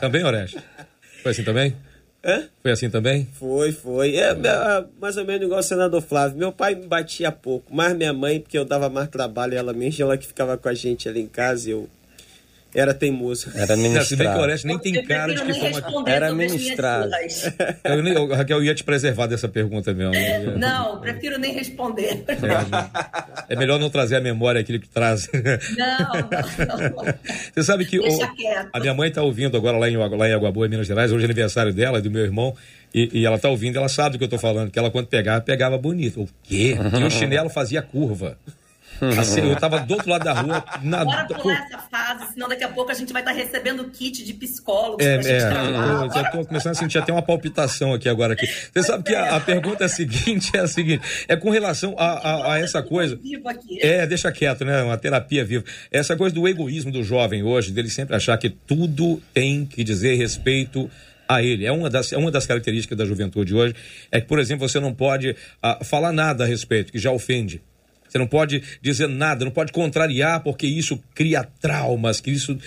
Também, 0.00 0.24
Oreste? 0.24 0.58
Foi 1.22 1.32
assim 1.32 1.44
também? 1.44 1.74
Hã? 2.24 2.48
Foi 2.62 2.72
assim 2.72 2.90
também? 2.90 3.28
Foi, 3.34 3.70
foi. 3.72 4.16
É, 4.16 4.30
é, 4.30 4.84
mais 5.00 5.16
ou 5.16 5.24
menos 5.24 5.44
igual 5.44 5.60
o 5.60 5.62
senador 5.62 6.02
Flávio. 6.02 6.36
Meu 6.36 6.52
pai 6.52 6.74
me 6.74 6.86
batia 6.86 7.30
pouco, 7.30 7.74
mas 7.74 7.96
minha 7.96 8.12
mãe, 8.12 8.40
porque 8.40 8.58
eu 8.58 8.64
dava 8.64 8.88
mais 8.88 9.08
trabalho, 9.08 9.54
ela 9.54 9.72
mesmo, 9.72 10.02
ela 10.02 10.18
que 10.18 10.26
ficava 10.26 10.56
com 10.56 10.68
a 10.68 10.74
gente 10.74 11.08
ali 11.08 11.20
em 11.20 11.28
casa, 11.28 11.70
eu 11.70 11.88
era 12.74 12.92
teimoso. 12.92 13.50
Era 13.54 13.76
ministrado. 13.76 14.06
Se 14.06 14.16
bem 14.16 14.30
que 14.30 14.38
o 14.38 14.40
Oreste 14.40 14.66
nem 14.66 14.78
tem 14.78 15.02
cara 15.04 15.34
de 15.34 15.42
que 15.42 15.54
foi 15.54 15.70
uma... 15.70 16.10
Era 16.10 16.34
ministrado. 16.34 17.10
Eu, 17.82 18.02
nem, 18.02 18.12
eu, 18.12 18.28
Raquel, 18.28 18.58
eu 18.58 18.64
ia 18.64 18.74
te 18.74 18.84
preservar 18.84 19.26
dessa 19.26 19.48
pergunta 19.48 19.94
mesmo. 19.94 20.12
Não, 20.58 21.00
prefiro 21.00 21.38
nem 21.38 21.54
responder. 21.54 22.24
É, 22.28 23.54
é, 23.54 23.56
melhor 23.56 23.78
não 23.78 23.88
trazer 23.88 24.16
à 24.16 24.20
memória 24.20 24.60
aquilo 24.60 24.78
que 24.80 24.88
traz. 24.88 25.28
Não, 25.76 25.98
não, 25.98 27.04
não. 27.04 27.14
Você 27.52 27.62
sabe 27.62 27.84
que 27.84 27.98
o, 27.98 28.04
a 28.72 28.80
minha 28.80 28.94
mãe 28.94 29.08
está 29.08 29.22
ouvindo 29.22 29.56
agora 29.56 29.78
lá 29.78 29.88
em, 29.88 29.96
lá 29.96 30.28
em 30.28 30.32
Água 30.32 30.50
Boa, 30.50 30.66
em 30.66 30.70
Minas 30.70 30.86
Gerais, 30.86 31.12
hoje 31.12 31.24
é 31.24 31.26
aniversário 31.26 31.72
dela 31.72 32.00
do 32.00 32.10
meu 32.10 32.22
irmão, 32.22 32.54
e, 32.94 33.20
e 33.20 33.26
ela 33.26 33.36
está 33.36 33.48
ouvindo, 33.48 33.76
ela 33.76 33.88
sabe 33.88 34.12
do 34.12 34.18
que 34.18 34.24
eu 34.24 34.26
estou 34.26 34.38
falando, 34.38 34.70
que 34.70 34.78
ela 34.78 34.90
quando 34.90 35.06
pegava, 35.06 35.40
pegava 35.40 35.78
bonito. 35.78 36.22
O 36.22 36.28
quê? 36.42 36.76
E 36.98 37.04
o 37.04 37.10
chinelo 37.10 37.48
fazia 37.48 37.80
curva. 37.80 38.36
Assim, 39.18 39.48
eu 39.48 39.56
tava 39.56 39.80
do 39.80 39.94
outro 39.94 40.10
lado 40.10 40.24
da 40.24 40.32
rua. 40.32 40.64
Na... 40.82 41.04
Bora 41.04 41.26
pular 41.26 41.66
essa 41.66 41.78
fase, 41.78 42.32
senão 42.32 42.48
daqui 42.48 42.64
a 42.64 42.68
pouco 42.68 42.90
a 42.90 42.94
gente 42.94 43.12
vai 43.12 43.22
estar 43.22 43.32
tá 43.32 43.38
recebendo 43.38 43.84
kit 43.90 44.24
de 44.24 44.34
psicólogo. 44.34 45.02
É, 45.02 45.16
é 45.16 45.38
eu 46.04 46.12
já 46.12 46.30
tô 46.30 46.44
começando 46.44 46.72
a 46.72 46.74
sentir 46.74 46.98
até 46.98 47.12
uma 47.12 47.22
palpitação 47.22 47.94
aqui 47.94 48.08
agora. 48.08 48.34
Aqui. 48.34 48.46
Você 48.46 48.82
sabe 48.82 49.04
que 49.04 49.14
a, 49.14 49.36
a, 49.36 49.40
pergunta 49.40 49.84
é 49.84 49.86
a 49.86 49.88
seguinte: 49.88 50.50
é 50.56 50.60
a 50.60 50.68
seguinte, 50.68 51.02
é 51.28 51.36
com 51.36 51.50
relação 51.50 51.94
a, 51.98 52.06
a, 52.06 52.54
a 52.54 52.58
essa 52.58 52.82
coisa. 52.82 53.18
É, 53.80 54.06
deixa 54.06 54.32
quieto, 54.32 54.64
né? 54.64 54.82
Uma 54.82 54.98
terapia 54.98 55.44
viva. 55.44 55.64
Essa 55.90 56.16
coisa 56.16 56.34
do 56.34 56.46
egoísmo 56.48 56.90
do 56.90 57.02
jovem 57.02 57.42
hoje, 57.42 57.72
dele 57.72 57.90
sempre 57.90 58.16
achar 58.16 58.36
que 58.38 58.50
tudo 58.50 59.22
tem 59.32 59.64
que 59.64 59.84
dizer 59.84 60.16
respeito 60.16 60.90
a 61.28 61.42
ele. 61.42 61.66
É 61.66 61.70
uma 61.70 61.90
das, 61.90 62.12
é 62.12 62.16
uma 62.16 62.30
das 62.30 62.46
características 62.46 62.96
da 62.96 63.04
juventude 63.04 63.54
hoje. 63.54 63.74
É 64.10 64.20
que, 64.20 64.26
por 64.26 64.38
exemplo, 64.38 64.66
você 64.66 64.80
não 64.80 64.94
pode 64.94 65.30
uh, 65.30 65.84
falar 65.84 66.10
nada 66.10 66.44
a 66.44 66.46
respeito, 66.46 66.90
que 66.90 66.98
já 66.98 67.10
ofende. 67.12 67.60
Você 68.08 68.18
não 68.18 68.26
pode 68.26 68.62
dizer 68.80 69.08
nada, 69.08 69.44
não 69.44 69.52
pode 69.52 69.72
contrariar, 69.72 70.42
porque 70.42 70.66
isso 70.66 71.02
cria 71.14 71.44
traumas, 71.60 72.20
que 72.20 72.30
isso 72.30 72.58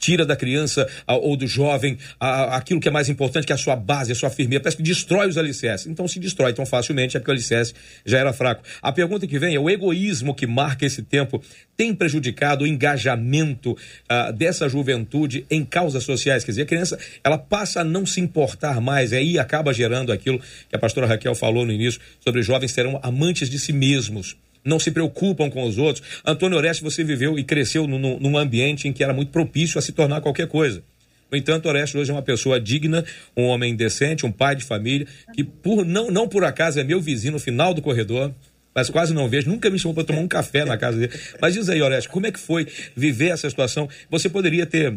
tira 0.00 0.24
da 0.24 0.34
criança 0.34 0.88
ou 1.06 1.36
do 1.36 1.46
jovem 1.46 1.98
aquilo 2.18 2.80
que 2.80 2.88
é 2.88 2.90
mais 2.90 3.08
importante, 3.08 3.46
que 3.46 3.52
é 3.52 3.54
a 3.54 3.58
sua 3.58 3.76
base, 3.76 4.10
a 4.10 4.14
sua 4.14 4.30
firmeza. 4.30 4.62
Parece 4.62 4.78
que 4.78 4.82
destrói 4.82 5.28
os 5.28 5.36
alicerces. 5.36 5.86
Então 5.86 6.08
se 6.08 6.18
destrói 6.18 6.52
tão 6.54 6.64
facilmente, 6.64 7.16
é 7.16 7.20
que 7.20 7.28
o 7.28 7.30
alicerce 7.30 7.74
já 8.04 8.18
era 8.18 8.32
fraco. 8.32 8.62
A 8.80 8.90
pergunta 8.90 9.26
que 9.26 9.38
vem 9.38 9.54
é: 9.54 9.60
o 9.60 9.68
egoísmo 9.68 10.34
que 10.34 10.46
marca 10.46 10.86
esse 10.86 11.02
tempo 11.02 11.42
tem 11.76 11.94
prejudicado 11.94 12.64
o 12.64 12.66
engajamento 12.66 13.72
uh, 13.72 14.32
dessa 14.32 14.68
juventude 14.68 15.44
em 15.50 15.64
causas 15.64 16.02
sociais? 16.02 16.42
Quer 16.42 16.52
dizer, 16.52 16.62
a 16.62 16.66
criança 16.66 16.98
ela 17.22 17.36
passa 17.36 17.82
a 17.82 17.84
não 17.84 18.06
se 18.06 18.20
importar 18.20 18.80
mais, 18.80 19.12
e 19.12 19.16
aí 19.16 19.38
acaba 19.38 19.72
gerando 19.72 20.10
aquilo 20.10 20.38
que 20.38 20.74
a 20.74 20.78
pastora 20.78 21.06
Raquel 21.06 21.34
falou 21.34 21.66
no 21.66 21.72
início 21.72 22.00
sobre 22.20 22.42
jovens 22.42 22.72
serão 22.72 22.98
amantes 23.02 23.50
de 23.50 23.58
si 23.58 23.72
mesmos 23.72 24.36
não 24.64 24.78
se 24.78 24.90
preocupam 24.90 25.50
com 25.50 25.64
os 25.64 25.78
outros. 25.78 26.20
Antônio 26.24 26.56
Oreste, 26.56 26.82
você 26.82 27.02
viveu 27.02 27.38
e 27.38 27.44
cresceu 27.44 27.86
num, 27.86 28.18
num 28.18 28.38
ambiente 28.38 28.88
em 28.88 28.92
que 28.92 29.02
era 29.02 29.12
muito 29.12 29.30
propício 29.30 29.78
a 29.78 29.82
se 29.82 29.92
tornar 29.92 30.20
qualquer 30.20 30.48
coisa. 30.48 30.82
No 31.30 31.38
entanto, 31.38 31.68
Oreste 31.68 31.96
hoje 31.96 32.10
é 32.10 32.14
uma 32.14 32.22
pessoa 32.22 32.60
digna, 32.60 33.04
um 33.36 33.44
homem 33.44 33.76
decente, 33.76 34.26
um 34.26 34.32
pai 34.32 34.56
de 34.56 34.64
família, 34.64 35.06
que 35.32 35.44
por 35.44 35.84
não, 35.84 36.10
não 36.10 36.28
por 36.28 36.44
acaso 36.44 36.80
é 36.80 36.84
meu 36.84 37.00
vizinho 37.00 37.34
no 37.34 37.38
final 37.38 37.72
do 37.72 37.80
corredor, 37.80 38.34
mas 38.74 38.90
quase 38.90 39.14
não 39.14 39.28
vejo, 39.28 39.48
nunca 39.48 39.70
me 39.70 39.78
chamou 39.78 39.94
para 39.94 40.04
tomar 40.04 40.20
um 40.20 40.28
café 40.28 40.64
na 40.64 40.76
casa 40.76 40.98
dele. 40.98 41.12
Mas 41.40 41.54
diz 41.54 41.68
aí, 41.68 41.80
Oreste, 41.80 42.08
como 42.08 42.26
é 42.26 42.32
que 42.32 42.38
foi 42.38 42.66
viver 42.96 43.28
essa 43.28 43.48
situação? 43.48 43.88
Você 44.10 44.28
poderia 44.28 44.66
ter 44.66 44.96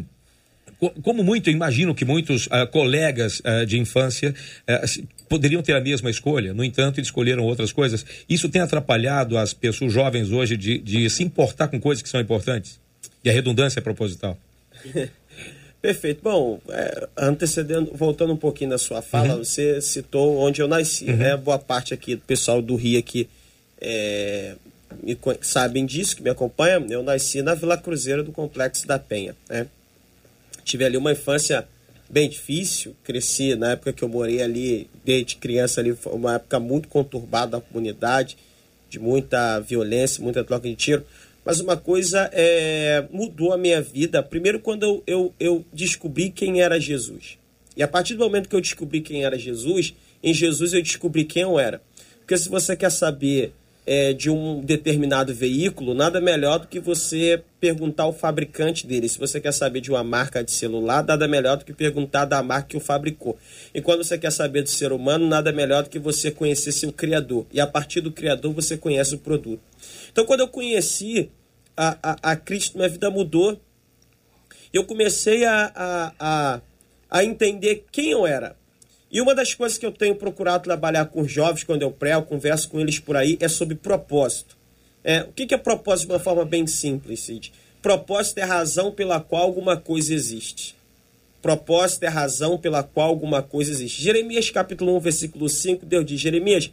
como 1.02 1.22
muito, 1.22 1.50
imagino 1.50 1.94
que 1.94 2.04
muitos 2.04 2.46
uh, 2.46 2.66
colegas 2.70 3.40
uh, 3.40 3.66
de 3.66 3.78
infância 3.78 4.34
uh, 4.68 5.06
poderiam 5.28 5.62
ter 5.62 5.74
a 5.74 5.80
mesma 5.80 6.10
escolha, 6.10 6.52
no 6.52 6.64
entanto, 6.64 6.98
eles 6.98 7.08
escolheram 7.08 7.44
outras 7.44 7.72
coisas. 7.72 8.04
Isso 8.28 8.48
tem 8.48 8.62
atrapalhado 8.62 9.38
as 9.38 9.52
pessoas 9.52 9.92
jovens 9.92 10.30
hoje 10.30 10.56
de, 10.56 10.78
de 10.78 11.08
se 11.10 11.22
importar 11.22 11.68
com 11.68 11.80
coisas 11.80 12.02
que 12.02 12.08
são 12.08 12.20
importantes? 12.20 12.80
E 13.22 13.30
a 13.30 13.32
redundância 13.32 13.80
é 13.80 13.82
proposital. 13.82 14.38
Perfeito. 15.80 16.20
Bom, 16.22 16.60
é, 16.70 17.08
antecedendo, 17.14 17.90
voltando 17.94 18.32
um 18.32 18.38
pouquinho 18.38 18.70
da 18.70 18.78
sua 18.78 19.02
fala, 19.02 19.34
uhum. 19.34 19.44
você 19.44 19.82
citou 19.82 20.38
onde 20.38 20.62
eu 20.62 20.66
nasci, 20.66 21.04
uhum. 21.04 21.16
né? 21.16 21.36
Boa 21.36 21.58
parte 21.58 21.92
aqui 21.92 22.16
do 22.16 22.22
pessoal 22.22 22.62
do 22.62 22.74
Rio 22.74 22.98
aqui 22.98 23.28
é, 23.78 24.54
me, 25.02 25.18
sabem 25.42 25.84
disso, 25.84 26.16
que 26.16 26.22
me 26.22 26.30
acompanham. 26.30 26.86
Eu 26.88 27.02
nasci 27.02 27.42
na 27.42 27.54
Vila 27.54 27.76
Cruzeira 27.76 28.22
do 28.22 28.32
Complexo 28.32 28.86
da 28.86 28.98
Penha, 28.98 29.36
né? 29.48 29.66
Tive 30.64 30.84
ali 30.84 30.96
uma 30.96 31.12
infância 31.12 31.68
bem 32.08 32.28
difícil, 32.28 32.94
cresci 33.02 33.54
na 33.54 33.72
época 33.72 33.92
que 33.92 34.02
eu 34.02 34.08
morei 34.08 34.42
ali, 34.42 34.88
desde 35.04 35.36
criança 35.36 35.80
ali, 35.80 35.94
foi 35.94 36.12
uma 36.12 36.34
época 36.34 36.58
muito 36.60 36.88
conturbada 36.88 37.52
da 37.52 37.60
comunidade, 37.60 38.36
de 38.88 38.98
muita 38.98 39.58
violência, 39.60 40.22
muita 40.22 40.44
troca 40.44 40.68
de 40.68 40.74
tiro. 40.74 41.04
Mas 41.44 41.60
uma 41.60 41.76
coisa 41.76 42.30
é, 42.32 43.04
mudou 43.10 43.52
a 43.52 43.58
minha 43.58 43.82
vida, 43.82 44.22
primeiro 44.22 44.60
quando 44.60 44.84
eu, 44.84 45.02
eu, 45.06 45.34
eu 45.38 45.64
descobri 45.72 46.30
quem 46.30 46.62
era 46.62 46.80
Jesus. 46.80 47.38
E 47.76 47.82
a 47.82 47.88
partir 47.88 48.14
do 48.14 48.24
momento 48.24 48.48
que 48.48 48.56
eu 48.56 48.60
descobri 48.60 49.00
quem 49.00 49.24
era 49.24 49.38
Jesus, 49.38 49.94
em 50.22 50.32
Jesus 50.32 50.72
eu 50.72 50.82
descobri 50.82 51.24
quem 51.24 51.42
eu 51.42 51.58
era. 51.58 51.82
Porque 52.20 52.38
se 52.38 52.48
você 52.48 52.74
quer 52.74 52.90
saber 52.90 53.52
é, 53.86 54.12
de 54.12 54.30
um 54.30 54.60
determinado 54.60 55.34
veículo, 55.34 55.94
nada 55.94 56.20
melhor 56.20 56.58
do 56.58 56.66
que 56.66 56.80
você 56.80 57.42
perguntar 57.60 58.04
ao 58.04 58.12
fabricante 58.12 58.86
dele. 58.86 59.08
Se 59.08 59.18
você 59.18 59.40
quer 59.40 59.52
saber 59.52 59.80
de 59.80 59.90
uma 59.90 60.02
marca 60.02 60.42
de 60.42 60.52
celular, 60.52 61.04
nada 61.04 61.28
melhor 61.28 61.56
do 61.56 61.64
que 61.64 61.72
perguntar 61.72 62.24
da 62.24 62.42
marca 62.42 62.68
que 62.68 62.76
o 62.76 62.80
fabricou. 62.80 63.36
E 63.74 63.80
quando 63.80 64.02
você 64.02 64.16
quer 64.16 64.32
saber 64.32 64.62
do 64.62 64.70
ser 64.70 64.92
humano, 64.92 65.26
nada 65.26 65.52
melhor 65.52 65.82
do 65.82 65.90
que 65.90 65.98
você 65.98 66.30
conhecer 66.30 66.72
seu 66.72 66.92
criador. 66.92 67.46
E 67.52 67.60
a 67.60 67.66
partir 67.66 68.00
do 68.00 68.10
criador 68.10 68.52
você 68.52 68.76
conhece 68.76 69.14
o 69.14 69.18
produto. 69.18 69.60
Então, 70.10 70.24
quando 70.24 70.40
eu 70.40 70.48
conheci 70.48 71.30
a, 71.76 71.98
a, 72.02 72.32
a 72.32 72.36
Cristo, 72.36 72.76
minha 72.76 72.88
vida 72.88 73.10
mudou. 73.10 73.60
Eu 74.72 74.84
comecei 74.84 75.44
a, 75.44 75.72
a, 75.74 76.12
a, 76.18 76.60
a 77.10 77.24
entender 77.24 77.84
quem 77.92 78.10
eu 78.10 78.26
era. 78.26 78.56
E 79.14 79.20
uma 79.20 79.32
das 79.32 79.54
coisas 79.54 79.78
que 79.78 79.86
eu 79.86 79.92
tenho 79.92 80.16
procurado 80.16 80.64
trabalhar 80.64 81.04
com 81.04 81.20
os 81.20 81.30
jovens 81.30 81.62
quando 81.62 81.82
eu 81.82 81.92
prego, 81.92 82.26
converso 82.26 82.68
com 82.68 82.80
eles 82.80 82.98
por 82.98 83.16
aí, 83.16 83.38
é 83.40 83.46
sobre 83.46 83.76
propósito. 83.76 84.56
É, 85.04 85.22
o 85.22 85.32
que 85.32 85.54
é 85.54 85.56
propósito 85.56 86.08
de 86.08 86.14
uma 86.14 86.18
forma 86.18 86.44
bem 86.44 86.66
simples, 86.66 87.20
Cid? 87.20 87.52
propósito 87.80 88.38
é 88.38 88.42
a 88.42 88.46
razão 88.46 88.90
pela 88.90 89.20
qual 89.20 89.42
alguma 89.42 89.76
coisa 89.76 90.12
existe. 90.12 90.74
Propósito 91.40 92.02
é 92.02 92.06
a 92.08 92.10
razão 92.10 92.58
pela 92.58 92.82
qual 92.82 93.10
alguma 93.10 93.40
coisa 93.40 93.70
existe. 93.70 94.02
Jeremias 94.02 94.50
capítulo 94.50 94.96
1, 94.96 95.00
versículo 95.00 95.48
5, 95.48 95.86
Deus 95.86 96.06
diz, 96.06 96.18
Jeremias, 96.18 96.72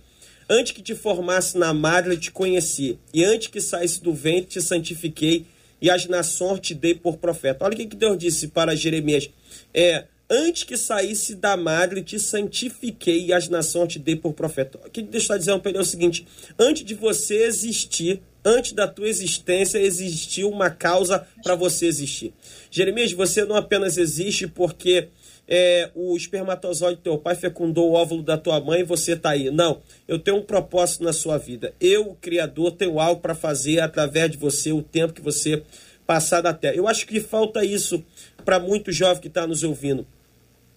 antes 0.49 0.71
que 0.71 0.81
te 0.81 0.95
formasse 0.95 1.59
na 1.59 1.73
madre, 1.73 2.13
eu 2.13 2.19
te 2.19 2.31
conheci, 2.31 2.97
e 3.13 3.23
antes 3.23 3.49
que 3.49 3.61
saísse 3.61 4.01
do 4.01 4.13
ventre, 4.13 4.51
te 4.51 4.61
santifiquei, 4.61 5.45
e 5.81 5.91
as 5.91 6.07
nações 6.07 6.61
te 6.61 6.73
dei 6.73 6.95
por 6.95 7.17
profeta. 7.17 7.65
Olha 7.65 7.75
o 7.75 7.77
que 7.77 7.85
Deus 7.85 8.17
disse 8.17 8.47
para 8.47 8.75
Jeremias. 8.75 9.29
É, 9.73 10.05
antes 10.31 10.63
que 10.63 10.77
saísse 10.77 11.35
da 11.35 11.57
madre, 11.57 12.01
te 12.01 12.17
santifiquei 12.17 13.25
e 13.25 13.33
as 13.33 13.49
nações 13.49 13.93
te 13.93 13.99
dei 13.99 14.15
por 14.15 14.33
profeta. 14.33 14.79
O 14.85 14.89
que 14.89 15.01
Deus 15.01 15.23
está 15.23 15.37
dizendo 15.37 15.59
para 15.59 15.71
ele 15.71 15.77
é 15.77 15.81
o 15.81 15.85
seguinte: 15.85 16.25
antes 16.57 16.85
de 16.85 16.95
você 16.95 17.43
existir, 17.43 18.21
antes 18.43 18.71
da 18.71 18.87
tua 18.87 19.09
existência, 19.09 19.77
existiu 19.77 20.49
uma 20.49 20.69
causa 20.69 21.27
para 21.43 21.53
você 21.53 21.85
existir. 21.85 22.33
Jeremias, 22.71 23.11
você 23.11 23.43
não 23.43 23.57
apenas 23.57 23.97
existe 23.97 24.47
porque 24.47 25.09
é, 25.47 25.89
o 25.93 26.15
espermatozoide 26.15 26.95
do 26.95 27.03
teu 27.03 27.17
pai 27.17 27.35
fecundou 27.35 27.89
o 27.89 27.93
óvulo 27.93 28.23
da 28.23 28.37
tua 28.37 28.61
mãe 28.61 28.79
e 28.79 28.85
você 28.85 29.13
está 29.13 29.31
aí. 29.31 29.51
Não, 29.51 29.81
eu 30.07 30.17
tenho 30.17 30.37
um 30.37 30.43
propósito 30.43 31.03
na 31.03 31.11
sua 31.11 31.37
vida. 31.37 31.73
Eu, 31.79 32.11
o 32.11 32.15
Criador, 32.15 32.71
tenho 32.71 33.01
algo 33.01 33.19
para 33.19 33.35
fazer 33.35 33.81
através 33.81 34.31
de 34.31 34.37
você 34.37 34.71
o 34.71 34.81
tempo 34.81 35.13
que 35.13 35.21
você 35.21 35.61
passar 36.07 36.39
da 36.39 36.53
terra. 36.53 36.75
Eu 36.75 36.87
acho 36.87 37.05
que 37.05 37.19
falta 37.19 37.65
isso 37.65 38.03
para 38.45 38.59
muito 38.59 38.91
jovem 38.91 39.21
que 39.21 39.27
está 39.27 39.45
nos 39.45 39.63
ouvindo. 39.63 40.07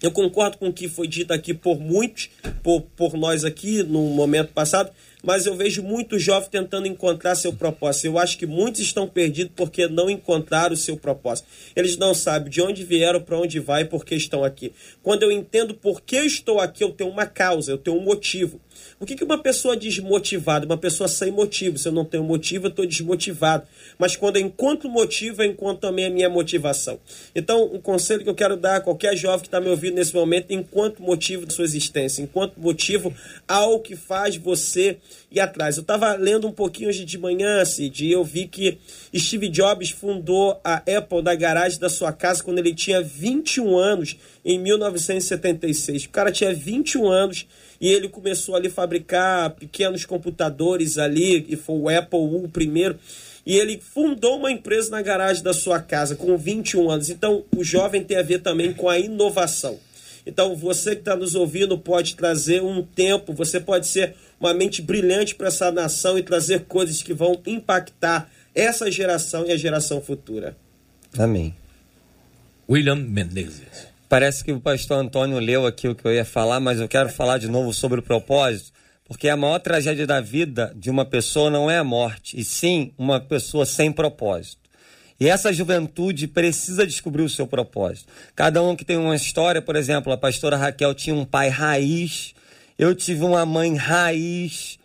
Eu 0.05 0.11
concordo 0.11 0.59
com 0.59 0.69
o 0.69 0.73
que 0.73 0.87
foi 0.87 1.09
dito 1.09 1.33
aqui 1.33 1.55
por 1.55 1.81
muitos, 1.81 2.29
por, 2.63 2.83
por 2.83 3.15
nós 3.15 3.43
aqui 3.43 3.83
no 3.83 4.03
momento 4.03 4.53
passado, 4.53 4.91
mas 5.23 5.47
eu 5.47 5.57
vejo 5.57 5.83
muitos 5.83 6.23
jovens 6.23 6.49
tentando 6.49 6.87
encontrar 6.87 7.35
seu 7.35 7.55
propósito. 7.55 8.05
Eu 8.05 8.19
acho 8.19 8.37
que 8.37 8.45
muitos 8.45 8.83
estão 8.83 9.09
perdidos 9.09 9.55
porque 9.57 9.89
não 9.89 10.11
encontraram 10.11 10.75
o 10.75 10.77
seu 10.77 10.95
propósito. 10.95 11.49
Eles 11.75 11.97
não 11.97 12.13
sabem 12.13 12.51
de 12.51 12.61
onde 12.61 12.85
vieram, 12.85 13.19
para 13.19 13.39
onde 13.39 13.59
vai 13.59 13.87
por 13.87 14.05
que 14.05 14.15
estão 14.15 14.45
aqui. 14.45 14.75
Quando 15.03 15.23
eu 15.23 15.33
entendo 15.33 15.73
por 15.73 16.03
que 16.03 16.17
eu 16.17 16.27
estou 16.27 16.61
aqui, 16.61 16.85
eu 16.85 16.91
tenho 16.91 17.09
uma 17.09 17.25
causa, 17.25 17.73
eu 17.73 17.79
tenho 17.79 17.97
um 17.97 18.05
motivo. 18.05 18.61
O 18.99 19.07
que, 19.07 19.17
que 19.17 19.25
uma 19.25 19.39
pessoa 19.39 19.77
desmotivada, 19.77 20.67
uma 20.67 20.77
pessoa 20.77 21.09
sem 21.09 21.31
motivo? 21.31 21.79
Se 21.79 21.89
eu 21.89 21.93
não 21.93 22.05
tenho 22.05 22.25
motivo, 22.25 22.67
eu 22.67 22.71
estou 22.71 22.87
desmotivado. 22.87 23.67
Mas 23.99 24.17
quando 24.17 24.37
eu 24.37 24.43
encontro 24.43 24.89
motivo, 24.89 25.43
eu 25.43 25.51
encontro 25.51 25.81
também 25.89 26.07
a 26.07 26.11
minha 26.11 26.29
motivação. 26.29 26.99
Então, 27.35 27.65
um 27.73 27.81
conselho 27.81 28.23
que 28.23 28.29
eu 28.29 28.35
quero 28.35 28.57
dar 28.57 28.77
a 28.77 28.81
qualquer 28.81 29.17
jovem 29.17 29.41
que 29.41 29.49
está 29.49 29.61
me 29.61 29.69
ouvindo 29.69 29.95
nesse 29.95 30.15
momento, 30.15 30.47
enquanto 30.51 31.03
motivo 31.03 31.47
de 31.47 31.55
sua 31.55 31.65
existência, 31.65 32.23
enquanto 32.23 32.57
motivo 32.59 33.13
ao 33.47 33.81
que 33.81 33.97
faz 33.97 34.37
você 34.37 34.99
ir 35.31 35.41
atrás. 35.41 35.77
Eu 35.77 35.83
estava 35.83 36.15
lendo 36.15 36.47
um 36.47 36.53
pouquinho 36.53 36.89
hoje 36.89 37.05
de 37.05 37.19
manhã, 37.19 37.65
Cid, 37.65 38.07
e 38.07 38.13
eu 38.13 38.25
vi 38.25 38.47
que 38.47 38.79
Steve 39.17 39.49
Jobs 39.49 39.91
fundou 39.91 40.61
a 40.65 40.77
Apple 40.77 41.23
da 41.23 41.35
garagem 41.35 41.79
da 41.79 41.89
sua 41.89 42.13
casa 42.13 42.43
quando 42.43 42.59
ele 42.59 42.75
tinha 42.75 43.03
21 43.03 43.77
anos, 43.77 44.17
em 44.45 44.59
1976. 44.59 46.05
O 46.05 46.11
cara 46.11 46.31
tinha 46.31 46.55
21 46.55 47.09
anos 47.09 47.47
e 47.81 47.89
ele 47.89 48.09
começou 48.09 48.57
ali 48.57 48.69
a 48.69 48.71
fabricar 48.71 49.51
pequenos 49.51 50.05
computadores 50.05 50.99
ali, 50.99 51.47
e 51.49 51.57
foi 51.57 51.77
o 51.77 51.89
Apple 51.89 52.19
I 52.19 52.45
o 52.45 52.49
primeiro. 52.49 52.99
E 53.47 53.57
ele 53.57 53.79
fundou 53.79 54.39
uma 54.39 54.51
empresa 54.51 54.91
na 54.91 55.03
garagem 55.03 55.43
da 55.43 55.53
sua 55.53 55.79
casa 55.81 56.17
com 56.17 56.37
21 56.37 56.91
anos. 56.91 57.11
Então, 57.11 57.45
o 57.55 57.63
jovem 57.63 58.03
tem 58.03 58.17
a 58.17 58.23
ver 58.23 58.41
também 58.41 58.73
com 58.73 58.89
a 58.89 58.99
inovação. 58.99 59.79
Então, 60.27 60.57
você 60.57 60.95
que 60.95 61.03
está 61.03 61.15
nos 61.15 61.35
ouvindo 61.35 61.77
pode 61.77 62.17
trazer 62.17 62.63
um 62.63 62.83
tempo, 62.83 63.35
você 63.35 63.61
pode 63.61 63.87
ser 63.87 64.15
uma 64.41 64.55
mente 64.55 64.81
brilhante 64.81 65.35
para 65.35 65.49
essa 65.49 65.71
nação 65.71 66.19
e 66.19 66.23
trazer 66.23 66.65
coisas 66.65 67.03
que 67.03 67.13
vão 67.13 67.41
impactar 67.47 68.31
essa 68.55 68.91
geração 68.91 69.45
e 69.47 69.53
a 69.53 69.57
geração 69.57 70.01
futura. 70.01 70.57
Amém. 71.19 71.55
William 72.69 72.97
Menezes. 72.97 73.94
Parece 74.15 74.45
que 74.45 74.53
o 74.53 74.61
pastor 74.61 74.99
Antônio 74.99 75.41
leu 75.41 75.67
aqui 75.67 75.89
o 75.89 75.95
que 75.97 76.05
eu 76.05 76.15
ia 76.15 76.25
falar, 76.25 76.61
mas 76.61 76.79
eu 76.79 76.87
quero 76.87 77.09
falar 77.09 77.37
de 77.37 77.49
novo 77.49 77.75
sobre 77.75 77.99
o 77.99 78.03
propósito, 78.03 78.71
porque 79.05 79.29
a 79.29 79.37
maior 79.37 79.59
tragédia 79.59 80.07
da 80.07 80.21
vida 80.21 80.73
de 80.77 80.89
uma 80.89 81.05
pessoa 81.05 81.51
não 81.51 81.69
é 81.69 81.79
a 81.79 81.83
morte, 81.83 82.39
e 82.39 82.45
sim 82.45 82.93
uma 82.97 83.19
pessoa 83.19 83.67
sem 83.67 83.91
propósito. 83.91 84.71
E 85.19 85.29
essa 85.29 85.53
juventude 85.53 86.29
precisa 86.29 86.87
descobrir 86.87 87.25
o 87.25 87.29
seu 87.29 87.45
propósito. 87.45 88.07
Cada 88.37 88.63
um 88.63 88.77
que 88.77 88.85
tem 88.85 88.97
uma 88.97 89.17
história, 89.17 89.61
por 89.61 89.75
exemplo, 89.75 90.13
a 90.13 90.17
pastora 90.17 90.57
Raquel 90.57 90.95
tinha 90.95 91.17
um 91.17 91.25
pai 91.25 91.49
raiz, 91.49 92.37
eu 92.79 92.95
tive 92.95 93.25
uma 93.25 93.45
mãe 93.45 93.75
raiz, 93.75 94.79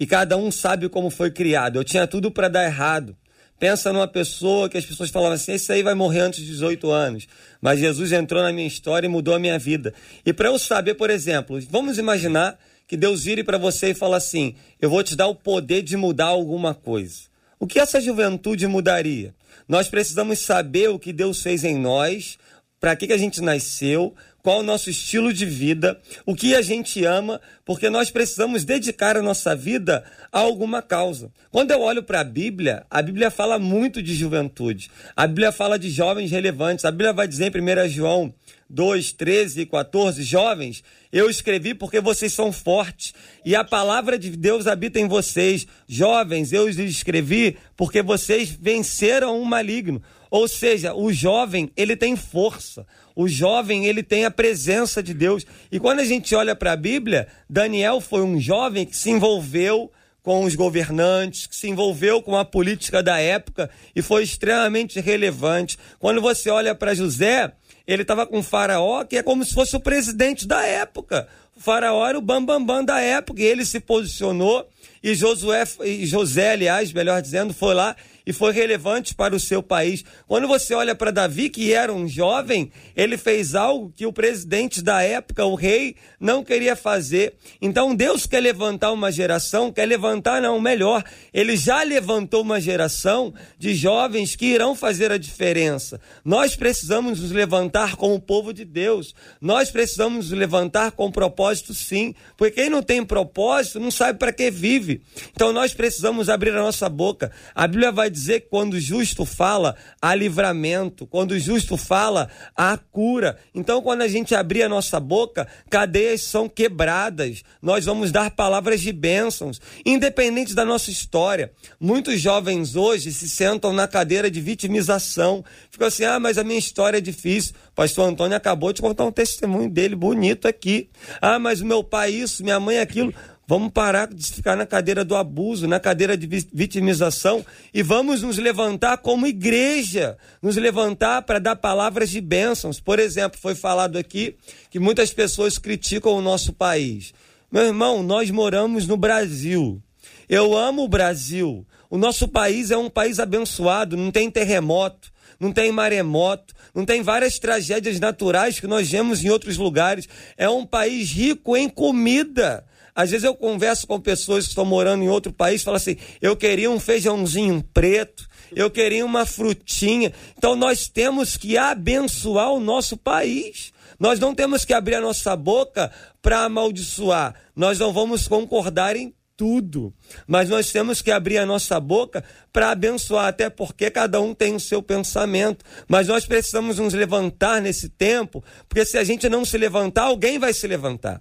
e 0.00 0.04
cada 0.08 0.36
um 0.36 0.50
sabe 0.50 0.88
como 0.88 1.08
foi 1.08 1.30
criado. 1.30 1.76
Eu 1.76 1.84
tinha 1.84 2.04
tudo 2.08 2.32
para 2.32 2.48
dar 2.48 2.64
errado. 2.64 3.16
Pensa 3.62 3.92
numa 3.92 4.08
pessoa 4.08 4.68
que 4.68 4.76
as 4.76 4.84
pessoas 4.84 5.08
falavam 5.08 5.34
assim: 5.34 5.52
esse 5.52 5.72
aí 5.72 5.84
vai 5.84 5.94
morrer 5.94 6.18
antes 6.18 6.40
de 6.40 6.46
18 6.46 6.90
anos. 6.90 7.28
Mas 7.60 7.78
Jesus 7.78 8.10
entrou 8.10 8.42
na 8.42 8.52
minha 8.52 8.66
história 8.66 9.06
e 9.06 9.08
mudou 9.08 9.36
a 9.36 9.38
minha 9.38 9.56
vida. 9.56 9.94
E 10.26 10.32
para 10.32 10.48
eu 10.48 10.58
saber, 10.58 10.94
por 10.94 11.10
exemplo, 11.10 11.60
vamos 11.70 11.96
imaginar 11.96 12.58
que 12.88 12.96
Deus 12.96 13.22
vire 13.22 13.44
para 13.44 13.58
você 13.58 13.90
e 13.90 13.94
fala 13.94 14.16
assim: 14.16 14.56
eu 14.80 14.90
vou 14.90 15.00
te 15.04 15.14
dar 15.14 15.28
o 15.28 15.34
poder 15.36 15.80
de 15.80 15.96
mudar 15.96 16.24
alguma 16.24 16.74
coisa. 16.74 17.20
O 17.56 17.64
que 17.64 17.78
essa 17.78 18.00
juventude 18.00 18.66
mudaria? 18.66 19.32
Nós 19.68 19.86
precisamos 19.86 20.40
saber 20.40 20.90
o 20.90 20.98
que 20.98 21.12
Deus 21.12 21.40
fez 21.40 21.62
em 21.62 21.78
nós, 21.78 22.40
para 22.80 22.96
que, 22.96 23.06
que 23.06 23.12
a 23.12 23.16
gente 23.16 23.40
nasceu, 23.40 24.12
qual 24.42 24.60
o 24.60 24.62
nosso 24.62 24.90
estilo 24.90 25.32
de 25.32 25.46
vida, 25.46 26.00
o 26.26 26.34
que 26.34 26.54
a 26.54 26.60
gente 26.60 27.04
ama, 27.04 27.40
porque 27.64 27.88
nós 27.88 28.10
precisamos 28.10 28.64
dedicar 28.64 29.16
a 29.16 29.22
nossa 29.22 29.54
vida 29.54 30.04
a 30.32 30.40
alguma 30.40 30.82
causa. 30.82 31.30
Quando 31.50 31.70
eu 31.70 31.80
olho 31.80 32.02
para 32.02 32.20
a 32.20 32.24
Bíblia, 32.24 32.84
a 32.90 33.00
Bíblia 33.00 33.30
fala 33.30 33.58
muito 33.58 34.02
de 34.02 34.14
juventude. 34.14 34.90
A 35.14 35.26
Bíblia 35.26 35.52
fala 35.52 35.78
de 35.78 35.90
jovens 35.90 36.30
relevantes. 36.30 36.84
A 36.84 36.90
Bíblia 36.90 37.12
vai 37.12 37.28
dizer 37.28 37.54
em 37.54 37.60
1 37.60 37.88
João 37.88 38.34
2, 38.72 39.12
13 39.12 39.60
e 39.60 39.66
14, 39.66 40.22
jovens, 40.22 40.82
eu 41.12 41.28
escrevi 41.28 41.74
porque 41.74 42.00
vocês 42.00 42.32
são 42.32 42.50
fortes 42.50 43.12
e 43.44 43.54
a 43.54 43.62
palavra 43.62 44.18
de 44.18 44.30
Deus 44.30 44.66
habita 44.66 44.98
em 44.98 45.06
vocês. 45.06 45.66
Jovens, 45.86 46.54
eu 46.54 46.66
escrevi 46.68 47.58
porque 47.76 48.02
vocês 48.02 48.48
venceram 48.48 49.38
o 49.40 49.44
maligno. 49.44 50.02
Ou 50.30 50.48
seja, 50.48 50.94
o 50.94 51.12
jovem, 51.12 51.70
ele 51.76 51.94
tem 51.94 52.16
força. 52.16 52.86
O 53.14 53.28
jovem, 53.28 53.86
ele 53.86 54.02
tem 54.02 54.24
a 54.24 54.30
presença 54.30 55.02
de 55.02 55.12
Deus. 55.14 55.46
E 55.70 55.78
quando 55.78 56.00
a 56.00 56.04
gente 56.04 56.34
olha 56.34 56.54
para 56.54 56.72
a 56.72 56.76
Bíblia, 56.76 57.28
Daniel 57.48 58.00
foi 58.00 58.22
um 58.22 58.40
jovem 58.40 58.86
que 58.86 58.96
se 58.96 59.10
envolveu 59.10 59.90
com 60.22 60.44
os 60.44 60.54
governantes, 60.54 61.46
que 61.46 61.56
se 61.56 61.68
envolveu 61.68 62.22
com 62.22 62.36
a 62.36 62.44
política 62.44 63.02
da 63.02 63.18
época 63.18 63.68
e 63.94 64.00
foi 64.00 64.22
extremamente 64.22 65.00
relevante. 65.00 65.76
Quando 65.98 66.20
você 66.20 66.48
olha 66.48 66.74
para 66.74 66.94
José, 66.94 67.52
ele 67.86 68.02
estava 68.02 68.26
com 68.26 68.38
o 68.38 68.42
faraó, 68.42 69.04
que 69.04 69.16
é 69.16 69.22
como 69.22 69.44
se 69.44 69.52
fosse 69.52 69.74
o 69.74 69.80
presidente 69.80 70.46
da 70.46 70.64
época. 70.64 71.26
O 71.56 71.60
faraó 71.60 72.06
era 72.06 72.16
o 72.16 72.22
bambambam 72.22 72.64
bam, 72.64 72.76
bam 72.76 72.84
da 72.84 73.00
época, 73.00 73.42
e 73.42 73.44
ele 73.44 73.64
se 73.64 73.80
posicionou, 73.80 74.66
e 75.02 75.14
Josué, 75.14 75.64
e 75.84 76.06
José, 76.06 76.52
aliás, 76.52 76.92
melhor 76.92 77.20
dizendo, 77.20 77.52
foi 77.52 77.74
lá 77.74 77.96
e 78.26 78.32
foi 78.32 78.52
relevante 78.52 79.14
para 79.14 79.34
o 79.34 79.40
seu 79.40 79.62
país. 79.62 80.04
Quando 80.26 80.46
você 80.46 80.74
olha 80.74 80.94
para 80.94 81.10
Davi, 81.10 81.48
que 81.48 81.72
era 81.72 81.92
um 81.92 82.06
jovem, 82.08 82.70
ele 82.96 83.16
fez 83.16 83.54
algo 83.54 83.92
que 83.94 84.06
o 84.06 84.12
presidente 84.12 84.82
da 84.82 85.02
época, 85.02 85.44
o 85.44 85.54
rei, 85.54 85.96
não 86.20 86.44
queria 86.44 86.76
fazer. 86.76 87.34
Então 87.60 87.94
Deus 87.94 88.26
quer 88.26 88.40
levantar 88.40 88.92
uma 88.92 89.10
geração, 89.10 89.72
quer 89.72 89.86
levantar, 89.86 90.40
não, 90.40 90.60
melhor, 90.60 91.04
ele 91.32 91.56
já 91.56 91.82
levantou 91.82 92.42
uma 92.42 92.60
geração 92.60 93.34
de 93.58 93.74
jovens 93.74 94.36
que 94.36 94.46
irão 94.46 94.74
fazer 94.74 95.10
a 95.10 95.18
diferença. 95.18 96.00
Nós 96.24 96.54
precisamos 96.54 97.20
nos 97.20 97.30
levantar 97.30 97.96
como 97.96 98.20
povo 98.20 98.52
de 98.52 98.64
Deus. 98.64 99.14
Nós 99.40 99.70
precisamos 99.70 100.30
nos 100.30 100.38
levantar 100.38 100.92
com 100.92 101.10
propósito, 101.10 101.74
sim. 101.74 102.14
Porque 102.36 102.62
quem 102.62 102.70
não 102.70 102.82
tem 102.82 103.04
propósito 103.04 103.80
não 103.80 103.90
sabe 103.90 104.18
para 104.18 104.32
que 104.32 104.50
vive. 104.50 105.02
Então 105.32 105.52
nós 105.52 105.74
precisamos 105.74 106.28
abrir 106.28 106.50
a 106.50 106.62
nossa 106.62 106.88
boca. 106.88 107.32
A 107.54 107.66
Bíblia 107.66 107.90
vai 107.90 108.10
dizer 108.12 108.40
que 108.40 108.48
quando 108.48 108.74
o 108.74 108.80
justo 108.80 109.24
fala, 109.24 109.74
há 110.00 110.14
livramento. 110.14 111.06
Quando 111.06 111.32
o 111.32 111.38
justo 111.38 111.76
fala, 111.76 112.28
há 112.56 112.76
cura. 112.76 113.38
Então, 113.54 113.82
quando 113.82 114.02
a 114.02 114.08
gente 114.08 114.34
abrir 114.34 114.62
a 114.62 114.68
nossa 114.68 115.00
boca, 115.00 115.48
cadeias 115.68 116.22
são 116.22 116.48
quebradas. 116.48 117.42
Nós 117.60 117.84
vamos 117.84 118.12
dar 118.12 118.30
palavras 118.30 118.80
de 118.80 118.92
bênçãos, 118.92 119.60
independente 119.84 120.54
da 120.54 120.64
nossa 120.64 120.90
história. 120.90 121.50
Muitos 121.80 122.20
jovens 122.20 122.76
hoje 122.76 123.12
se 123.12 123.28
sentam 123.28 123.72
na 123.72 123.88
cadeira 123.88 124.30
de 124.30 124.40
vitimização. 124.40 125.44
Ficam 125.70 125.88
assim: 125.88 126.04
ah, 126.04 126.20
mas 126.20 126.38
a 126.38 126.44
minha 126.44 126.58
história 126.58 126.98
é 126.98 127.00
difícil. 127.00 127.54
Pastor 127.74 128.08
Antônio 128.08 128.36
acabou 128.36 128.72
de 128.72 128.82
contar 128.82 129.04
um 129.04 129.12
testemunho 129.12 129.70
dele 129.70 129.96
bonito 129.96 130.46
aqui. 130.46 130.90
Ah, 131.20 131.38
mas 131.38 131.60
o 131.60 131.66
meu 131.66 131.82
pai 131.82 132.10
isso, 132.10 132.44
minha 132.44 132.60
mãe 132.60 132.78
aquilo. 132.78 133.14
Vamos 133.52 133.70
parar 133.70 134.08
de 134.08 134.32
ficar 134.32 134.56
na 134.56 134.64
cadeira 134.64 135.04
do 135.04 135.14
abuso, 135.14 135.68
na 135.68 135.78
cadeira 135.78 136.16
de 136.16 136.26
vitimização 136.26 137.44
e 137.74 137.82
vamos 137.82 138.22
nos 138.22 138.38
levantar 138.38 138.96
como 138.96 139.26
igreja, 139.26 140.16
nos 140.40 140.56
levantar 140.56 141.20
para 141.20 141.38
dar 141.38 141.56
palavras 141.56 142.08
de 142.08 142.18
bênçãos. 142.18 142.80
Por 142.80 142.98
exemplo, 142.98 143.38
foi 143.38 143.54
falado 143.54 143.98
aqui 143.98 144.36
que 144.70 144.78
muitas 144.78 145.12
pessoas 145.12 145.58
criticam 145.58 146.12
o 146.12 146.22
nosso 146.22 146.54
país. 146.54 147.12
Meu 147.52 147.64
irmão, 147.64 148.02
nós 148.02 148.30
moramos 148.30 148.86
no 148.86 148.96
Brasil. 148.96 149.82
Eu 150.30 150.56
amo 150.56 150.84
o 150.84 150.88
Brasil. 150.88 151.66
O 151.90 151.98
nosso 151.98 152.26
país 152.28 152.70
é 152.70 152.78
um 152.78 152.88
país 152.88 153.20
abençoado, 153.20 153.98
não 153.98 154.10
tem 154.10 154.30
terremoto, 154.30 155.12
não 155.38 155.52
tem 155.52 155.70
maremoto, 155.70 156.54
não 156.74 156.86
tem 156.86 157.02
várias 157.02 157.38
tragédias 157.38 158.00
naturais 158.00 158.58
que 158.58 158.66
nós 158.66 158.90
vemos 158.90 159.22
em 159.22 159.28
outros 159.28 159.58
lugares. 159.58 160.08
É 160.38 160.48
um 160.48 160.64
país 160.64 161.10
rico 161.12 161.54
em 161.54 161.68
comida. 161.68 162.64
Às 162.94 163.10
vezes 163.10 163.24
eu 163.24 163.34
converso 163.34 163.86
com 163.86 163.98
pessoas 163.98 164.44
que 164.44 164.50
estão 164.50 164.64
morando 164.64 165.02
em 165.02 165.08
outro 165.08 165.32
país 165.32 165.62
falam 165.62 165.76
assim: 165.76 165.96
eu 166.20 166.36
queria 166.36 166.70
um 166.70 166.78
feijãozinho 166.78 167.64
preto, 167.72 168.26
eu 168.54 168.70
queria 168.70 169.04
uma 169.04 169.24
frutinha. 169.24 170.12
Então 170.36 170.54
nós 170.54 170.88
temos 170.88 171.36
que 171.36 171.56
abençoar 171.56 172.52
o 172.52 172.60
nosso 172.60 172.96
país. 172.96 173.72
Nós 173.98 174.18
não 174.18 174.34
temos 174.34 174.64
que 174.64 174.74
abrir 174.74 174.96
a 174.96 175.00
nossa 175.00 175.36
boca 175.36 175.90
para 176.20 176.44
amaldiçoar. 176.44 177.34
Nós 177.54 177.78
não 177.78 177.92
vamos 177.92 178.26
concordar 178.26 178.96
em 178.96 179.14
tudo. 179.36 179.94
Mas 180.26 180.48
nós 180.48 180.70
temos 180.70 181.00
que 181.00 181.10
abrir 181.10 181.38
a 181.38 181.46
nossa 181.46 181.80
boca 181.80 182.22
para 182.52 182.70
abençoar, 182.70 183.26
até 183.26 183.48
porque 183.48 183.90
cada 183.90 184.20
um 184.20 184.34
tem 184.34 184.54
o 184.54 184.60
seu 184.60 184.82
pensamento. 184.82 185.64
Mas 185.88 186.08
nós 186.08 186.26
precisamos 186.26 186.78
nos 186.78 186.94
levantar 186.94 187.60
nesse 187.62 187.88
tempo, 187.88 188.44
porque 188.68 188.84
se 188.84 188.98
a 188.98 189.04
gente 189.04 189.28
não 189.28 189.44
se 189.44 189.56
levantar, 189.56 190.02
alguém 190.02 190.38
vai 190.38 190.52
se 190.52 190.66
levantar. 190.66 191.20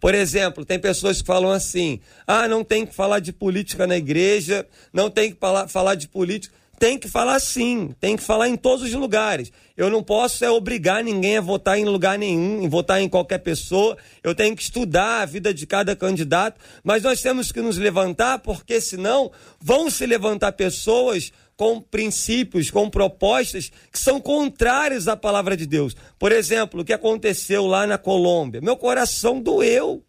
Por 0.00 0.14
exemplo, 0.14 0.64
tem 0.64 0.78
pessoas 0.78 1.20
que 1.20 1.26
falam 1.26 1.50
assim: 1.50 2.00
ah, 2.26 2.46
não 2.46 2.62
tem 2.62 2.86
que 2.86 2.94
falar 2.94 3.20
de 3.20 3.32
política 3.32 3.86
na 3.86 3.96
igreja, 3.96 4.66
não 4.92 5.10
tem 5.10 5.32
que 5.32 5.38
falar, 5.38 5.68
falar 5.68 5.94
de 5.94 6.08
política. 6.08 6.56
Tem 6.78 6.96
que 6.96 7.08
falar 7.08 7.40
sim, 7.40 7.92
tem 7.98 8.16
que 8.16 8.22
falar 8.22 8.48
em 8.48 8.56
todos 8.56 8.84
os 8.84 8.94
lugares. 8.94 9.50
Eu 9.76 9.90
não 9.90 10.00
posso 10.00 10.44
é 10.44 10.50
obrigar 10.50 11.02
ninguém 11.02 11.36
a 11.36 11.40
votar 11.40 11.76
em 11.76 11.84
lugar 11.84 12.16
nenhum, 12.16 12.62
em 12.62 12.68
votar 12.68 13.02
em 13.02 13.08
qualquer 13.08 13.38
pessoa. 13.38 13.98
Eu 14.22 14.32
tenho 14.32 14.54
que 14.54 14.62
estudar 14.62 15.22
a 15.22 15.26
vida 15.26 15.52
de 15.52 15.66
cada 15.66 15.96
candidato, 15.96 16.60
mas 16.84 17.02
nós 17.02 17.20
temos 17.20 17.50
que 17.50 17.60
nos 17.60 17.76
levantar, 17.76 18.38
porque 18.38 18.80
senão 18.80 19.32
vão 19.60 19.90
se 19.90 20.06
levantar 20.06 20.52
pessoas 20.52 21.32
com 21.58 21.80
princípios, 21.80 22.70
com 22.70 22.88
propostas 22.88 23.72
que 23.90 23.98
são 23.98 24.20
contrárias 24.20 25.08
à 25.08 25.16
palavra 25.16 25.56
de 25.56 25.66
Deus. 25.66 25.96
Por 26.16 26.30
exemplo, 26.30 26.80
o 26.80 26.84
que 26.84 26.92
aconteceu 26.92 27.66
lá 27.66 27.84
na 27.84 27.98
Colômbia. 27.98 28.60
Meu 28.60 28.76
coração 28.76 29.42
doeu. 29.42 30.04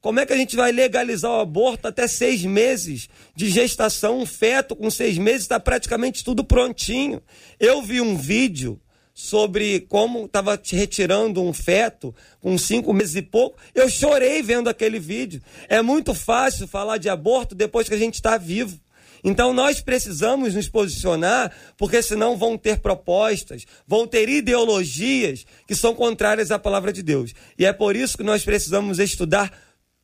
Como 0.00 0.18
é 0.18 0.26
que 0.26 0.32
a 0.32 0.36
gente 0.36 0.56
vai 0.56 0.72
legalizar 0.72 1.30
o 1.30 1.40
aborto 1.40 1.86
até 1.86 2.08
seis 2.08 2.44
meses 2.44 3.08
de 3.36 3.48
gestação? 3.48 4.18
Um 4.18 4.26
feto 4.26 4.74
com 4.74 4.90
seis 4.90 5.16
meses 5.16 5.42
está 5.42 5.60
praticamente 5.60 6.24
tudo 6.24 6.44
prontinho. 6.44 7.22
Eu 7.60 7.80
vi 7.80 8.00
um 8.00 8.16
vídeo 8.16 8.80
sobre 9.14 9.82
como 9.82 10.24
estava 10.24 10.60
retirando 10.60 11.40
um 11.40 11.52
feto 11.52 12.12
com 12.40 12.58
cinco 12.58 12.92
meses 12.92 13.14
e 13.14 13.22
pouco. 13.22 13.56
Eu 13.72 13.88
chorei 13.88 14.42
vendo 14.42 14.68
aquele 14.68 14.98
vídeo. 14.98 15.40
É 15.68 15.80
muito 15.80 16.12
fácil 16.14 16.66
falar 16.66 16.98
de 16.98 17.08
aborto 17.08 17.54
depois 17.54 17.88
que 17.88 17.94
a 17.94 17.98
gente 17.98 18.14
está 18.14 18.36
vivo. 18.36 18.83
Então 19.24 19.54
nós 19.54 19.80
precisamos 19.80 20.54
nos 20.54 20.68
posicionar, 20.68 21.50
porque 21.78 22.02
senão 22.02 22.36
vão 22.36 22.58
ter 22.58 22.80
propostas, 22.80 23.64
vão 23.86 24.06
ter 24.06 24.28
ideologias 24.28 25.46
que 25.66 25.74
são 25.74 25.94
contrárias 25.94 26.50
à 26.50 26.58
palavra 26.58 26.92
de 26.92 27.02
Deus. 27.02 27.32
E 27.58 27.64
é 27.64 27.72
por 27.72 27.96
isso 27.96 28.18
que 28.18 28.22
nós 28.22 28.44
precisamos 28.44 28.98
estudar 28.98 29.50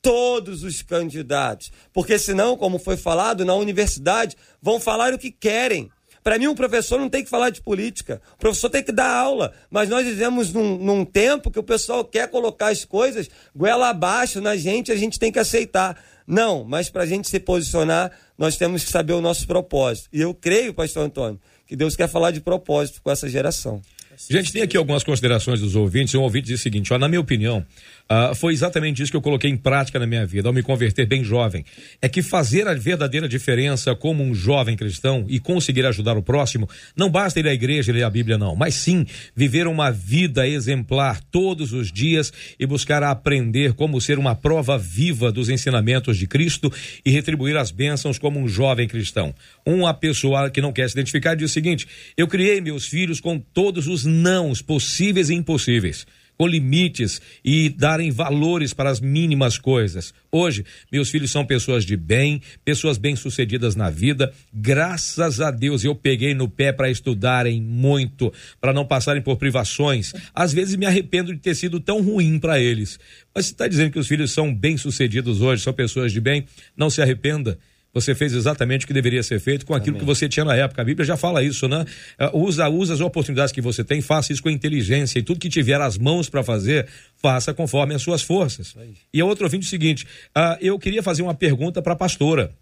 todos 0.00 0.64
os 0.64 0.80
candidatos, 0.80 1.70
porque 1.92 2.18
senão, 2.18 2.56
como 2.56 2.78
foi 2.78 2.96
falado 2.96 3.44
na 3.44 3.54
universidade, 3.54 4.34
vão 4.62 4.80
falar 4.80 5.12
o 5.12 5.18
que 5.18 5.30
querem. 5.30 5.90
Para 6.22 6.38
mim, 6.38 6.48
um 6.48 6.54
professor 6.54 6.98
não 6.98 7.08
tem 7.08 7.24
que 7.24 7.30
falar 7.30 7.50
de 7.50 7.62
política. 7.62 8.20
O 8.34 8.36
professor 8.36 8.68
tem 8.68 8.82
que 8.82 8.92
dar 8.92 9.10
aula. 9.10 9.52
Mas 9.70 9.88
nós 9.88 10.04
vivemos 10.06 10.52
num, 10.52 10.76
num, 10.76 11.04
tempo 11.04 11.50
que 11.50 11.58
o 11.58 11.62
pessoal 11.62 12.04
quer 12.04 12.28
colocar 12.28 12.68
as 12.68 12.84
coisas 12.84 13.28
goela 13.56 13.88
abaixo 13.88 14.40
na 14.40 14.54
gente, 14.54 14.92
a 14.92 14.96
gente 14.96 15.18
tem 15.18 15.32
que 15.32 15.38
aceitar. 15.38 15.98
Não, 16.26 16.62
mas 16.62 16.90
para 16.90 17.04
a 17.04 17.06
gente 17.06 17.28
se 17.28 17.40
posicionar, 17.40 18.12
nós 18.40 18.56
temos 18.56 18.82
que 18.82 18.90
saber 18.90 19.12
o 19.12 19.20
nosso 19.20 19.46
propósito. 19.46 20.08
E 20.10 20.18
eu 20.22 20.32
creio, 20.32 20.72
pastor 20.72 21.04
Antônio, 21.04 21.38
que 21.66 21.76
Deus 21.76 21.94
quer 21.94 22.08
falar 22.08 22.30
de 22.30 22.40
propósito 22.40 23.02
com 23.02 23.10
essa 23.10 23.28
geração. 23.28 23.82
Gente, 24.30 24.50
tem 24.50 24.62
aqui 24.62 24.78
algumas 24.78 25.04
considerações 25.04 25.60
dos 25.60 25.76
ouvintes. 25.76 26.14
Um 26.14 26.22
ouvinte 26.22 26.46
diz 26.46 26.60
o 26.60 26.62
seguinte: 26.62 26.92
ó, 26.92 26.98
na 26.98 27.06
minha 27.06 27.20
opinião, 27.20 27.64
Uh, 28.10 28.34
foi 28.34 28.52
exatamente 28.52 29.00
isso 29.00 29.12
que 29.12 29.16
eu 29.16 29.22
coloquei 29.22 29.48
em 29.48 29.56
prática 29.56 29.96
na 29.96 30.04
minha 30.04 30.26
vida, 30.26 30.48
ao 30.48 30.52
me 30.52 30.64
converter 30.64 31.06
bem 31.06 31.22
jovem. 31.22 31.64
É 32.02 32.08
que 32.08 32.22
fazer 32.22 32.66
a 32.66 32.74
verdadeira 32.74 33.28
diferença 33.28 33.94
como 33.94 34.20
um 34.20 34.34
jovem 34.34 34.76
cristão 34.76 35.24
e 35.28 35.38
conseguir 35.38 35.86
ajudar 35.86 36.16
o 36.16 36.22
próximo, 36.22 36.68
não 36.96 37.08
basta 37.08 37.38
ir 37.38 37.46
à 37.46 37.54
igreja 37.54 37.92
e 37.92 37.94
ler 37.94 38.02
a 38.02 38.10
Bíblia, 38.10 38.36
não, 38.36 38.56
mas 38.56 38.74
sim 38.74 39.06
viver 39.32 39.68
uma 39.68 39.92
vida 39.92 40.48
exemplar 40.48 41.20
todos 41.30 41.72
os 41.72 41.92
dias 41.92 42.32
e 42.58 42.66
buscar 42.66 43.04
aprender 43.04 43.74
como 43.74 44.00
ser 44.00 44.18
uma 44.18 44.34
prova 44.34 44.76
viva 44.76 45.30
dos 45.30 45.48
ensinamentos 45.48 46.18
de 46.18 46.26
Cristo 46.26 46.72
e 47.06 47.12
retribuir 47.12 47.56
as 47.56 47.70
bênçãos 47.70 48.18
como 48.18 48.40
um 48.40 48.48
jovem 48.48 48.88
cristão. 48.88 49.32
Uma 49.64 49.94
pessoa 49.94 50.50
que 50.50 50.60
não 50.60 50.72
quer 50.72 50.88
se 50.90 50.94
identificar 50.96 51.36
diz 51.36 51.48
o 51.48 51.54
seguinte: 51.54 51.86
eu 52.16 52.26
criei 52.26 52.60
meus 52.60 52.88
filhos 52.88 53.20
com 53.20 53.38
todos 53.38 53.86
os 53.86 54.04
nãos 54.04 54.60
possíveis 54.60 55.30
e 55.30 55.34
impossíveis 55.34 56.04
com 56.40 56.46
limites 56.46 57.20
e 57.44 57.68
darem 57.68 58.10
valores 58.10 58.72
para 58.72 58.88
as 58.88 58.98
mínimas 58.98 59.58
coisas. 59.58 60.14
Hoje, 60.32 60.64
meus 60.90 61.10
filhos 61.10 61.30
são 61.30 61.44
pessoas 61.44 61.84
de 61.84 61.98
bem, 61.98 62.40
pessoas 62.64 62.96
bem-sucedidas 62.96 63.76
na 63.76 63.90
vida. 63.90 64.32
Graças 64.50 65.38
a 65.38 65.50
Deus 65.50 65.84
eu 65.84 65.94
peguei 65.94 66.32
no 66.32 66.48
pé 66.48 66.72
para 66.72 66.90
estudarem 66.90 67.60
muito, 67.60 68.32
para 68.58 68.72
não 68.72 68.86
passarem 68.86 69.20
por 69.20 69.36
privações. 69.36 70.14
Às 70.34 70.50
vezes 70.50 70.76
me 70.76 70.86
arrependo 70.86 71.30
de 71.34 71.40
ter 71.40 71.54
sido 71.54 71.78
tão 71.78 72.00
ruim 72.00 72.38
para 72.38 72.58
eles. 72.58 72.98
Mas 73.34 73.44
você 73.44 73.52
está 73.52 73.68
dizendo 73.68 73.92
que 73.92 73.98
os 73.98 74.08
filhos 74.08 74.32
são 74.32 74.54
bem-sucedidos 74.54 75.42
hoje, 75.42 75.62
são 75.62 75.74
pessoas 75.74 76.10
de 76.10 76.22
bem, 76.22 76.46
não 76.74 76.88
se 76.88 77.02
arrependa 77.02 77.58
você 77.92 78.14
fez 78.14 78.32
exatamente 78.32 78.84
o 78.84 78.86
que 78.86 78.92
deveria 78.92 79.22
ser 79.22 79.40
feito 79.40 79.66
com 79.66 79.74
aquilo 79.74 79.96
Amém. 79.96 80.00
que 80.00 80.06
você 80.06 80.28
tinha 80.28 80.44
na 80.44 80.54
época. 80.54 80.80
A 80.80 80.84
Bíblia 80.84 81.04
já 81.04 81.16
fala 81.16 81.42
isso, 81.42 81.66
né? 81.68 81.84
Uh, 82.32 82.38
usa, 82.38 82.68
usa 82.68 82.94
as 82.94 83.00
oportunidades 83.00 83.52
que 83.52 83.60
você 83.60 83.82
tem, 83.82 84.00
faça 84.00 84.32
isso 84.32 84.42
com 84.42 84.50
inteligência 84.50 85.18
e 85.18 85.22
tudo 85.22 85.40
que 85.40 85.48
tiver 85.48 85.80
as 85.80 85.98
mãos 85.98 86.28
para 86.28 86.42
fazer, 86.42 86.86
faça 87.16 87.52
conforme 87.52 87.94
as 87.94 88.02
suas 88.02 88.22
forças. 88.22 88.74
E 89.12 89.20
a 89.20 89.24
outro 89.24 89.44
ouvinte 89.44 89.64
é 89.64 89.66
o 89.66 89.70
seguinte: 89.70 90.04
uh, 90.36 90.56
eu 90.60 90.78
queria 90.78 91.02
fazer 91.02 91.22
uma 91.22 91.34
pergunta 91.34 91.82
para 91.82 91.94
a 91.94 91.96
pastora. 91.96 92.52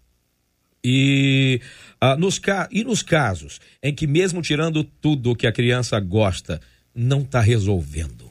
E, 0.83 1.59
uh, 2.01 2.17
nos 2.17 2.39
e 2.71 2.83
nos 2.85 3.03
casos 3.03 3.59
em 3.83 3.93
que, 3.93 4.07
mesmo 4.07 4.41
tirando 4.41 4.83
tudo 4.83 5.35
que 5.35 5.45
a 5.45 5.51
criança 5.51 5.99
gosta, 5.99 6.61
não 6.95 7.21
está 7.21 7.41
resolvendo? 7.41 8.28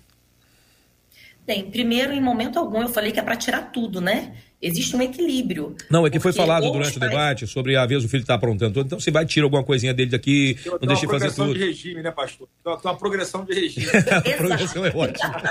Bem, 1.49 1.70
primeiro, 1.70 2.12
em 2.12 2.20
momento 2.20 2.59
algum, 2.59 2.82
eu 2.82 2.90
falei 2.90 3.11
que 3.11 3.18
é 3.18 3.22
para 3.22 3.34
tirar 3.34 3.72
tudo, 3.72 4.03
né? 4.03 4.34
Existe 4.61 4.94
um 4.94 5.01
equilíbrio. 5.01 5.74
Não, 5.88 6.07
é 6.07 6.11
que 6.11 6.20
foi 6.20 6.30
falado 6.30 6.70
durante 6.70 6.99
o 6.99 7.01
debate 7.01 7.46
sobre 7.46 7.74
a 7.74 7.86
vez 7.86 8.05
o 8.05 8.09
filho 8.09 8.20
está 8.20 8.34
aprontando 8.34 8.74
tudo, 8.74 8.84
então 8.84 9.01
você 9.01 9.11
vai 9.11 9.24
tirar 9.24 9.46
alguma 9.46 9.64
coisinha 9.64 9.94
dele 9.94 10.11
daqui, 10.11 10.59
tem, 10.62 10.72
não 10.72 10.78
deixe 10.80 11.07
fazer 11.07 11.32
tudo. 11.32 11.55
Tem 11.55 11.55
uma 11.55 11.55
progressão 11.55 11.55
de 11.55 11.59
regime, 11.59 12.03
né, 12.03 12.11
pastor? 12.11 12.49
Tem 12.62 12.74
uma 12.84 12.96
progressão 12.99 13.44
de 13.46 13.55
regime. 13.55 13.86
a 14.12 14.36
progressão 14.36 14.84
é 14.84 14.92
ótima. 14.94 15.42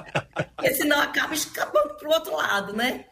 Porque 0.56 0.72
senão 0.72 0.98
acaba 0.98 1.34
escapando 1.34 1.98
para 1.98 2.08
o 2.08 2.12
outro 2.12 2.34
lado, 2.34 2.72
né? 2.74 3.04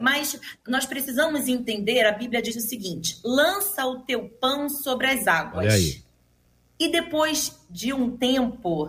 Mas 0.00 0.40
nós 0.68 0.86
precisamos 0.86 1.48
entender, 1.48 2.06
a 2.06 2.12
Bíblia 2.12 2.40
diz 2.40 2.54
o 2.54 2.60
seguinte: 2.60 3.18
lança 3.24 3.84
o 3.84 4.02
teu 4.02 4.28
pão 4.40 4.68
sobre 4.68 5.08
as 5.08 5.26
águas. 5.26 5.66
Olha 5.66 5.72
aí. 5.72 5.96
E 6.78 6.92
depois 6.92 7.58
de 7.68 7.92
um 7.92 8.16
tempo, 8.16 8.88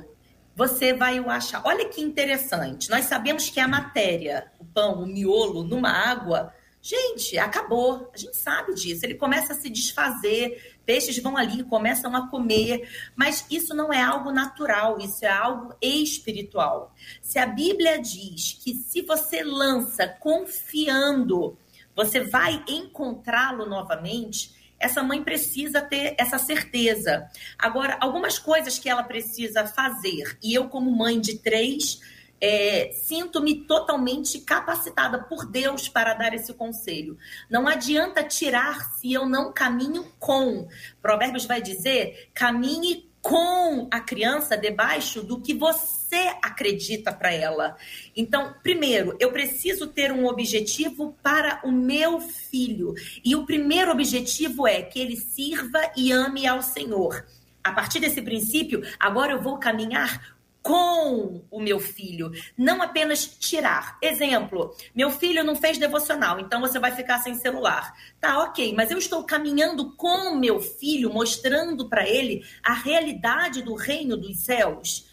você 0.59 0.93
vai 0.93 1.21
o 1.21 1.29
achar. 1.29 1.61
Olha 1.63 1.87
que 1.87 2.01
interessante. 2.01 2.89
Nós 2.89 3.05
sabemos 3.05 3.49
que 3.49 3.61
a 3.61 3.67
matéria, 3.67 4.51
o 4.59 4.65
pão, 4.65 5.03
o 5.03 5.07
miolo, 5.07 5.63
numa 5.63 5.89
água, 5.89 6.53
gente, 6.81 7.37
acabou. 7.37 8.11
A 8.13 8.17
gente 8.17 8.35
sabe 8.35 8.73
disso. 8.73 9.05
Ele 9.05 9.15
começa 9.15 9.53
a 9.53 9.55
se 9.55 9.69
desfazer, 9.69 10.77
peixes 10.85 11.17
vão 11.19 11.37
ali, 11.37 11.63
começam 11.63 12.13
a 12.13 12.27
comer. 12.27 12.89
Mas 13.15 13.45
isso 13.49 13.73
não 13.73 13.93
é 13.93 14.03
algo 14.03 14.33
natural, 14.33 14.99
isso 14.99 15.23
é 15.23 15.29
algo 15.29 15.73
espiritual. 15.81 16.93
Se 17.21 17.39
a 17.39 17.45
Bíblia 17.45 17.97
diz 17.97 18.59
que 18.61 18.73
se 18.73 19.01
você 19.01 19.41
lança 19.41 20.09
confiando, 20.09 21.57
você 21.95 22.19
vai 22.19 22.61
encontrá-lo 22.67 23.65
novamente 23.65 24.58
essa 24.79 25.03
mãe 25.03 25.23
precisa 25.23 25.81
ter 25.81 26.15
essa 26.17 26.37
certeza. 26.37 27.29
Agora, 27.57 27.97
algumas 27.99 28.39
coisas 28.39 28.79
que 28.79 28.89
ela 28.89 29.03
precisa 29.03 29.65
fazer, 29.65 30.37
e 30.41 30.53
eu, 30.53 30.69
como 30.69 30.89
mãe 30.91 31.19
de 31.19 31.37
três, 31.39 31.99
é, 32.41 32.91
sinto-me 32.93 33.65
totalmente 33.65 34.39
capacitada 34.39 35.19
por 35.19 35.45
Deus 35.45 35.89
para 35.89 36.13
dar 36.13 36.33
esse 36.33 36.53
conselho. 36.53 37.17
Não 37.49 37.67
adianta 37.67 38.23
tirar 38.23 38.93
se 38.93 39.11
eu 39.11 39.27
não 39.27 39.51
caminho 39.51 40.05
com. 40.17 40.67
Provérbios 41.01 41.45
vai 41.45 41.61
dizer: 41.61 42.29
caminhe 42.33 43.09
com 43.21 43.87
a 43.91 43.99
criança 43.99 44.55
debaixo 44.55 45.21
do 45.21 45.41
que 45.41 45.53
você 45.53 45.98
acredita 46.41 47.11
para 47.11 47.33
ela. 47.33 47.77
Então, 48.15 48.55
primeiro, 48.63 49.15
eu 49.19 49.31
preciso 49.31 49.87
ter 49.87 50.11
um 50.11 50.25
objetivo 50.25 51.15
para 51.21 51.59
o 51.63 51.71
meu 51.71 52.19
filho. 52.19 52.93
E 53.23 53.35
o 53.35 53.45
primeiro 53.45 53.91
objetivo 53.91 54.67
é 54.67 54.81
que 54.81 54.99
ele 54.99 55.15
sirva 55.15 55.79
e 55.95 56.11
ame 56.11 56.47
ao 56.47 56.61
Senhor. 56.61 57.25
A 57.63 57.71
partir 57.71 57.99
desse 57.99 58.21
princípio, 58.21 58.81
agora 58.99 59.33
eu 59.33 59.41
vou 59.41 59.57
caminhar 59.57 60.37
com 60.61 61.41
o 61.49 61.59
meu 61.59 61.79
filho, 61.79 62.31
não 62.57 62.81
apenas 62.81 63.25
tirar. 63.25 63.97
Exemplo, 64.01 64.75
meu 64.93 65.09
filho 65.09 65.43
não 65.43 65.55
fez 65.55 65.77
devocional, 65.77 66.39
então 66.39 66.59
você 66.59 66.77
vai 66.77 66.91
ficar 66.91 67.19
sem 67.19 67.33
celular. 67.35 67.93
Tá, 68.19 68.43
ok, 68.43 68.73
mas 68.75 68.91
eu 68.91 68.97
estou 68.97 69.23
caminhando 69.23 69.95
com 69.95 70.33
o 70.33 70.39
meu 70.39 70.59
filho, 70.59 71.11
mostrando 71.11 71.87
para 71.87 72.07
ele 72.07 72.45
a 72.61 72.73
realidade 72.73 73.61
do 73.61 73.73
reino 73.73 74.17
dos 74.17 74.41
céus. 74.41 75.08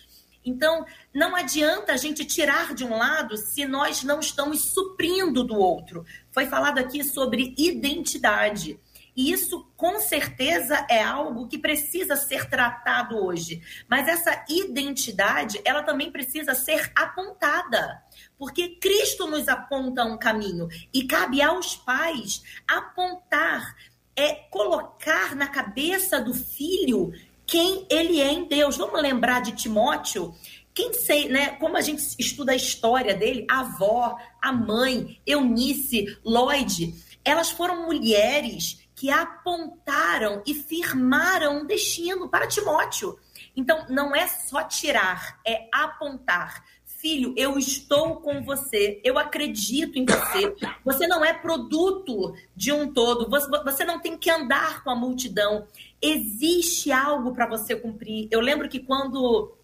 Então, 0.46 0.86
não 1.12 1.34
adianta 1.34 1.92
a 1.92 1.96
gente 1.96 2.24
tirar 2.24 2.72
de 2.72 2.84
um 2.84 2.96
lado 2.96 3.36
se 3.36 3.66
nós 3.66 4.04
não 4.04 4.20
estamos 4.20 4.72
suprindo 4.72 5.42
do 5.42 5.56
outro. 5.56 6.06
Foi 6.30 6.46
falado 6.46 6.78
aqui 6.78 7.02
sobre 7.02 7.52
identidade. 7.58 8.78
E 9.16 9.32
isso, 9.32 9.66
com 9.76 9.98
certeza, 9.98 10.86
é 10.88 11.02
algo 11.02 11.48
que 11.48 11.58
precisa 11.58 12.14
ser 12.14 12.48
tratado 12.48 13.16
hoje. 13.16 13.60
Mas 13.88 14.06
essa 14.06 14.44
identidade, 14.48 15.60
ela 15.64 15.82
também 15.82 16.12
precisa 16.12 16.54
ser 16.54 16.92
apontada. 16.94 18.02
Porque 18.38 18.76
Cristo 18.76 19.26
nos 19.26 19.48
aponta 19.48 20.04
um 20.04 20.18
caminho. 20.18 20.68
E 20.92 21.04
cabe 21.04 21.42
aos 21.42 21.74
pais 21.74 22.42
apontar, 22.68 23.74
é 24.14 24.34
colocar 24.50 25.34
na 25.34 25.48
cabeça 25.48 26.20
do 26.20 26.34
filho 26.34 27.12
quem 27.46 27.86
ele 27.88 28.20
é 28.20 28.32
em 28.32 28.44
Deus. 28.44 28.76
Vamos 28.76 29.00
lembrar 29.00 29.40
de 29.40 29.52
Timóteo? 29.52 30.34
Quem 30.74 30.92
sei, 30.92 31.28
né? 31.28 31.50
Como 31.56 31.76
a 31.76 31.80
gente 31.80 32.02
estuda 32.18 32.52
a 32.52 32.56
história 32.56 33.14
dele, 33.14 33.46
a 33.50 33.60
avó, 33.60 34.18
a 34.42 34.52
mãe, 34.52 35.20
Eunice, 35.26 36.18
Lloyd, 36.24 36.94
elas 37.24 37.50
foram 37.50 37.86
mulheres 37.86 38.86
que 38.94 39.10
apontaram 39.10 40.42
e 40.46 40.54
firmaram 40.54 41.60
um 41.60 41.66
destino 41.66 42.28
para 42.28 42.46
Timóteo. 42.46 43.18
Então, 43.54 43.86
não 43.88 44.14
é 44.14 44.26
só 44.26 44.62
tirar, 44.64 45.40
é 45.46 45.68
apontar. 45.72 46.64
Filho, 46.84 47.34
eu 47.36 47.58
estou 47.58 48.16
com 48.16 48.42
você, 48.42 49.00
eu 49.04 49.18
acredito 49.18 49.98
em 49.98 50.04
você. 50.04 50.54
Você 50.84 51.06
não 51.06 51.24
é 51.24 51.32
produto 51.32 52.34
de 52.54 52.72
um 52.72 52.92
todo, 52.92 53.28
você 53.64 53.84
não 53.84 54.00
tem 54.00 54.16
que 54.16 54.30
andar 54.30 54.82
com 54.82 54.90
a 54.90 54.94
multidão. 54.94 55.66
Existe 56.08 56.92
algo 56.92 57.32
para 57.32 57.46
você 57.46 57.74
cumprir. 57.74 58.28
Eu 58.30 58.40
lembro 58.40 58.68
que 58.68 58.80
quando 58.80 59.56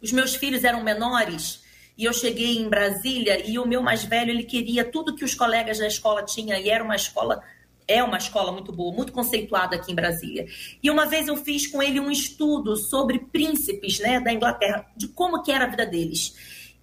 os 0.00 0.12
meus 0.12 0.34
filhos 0.34 0.64
eram 0.64 0.82
menores, 0.82 1.64
e 1.98 2.04
eu 2.04 2.12
cheguei 2.12 2.58
em 2.58 2.68
Brasília 2.68 3.48
e 3.48 3.58
o 3.58 3.66
meu 3.66 3.82
mais 3.82 4.04
velho 4.04 4.30
ele 4.30 4.44
queria 4.44 4.84
tudo 4.84 5.14
que 5.14 5.24
os 5.24 5.34
colegas 5.34 5.78
da 5.78 5.86
escola 5.86 6.22
tinham 6.22 6.58
e 6.58 6.68
era 6.68 6.84
uma 6.84 6.96
escola 6.96 7.42
é 7.88 8.02
uma 8.02 8.18
escola 8.18 8.50
muito 8.50 8.72
boa, 8.72 8.92
muito 8.92 9.12
conceituada 9.12 9.76
aqui 9.76 9.92
em 9.92 9.94
Brasília. 9.94 10.46
E 10.82 10.90
uma 10.90 11.06
vez 11.06 11.28
eu 11.28 11.36
fiz 11.36 11.68
com 11.68 11.80
ele 11.80 12.00
um 12.00 12.10
estudo 12.10 12.76
sobre 12.76 13.20
príncipes, 13.20 14.00
né, 14.00 14.18
da 14.18 14.32
Inglaterra, 14.32 14.90
de 14.96 15.06
como 15.06 15.40
que 15.40 15.52
era 15.52 15.66
a 15.66 15.68
vida 15.68 15.86
deles. 15.86 16.34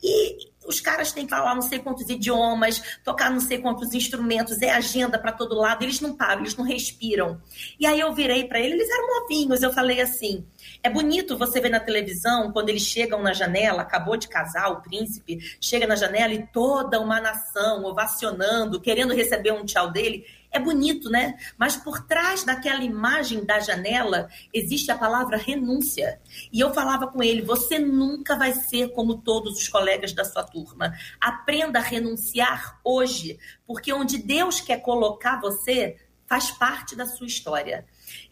E 0.01 0.47
os 0.65 0.79
caras 0.79 1.11
têm 1.11 1.25
que 1.25 1.29
falar 1.29 1.55
não 1.55 1.61
sei 1.61 1.79
quantos 1.79 2.09
idiomas, 2.09 2.81
tocar 3.03 3.29
não 3.31 3.39
sei 3.39 3.57
quantos 3.57 3.93
instrumentos, 3.93 4.61
é 4.61 4.71
agenda 4.71 5.17
para 5.19 5.31
todo 5.31 5.55
lado, 5.55 5.83
eles 5.83 5.99
não 5.99 6.15
param, 6.15 6.41
eles 6.41 6.55
não 6.55 6.65
respiram. 6.65 7.41
E 7.79 7.85
aí 7.85 7.99
eu 7.99 8.13
virei 8.13 8.45
para 8.45 8.59
ele, 8.59 8.73
eles 8.73 8.89
eram 8.89 9.21
novinhos, 9.21 9.63
eu 9.63 9.73
falei 9.73 10.01
assim: 10.01 10.45
é 10.81 10.89
bonito 10.89 11.37
você 11.37 11.59
ver 11.59 11.69
na 11.69 11.79
televisão 11.79 12.51
quando 12.51 12.69
eles 12.69 12.83
chegam 12.83 13.21
na 13.21 13.33
janela, 13.33 13.81
acabou 13.81 14.17
de 14.17 14.27
casar 14.27 14.69
o 14.71 14.81
príncipe, 14.81 15.39
chega 15.59 15.87
na 15.87 15.95
janela 15.95 16.33
e 16.33 16.47
toda 16.47 16.99
uma 16.99 17.19
nação 17.19 17.83
ovacionando, 17.85 18.79
querendo 18.79 19.13
receber 19.13 19.51
um 19.51 19.65
tchau 19.65 19.91
dele. 19.91 20.25
É 20.53 20.59
bonito, 20.59 21.09
né? 21.09 21.35
Mas 21.57 21.75
por 21.75 22.05
trás 22.05 22.43
daquela 22.43 22.83
imagem 22.83 23.43
da 23.43 23.59
janela 23.59 24.29
existe 24.53 24.91
a 24.91 24.97
palavra 24.97 25.35
renúncia. 25.35 26.21
E 26.51 26.59
eu 26.59 26.71
falava 26.71 27.07
com 27.07 27.23
ele: 27.23 27.41
você 27.41 27.79
nunca 27.79 28.37
vai 28.37 28.53
ser 28.53 28.89
como 28.93 29.17
todos 29.17 29.57
os 29.57 29.67
colegas 29.67 30.13
da 30.13 30.23
sua 30.23 30.43
turma. 30.43 30.93
Aprenda 31.19 31.79
a 31.79 31.81
renunciar 31.81 32.79
hoje, 32.83 33.39
porque 33.65 33.91
onde 33.91 34.19
Deus 34.19 34.61
quer 34.61 34.77
colocar 34.77 35.41
você 35.41 35.97
faz 36.27 36.51
parte 36.51 36.95
da 36.95 37.07
sua 37.07 37.25
história. 37.25 37.85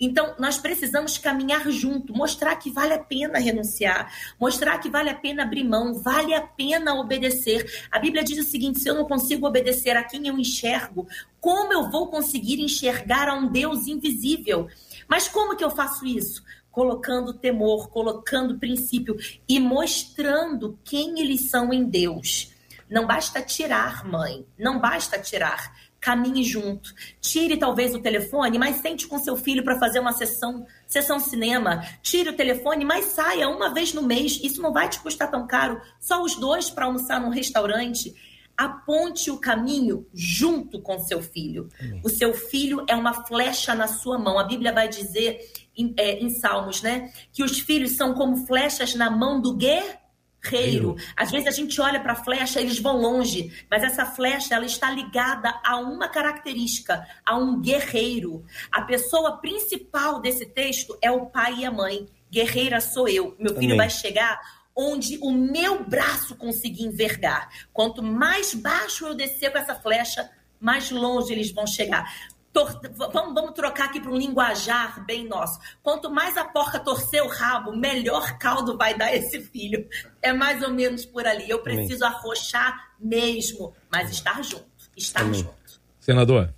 Então, 0.03 0.33
nós 0.39 0.57
precisamos 0.57 1.19
caminhar 1.19 1.69
junto, 1.69 2.11
mostrar 2.11 2.55
que 2.55 2.71
vale 2.71 2.91
a 2.91 2.97
pena 2.97 3.37
renunciar, 3.37 4.11
mostrar 4.39 4.79
que 4.79 4.89
vale 4.89 5.11
a 5.11 5.15
pena 5.15 5.43
abrir 5.43 5.63
mão, 5.63 5.93
vale 5.93 6.33
a 6.33 6.41
pena 6.41 6.95
obedecer. 6.95 7.87
A 7.91 7.99
Bíblia 7.99 8.23
diz 8.23 8.39
o 8.39 8.49
seguinte: 8.49 8.79
se 8.79 8.89
eu 8.89 8.95
não 8.95 9.05
consigo 9.05 9.45
obedecer 9.45 9.95
a 9.95 10.03
quem 10.03 10.27
eu 10.27 10.39
enxergo, 10.39 11.07
como 11.39 11.71
eu 11.71 11.91
vou 11.91 12.07
conseguir 12.07 12.59
enxergar 12.59 13.29
a 13.29 13.35
um 13.35 13.47
Deus 13.47 13.85
invisível? 13.85 14.67
Mas 15.07 15.27
como 15.27 15.55
que 15.55 15.63
eu 15.63 15.69
faço 15.69 16.03
isso? 16.03 16.43
Colocando 16.71 17.31
temor, 17.31 17.89
colocando 17.89 18.57
princípio 18.57 19.15
e 19.47 19.59
mostrando 19.59 20.79
quem 20.83 21.19
eles 21.19 21.51
são 21.51 21.71
em 21.71 21.83
Deus. 21.83 22.51
Não 22.89 23.05
basta 23.05 23.39
tirar, 23.39 24.03
mãe, 24.03 24.45
não 24.57 24.79
basta 24.79 25.19
tirar 25.19 25.71
caminhe 26.01 26.43
junto. 26.43 26.93
Tire 27.21 27.55
talvez 27.55 27.93
o 27.93 27.99
telefone, 27.99 28.57
mas 28.57 28.77
sente 28.77 29.07
com 29.07 29.19
seu 29.19 29.37
filho 29.37 29.63
para 29.63 29.79
fazer 29.79 29.99
uma 29.99 30.11
sessão, 30.11 30.65
sessão 30.87 31.19
cinema. 31.19 31.85
Tire 32.01 32.29
o 32.29 32.35
telefone, 32.35 32.83
mas 32.83 33.05
saia 33.05 33.47
uma 33.47 33.71
vez 33.71 33.93
no 33.93 34.01
mês. 34.01 34.39
Isso 34.43 34.61
não 34.61 34.73
vai 34.73 34.89
te 34.89 34.99
custar 34.99 35.29
tão 35.29 35.45
caro. 35.45 35.79
Só 35.99 36.23
os 36.23 36.35
dois 36.35 36.71
para 36.71 36.85
almoçar 36.85 37.21
num 37.21 37.29
restaurante. 37.29 38.15
Aponte 38.57 39.29
o 39.29 39.37
caminho 39.37 40.05
junto 40.13 40.81
com 40.81 40.99
seu 40.99 41.21
filho. 41.21 41.69
Amém. 41.79 42.01
O 42.03 42.09
seu 42.09 42.33
filho 42.33 42.83
é 42.87 42.95
uma 42.95 43.25
flecha 43.25 43.75
na 43.75 43.87
sua 43.87 44.17
mão. 44.17 44.39
A 44.39 44.43
Bíblia 44.43 44.73
vai 44.73 44.89
dizer 44.89 45.39
em, 45.77 45.93
é, 45.97 46.19
em 46.19 46.29
Salmos, 46.29 46.81
né? 46.81 47.11
Que 47.31 47.43
os 47.43 47.59
filhos 47.59 47.91
são 47.91 48.13
como 48.13 48.45
flechas 48.47 48.95
na 48.95 49.09
mão 49.09 49.39
do 49.39 49.55
guerreiro 49.55 50.00
guerreiro. 50.41 50.95
Às 51.15 51.31
vezes 51.31 51.47
a 51.47 51.51
gente 51.51 51.79
olha 51.79 51.99
para 51.99 52.13
a 52.13 52.23
flecha, 52.23 52.59
eles 52.59 52.79
vão 52.79 52.97
longe, 52.97 53.51
mas 53.69 53.83
essa 53.83 54.05
flecha 54.05 54.55
ela 54.55 54.65
está 54.65 54.89
ligada 54.89 55.53
a 55.63 55.77
uma 55.77 56.07
característica, 56.07 57.05
a 57.25 57.37
um 57.37 57.61
guerreiro. 57.61 58.43
A 58.71 58.81
pessoa 58.81 59.37
principal 59.37 60.19
desse 60.19 60.45
texto 60.45 60.97
é 61.01 61.11
o 61.11 61.27
pai 61.27 61.59
e 61.59 61.65
a 61.65 61.71
mãe. 61.71 62.07
Guerreira 62.31 62.79
sou 62.79 63.07
eu. 63.07 63.35
Meu 63.37 63.53
filho 63.53 63.73
Amém. 63.73 63.77
vai 63.77 63.89
chegar 63.89 64.39
onde 64.75 65.17
o 65.21 65.31
meu 65.31 65.83
braço 65.83 66.35
conseguir 66.35 66.83
envergar. 66.83 67.49
Quanto 67.73 68.01
mais 68.01 68.53
baixo 68.53 69.05
eu 69.05 69.13
descer 69.13 69.51
com 69.51 69.57
essa 69.57 69.75
flecha, 69.75 70.29
mais 70.59 70.91
longe 70.91 71.33
eles 71.33 71.51
vão 71.51 71.67
chegar. 71.67 72.09
Tor... 72.53 72.81
Vamos, 72.95 73.33
vamos, 73.33 73.51
trocar 73.53 73.85
aqui 73.85 73.99
para 73.99 74.11
um 74.11 74.17
linguajar 74.17 75.05
bem 75.05 75.27
nosso. 75.27 75.59
Quanto 75.81 76.09
mais 76.09 76.37
a 76.37 76.43
porca 76.43 76.79
torcer 76.79 77.23
o 77.23 77.27
rabo, 77.27 77.75
melhor 77.75 78.37
caldo 78.37 78.77
vai 78.77 78.97
dar 78.97 79.15
esse 79.15 79.41
filho. 79.41 79.87
É 80.21 80.33
mais 80.33 80.61
ou 80.61 80.69
menos 80.69 81.05
por 81.05 81.25
ali. 81.25 81.49
Eu 81.49 81.59
preciso 81.59 82.03
Amém. 82.03 82.17
arrochar 82.17 82.93
mesmo, 82.99 83.73
mas 83.89 84.11
estar 84.11 84.43
junto. 84.43 84.65
Estar 84.97 85.21
Amém. 85.21 85.41
junto. 85.41 85.81
Senador. 85.99 86.53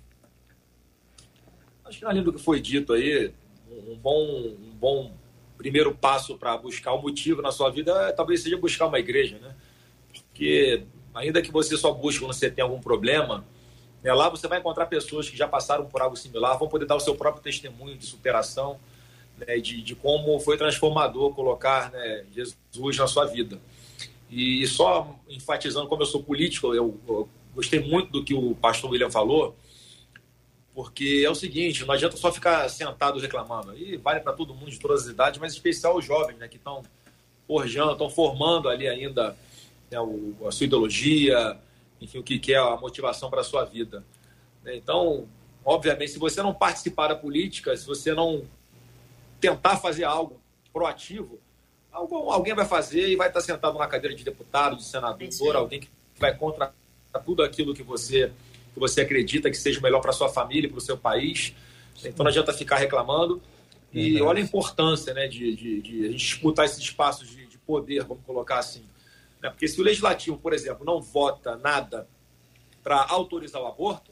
Acho 1.84 1.98
que 1.98 2.04
além 2.04 2.22
do 2.22 2.32
que 2.32 2.42
foi 2.42 2.60
dito 2.60 2.92
aí, 2.92 3.32
um 3.70 3.96
bom, 3.96 4.20
um 4.20 4.74
bom 4.74 5.12
primeiro 5.56 5.94
passo 5.94 6.36
para 6.36 6.56
buscar 6.56 6.92
o 6.92 6.98
um 6.98 7.02
motivo 7.02 7.40
na 7.40 7.52
sua 7.52 7.70
vida 7.70 7.92
é, 8.08 8.12
talvez 8.12 8.42
seja 8.42 8.56
buscar 8.56 8.86
uma 8.86 8.98
igreja, 8.98 9.38
né? 9.38 9.54
Porque 10.08 10.84
ainda 11.14 11.40
que 11.40 11.52
você 11.52 11.76
só 11.76 11.92
busque 11.92 12.20
quando 12.20 12.32
você 12.32 12.50
tem 12.50 12.62
algum 12.62 12.80
problema? 12.80 13.44
Lá 14.12 14.28
você 14.28 14.46
vai 14.46 14.58
encontrar 14.58 14.86
pessoas 14.86 15.28
que 15.30 15.36
já 15.36 15.48
passaram 15.48 15.86
por 15.86 16.02
algo 16.02 16.16
similar, 16.16 16.58
vão 16.58 16.68
poder 16.68 16.84
dar 16.84 16.96
o 16.96 17.00
seu 17.00 17.14
próprio 17.14 17.42
testemunho 17.42 17.96
de 17.96 18.04
superação, 18.04 18.78
né? 19.38 19.58
de, 19.58 19.80
de 19.82 19.94
como 19.94 20.38
foi 20.40 20.58
transformador 20.58 21.34
colocar 21.34 21.90
né, 21.90 22.24
Jesus 22.34 22.96
na 22.98 23.06
sua 23.06 23.24
vida. 23.24 23.58
E 24.30 24.66
só 24.66 25.16
enfatizando, 25.28 25.88
como 25.88 26.02
eu 26.02 26.06
sou 26.06 26.22
político, 26.22 26.74
eu, 26.74 26.98
eu 27.08 27.28
gostei 27.54 27.80
muito 27.80 28.10
do 28.10 28.24
que 28.24 28.34
o 28.34 28.54
pastor 28.54 28.90
William 28.90 29.10
falou, 29.10 29.56
porque 30.74 31.22
é 31.24 31.30
o 31.30 31.34
seguinte, 31.34 31.84
não 31.84 31.94
adianta 31.94 32.16
só 32.16 32.32
ficar 32.32 32.68
sentado 32.68 33.20
reclamando. 33.20 33.70
Aí 33.70 33.96
vale 33.96 34.20
para 34.20 34.32
todo 34.32 34.54
mundo 34.54 34.70
de 34.70 34.80
todas 34.80 35.04
as 35.04 35.08
idades, 35.08 35.38
mas 35.38 35.52
em 35.52 35.56
especial 35.56 35.96
os 35.96 36.04
jovens, 36.04 36.36
né, 36.36 36.48
que 36.48 36.56
estão 36.56 36.82
forjando, 37.46 37.92
estão 37.92 38.10
formando 38.10 38.68
ali 38.68 38.88
ainda 38.88 39.36
né, 39.90 40.00
o, 40.00 40.34
a 40.46 40.50
sua 40.50 40.64
ideologia, 40.64 41.56
enfim, 42.04 42.18
o 42.18 42.22
que 42.22 42.52
é 42.52 42.56
a 42.56 42.76
motivação 42.76 43.30
para 43.30 43.40
a 43.40 43.44
sua 43.44 43.64
vida. 43.64 44.04
Né? 44.62 44.76
Então, 44.76 45.26
obviamente, 45.64 46.12
se 46.12 46.18
você 46.18 46.42
não 46.42 46.54
participar 46.54 47.08
da 47.08 47.16
política, 47.16 47.76
se 47.76 47.86
você 47.86 48.14
não 48.14 48.44
tentar 49.40 49.76
fazer 49.76 50.04
algo 50.04 50.40
proativo, 50.72 51.38
alguém 51.92 52.54
vai 52.54 52.64
fazer 52.64 53.08
e 53.08 53.16
vai 53.16 53.28
estar 53.28 53.40
sentado 53.40 53.78
na 53.78 53.86
cadeira 53.86 54.16
de 54.16 54.24
deputado, 54.24 54.76
de 54.76 54.84
senador, 54.84 55.56
alguém 55.56 55.80
que 55.80 55.88
vai 56.18 56.36
contra 56.36 56.72
tudo 57.24 57.42
aquilo 57.42 57.74
que 57.74 57.82
você 57.82 58.32
que 58.72 58.80
você 58.80 59.02
acredita 59.02 59.48
que 59.48 59.56
seja 59.56 59.80
melhor 59.80 60.00
para 60.00 60.12
sua 60.12 60.28
família, 60.28 60.68
para 60.68 60.78
o 60.78 60.80
seu 60.80 60.98
país. 60.98 61.54
Então 62.04 62.24
não 62.24 62.30
adianta 62.30 62.52
ficar 62.52 62.76
reclamando. 62.76 63.40
E 63.92 64.20
olha 64.20 64.40
a 64.40 64.44
importância 64.44 65.14
né, 65.14 65.28
de, 65.28 65.54
de, 65.54 65.80
de 65.80 66.04
a 66.06 66.10
gente 66.10 66.16
disputar 66.16 66.64
esses 66.64 66.78
espaços 66.78 67.28
de, 67.28 67.46
de 67.46 67.56
poder, 67.58 68.02
vamos 68.02 68.24
colocar 68.24 68.58
assim. 68.58 68.82
Né? 69.44 69.50
Porque 69.50 69.68
se 69.68 69.78
o 69.78 69.84
legislativo, 69.84 70.38
por 70.38 70.54
exemplo, 70.54 70.86
não 70.86 71.02
vota 71.02 71.54
nada 71.58 72.08
para 72.82 73.04
autorizar 73.10 73.60
o 73.60 73.66
aborto, 73.66 74.10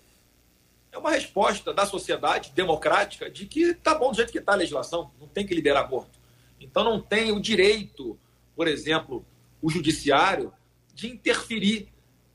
é 0.92 0.98
uma 0.98 1.10
resposta 1.10 1.72
da 1.72 1.86
sociedade 1.86 2.52
democrática 2.54 3.30
de 3.30 3.46
que 3.46 3.62
está 3.62 3.94
bom 3.94 4.10
do 4.10 4.16
jeito 4.16 4.30
que 4.30 4.38
está 4.38 4.52
a 4.52 4.56
legislação, 4.56 5.10
não 5.18 5.26
tem 5.26 5.46
que 5.46 5.54
liberar 5.54 5.80
aborto. 5.80 6.20
Então 6.60 6.84
não 6.84 7.00
tem 7.00 7.32
o 7.32 7.40
direito, 7.40 8.18
por 8.54 8.68
exemplo, 8.68 9.24
o 9.62 9.70
judiciário 9.70 10.52
de 10.94 11.08
interferir 11.08 11.88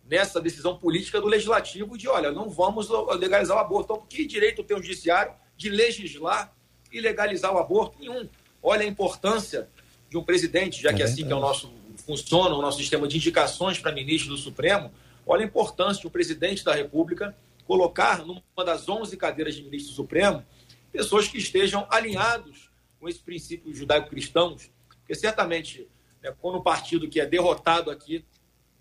nessa 0.03 0.41
decisão 0.41 0.75
política 0.75 1.21
do 1.21 1.27
legislativo 1.27 1.95
de, 1.97 2.07
olha, 2.07 2.31
não 2.31 2.49
vamos 2.49 2.89
legalizar 3.19 3.57
o 3.57 3.59
aborto. 3.59 3.93
Então, 3.93 4.05
que 4.07 4.25
direito 4.25 4.63
tem 4.63 4.75
o 4.75 4.81
judiciário 4.81 5.33
de 5.55 5.69
legislar 5.69 6.51
e 6.91 6.99
legalizar 6.99 7.53
o 7.53 7.59
aborto? 7.59 7.99
Nenhum. 7.99 8.27
Olha 8.63 8.81
a 8.81 8.87
importância 8.87 9.69
de 10.09 10.17
um 10.17 10.23
presidente, 10.23 10.81
já 10.81 10.91
que 10.91 11.03
é 11.03 11.05
assim 11.05 11.27
que 11.27 11.31
é 11.31 11.35
o 11.35 11.39
nosso 11.39 11.76
funciona 12.07 12.55
o 12.55 12.61
nosso 12.61 12.77
sistema 12.77 13.05
de 13.05 13.17
indicações 13.17 13.77
para 13.77 13.91
ministro 13.91 14.29
do 14.29 14.37
Supremo, 14.37 14.89
olha 15.25 15.43
a 15.43 15.45
importância 15.45 15.99
de 15.99 16.07
um 16.07 16.09
presidente 16.09 16.63
da 16.63 16.73
República 16.73 17.35
colocar 17.65 18.25
numa 18.25 18.41
das 18.65 18.87
11 18.87 19.17
cadeiras 19.17 19.53
de 19.53 19.61
ministro 19.61 19.91
do 19.91 19.95
Supremo 19.97 20.41
pessoas 20.89 21.27
que 21.27 21.37
estejam 21.37 21.85
alinhados 21.89 22.71
com 22.97 23.09
esses 23.09 23.21
princípios 23.21 23.77
judaico-cristãos, 23.77 24.71
porque 24.99 25.13
certamente 25.13 25.85
né, 26.23 26.33
quando 26.39 26.59
um 26.59 26.63
partido 26.63 27.09
que 27.09 27.19
é 27.19 27.25
derrotado 27.25 27.91
aqui 27.91 28.25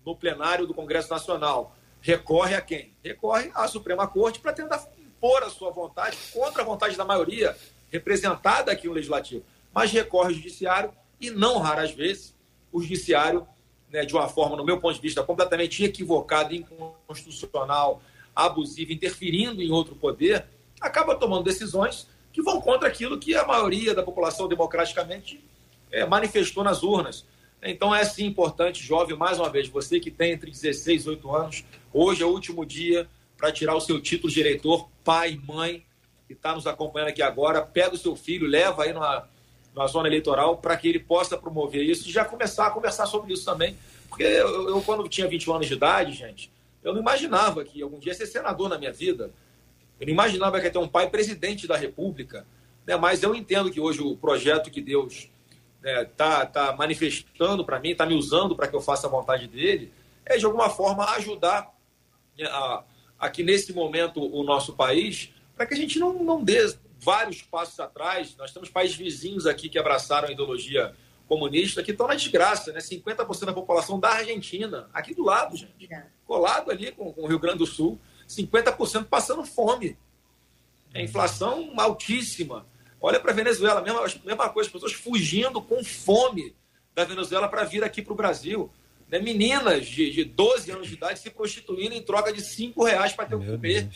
no 0.05 0.15
plenário 0.15 0.65
do 0.65 0.73
Congresso 0.73 1.09
Nacional 1.09 1.75
recorre 1.99 2.55
a 2.55 2.61
quem? 2.61 2.93
Recorre 3.03 3.51
à 3.53 3.67
Suprema 3.67 4.07
Corte 4.07 4.39
para 4.39 4.53
tentar 4.53 4.87
impor 4.97 5.43
a 5.43 5.49
sua 5.49 5.69
vontade 5.69 6.15
contra 6.31 6.61
a 6.61 6.65
vontade 6.65 6.95
da 6.95 7.03
maioria 7.03 7.57
representada 7.91 8.71
aqui 8.71 8.87
no 8.87 8.93
Legislativo, 8.93 9.43
mas 9.73 9.91
recorre 9.91 10.29
ao 10.29 10.33
Judiciário 10.33 10.93
e 11.19 11.29
não 11.29 11.59
raras 11.59 11.91
vezes 11.91 12.36
o 12.71 12.81
Judiciário, 12.81 13.47
né, 13.91 14.05
de 14.05 14.13
uma 14.13 14.27
forma, 14.27 14.55
no 14.55 14.65
meu 14.65 14.79
ponto 14.79 14.95
de 14.95 15.01
vista, 15.01 15.23
completamente 15.23 15.83
equivocada, 15.83 16.53
inconstitucional, 16.53 18.01
abusiva, 18.35 18.93
interferindo 18.93 19.61
em 19.61 19.71
outro 19.71 19.95
poder, 19.95 20.45
acaba 20.79 21.15
tomando 21.15 21.43
decisões 21.43 22.07
que 22.31 22.41
vão 22.41 22.61
contra 22.61 22.87
aquilo 22.87 23.17
que 23.17 23.35
a 23.35 23.45
maioria 23.45 23.95
da 23.95 24.03
população 24.03 24.47
democraticamente 24.47 25.43
é, 25.91 26.05
manifestou 26.05 26.63
nas 26.63 26.83
urnas. 26.83 27.25
Então 27.63 27.93
é 27.93 28.05
sim 28.05 28.25
importante, 28.25 28.83
jovem, 28.83 29.17
mais 29.17 29.39
uma 29.39 29.49
vez, 29.49 29.67
você 29.67 29.99
que 29.99 30.11
tem 30.11 30.33
entre 30.33 30.51
16 30.51 30.87
e 30.87 30.97
18 30.99 31.35
anos, 31.35 31.65
hoje 31.91 32.21
é 32.21 32.25
o 32.25 32.29
último 32.29 32.65
dia 32.65 33.09
para 33.35 33.51
tirar 33.51 33.75
o 33.75 33.81
seu 33.81 33.99
título 33.99 34.31
de 34.31 34.39
eleitor, 34.39 34.87
pai, 35.03 35.39
mãe, 35.47 35.83
que 36.27 36.33
está 36.33 36.53
nos 36.53 36.67
acompanhando 36.67 37.09
aqui 37.09 37.21
agora, 37.21 37.61
pega 37.61 37.95
o 37.95 37.97
seu 37.97 38.15
filho, 38.15 38.45
leva 38.45 38.83
aí 38.83 38.93
numa, 38.93 39.27
numa 39.77 39.87
zona 39.87 40.07
eleitoral 40.07 40.57
para 40.57 40.75
que 40.75 40.87
ele 40.87 40.99
possa 40.99 41.37
promover 41.37 41.83
isso 41.83 42.09
e 42.09 42.11
já 42.11 42.25
começar 42.25 42.65
a 42.65 42.71
conversar 42.71 43.05
sobre 43.05 43.31
isso 43.31 43.45
também. 43.45 43.77
Porque 44.09 44.23
eu, 44.23 44.69
eu, 44.69 44.81
quando 44.81 45.07
tinha 45.07 45.27
21 45.27 45.53
anos 45.53 45.67
de 45.67 45.73
idade, 45.73 46.13
gente, 46.13 46.51
eu 46.83 46.93
não 46.93 46.99
imaginava 46.99 47.63
que 47.63 47.81
algum 47.81 47.99
dia 47.99 48.11
ia 48.11 48.17
ser 48.17 48.25
senador 48.25 48.67
na 48.67 48.77
minha 48.77 48.91
vida. 48.91 49.31
Eu 49.99 50.07
não 50.07 50.13
imaginava 50.13 50.59
que 50.59 50.65
ia 50.65 50.71
ter 50.71 50.79
um 50.79 50.87
pai 50.87 51.09
presidente 51.09 51.67
da 51.67 51.77
República. 51.77 52.45
Né? 52.87 52.95
Mas 52.95 53.21
eu 53.21 53.35
entendo 53.35 53.69
que 53.69 53.79
hoje 53.79 54.01
o 54.01 54.17
projeto 54.17 54.71
que 54.71 54.81
Deus 54.81 55.29
está 55.83 55.83
né, 55.83 56.05
tá, 56.05 56.45
tá 56.45 56.75
manifestando 56.75 57.63
para 57.63 57.79
mim, 57.79 57.91
está 57.91 58.05
me 58.05 58.15
usando 58.15 58.55
para 58.55 58.67
que 58.67 58.75
eu 58.75 58.81
faça 58.81 59.05
a 59.05 59.09
vontade 59.09 59.47
dele, 59.47 59.93
é 60.25 60.37
de 60.37 60.45
alguma 60.45 60.69
forma 60.69 61.05
ajudar 61.11 61.71
né, 62.37 62.49
aqui 63.19 63.43
nesse 63.43 63.73
momento 63.73 64.19
o 64.19 64.43
nosso 64.43 64.73
país, 64.73 65.29
para 65.55 65.67
que 65.67 65.75
a 65.75 65.77
gente 65.77 65.99
não, 65.99 66.13
não 66.13 66.43
dê 66.43 66.65
vários 66.99 67.41
passos 67.41 67.79
atrás. 67.79 68.35
Nós 68.37 68.51
temos 68.51 68.69
países 68.69 68.95
vizinhos 68.95 69.45
aqui 69.45 69.69
que 69.69 69.79
abraçaram 69.79 70.27
a 70.27 70.31
ideologia 70.31 70.93
comunista 71.27 71.83
que 71.83 71.91
estão 71.91 72.07
na 72.07 72.15
desgraça, 72.15 72.71
né? 72.71 72.79
50% 72.79 73.45
da 73.45 73.53
população 73.53 73.99
da 73.99 74.09
Argentina, 74.09 74.89
aqui 74.93 75.13
do 75.13 75.23
lado, 75.23 75.57
gente. 75.57 75.89
Colado 76.25 76.71
ali 76.71 76.91
com, 76.91 77.11
com 77.11 77.23
o 77.23 77.27
Rio 77.27 77.39
Grande 77.39 77.59
do 77.59 77.65
Sul, 77.65 77.99
50% 78.27 79.05
passando 79.05 79.45
fome. 79.45 79.97
A 80.93 81.01
inflação 81.01 81.73
altíssima. 81.77 82.65
Olha 82.99 83.19
para 83.19 83.31
a 83.31 83.35
Venezuela, 83.35 83.81
mesma, 83.81 84.01
mesma 84.25 84.49
coisa, 84.49 84.67
as 84.67 84.73
pessoas 84.73 84.93
fugindo 84.93 85.61
com 85.61 85.83
fome 85.83 86.55
da 86.95 87.03
Venezuela 87.03 87.47
para 87.47 87.63
vir 87.63 87.83
aqui 87.83 88.01
para 88.01 88.13
o 88.13 88.15
Brasil. 88.15 88.71
Né? 89.07 89.19
Meninas 89.19 89.85
de, 89.85 90.11
de 90.11 90.23
12 90.23 90.71
anos 90.71 90.87
de 90.87 90.95
idade 90.95 91.19
se 91.19 91.29
prostituindo 91.29 91.93
em 91.93 92.01
troca 92.01 92.33
de 92.33 92.41
5 92.41 92.83
reais 92.83 93.13
para 93.13 93.25
ter 93.25 93.35
o 93.35 93.39
que 93.39 93.45
comer. 93.45 93.89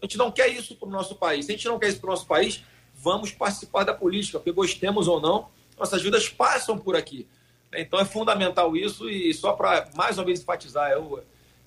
A 0.00 0.04
gente 0.04 0.16
não 0.16 0.30
quer 0.30 0.48
isso 0.48 0.74
para 0.74 0.88
o 0.88 0.90
nosso 0.90 1.14
país. 1.14 1.46
Se 1.46 1.52
a 1.52 1.54
gente 1.54 1.66
não 1.68 1.78
quer 1.78 1.88
isso 1.88 2.00
para 2.00 2.08
o 2.08 2.10
nosso 2.10 2.26
país, 2.26 2.62
vamos 2.94 3.32
participar 3.32 3.84
da 3.84 3.94
política, 3.94 4.38
porque 4.38 4.52
gostemos 4.52 5.08
ou 5.08 5.20
não, 5.20 5.48
nossas 5.78 6.02
vidas 6.02 6.28
passam 6.28 6.78
por 6.78 6.94
aqui. 6.94 7.26
Então 7.74 7.98
é 7.98 8.04
fundamental 8.04 8.76
isso 8.76 9.08
e 9.08 9.32
só 9.32 9.52
para 9.52 9.88
mais 9.94 10.18
uma 10.18 10.24
vez 10.24 10.40
enfatizar, 10.40 10.90
eu, 10.90 11.22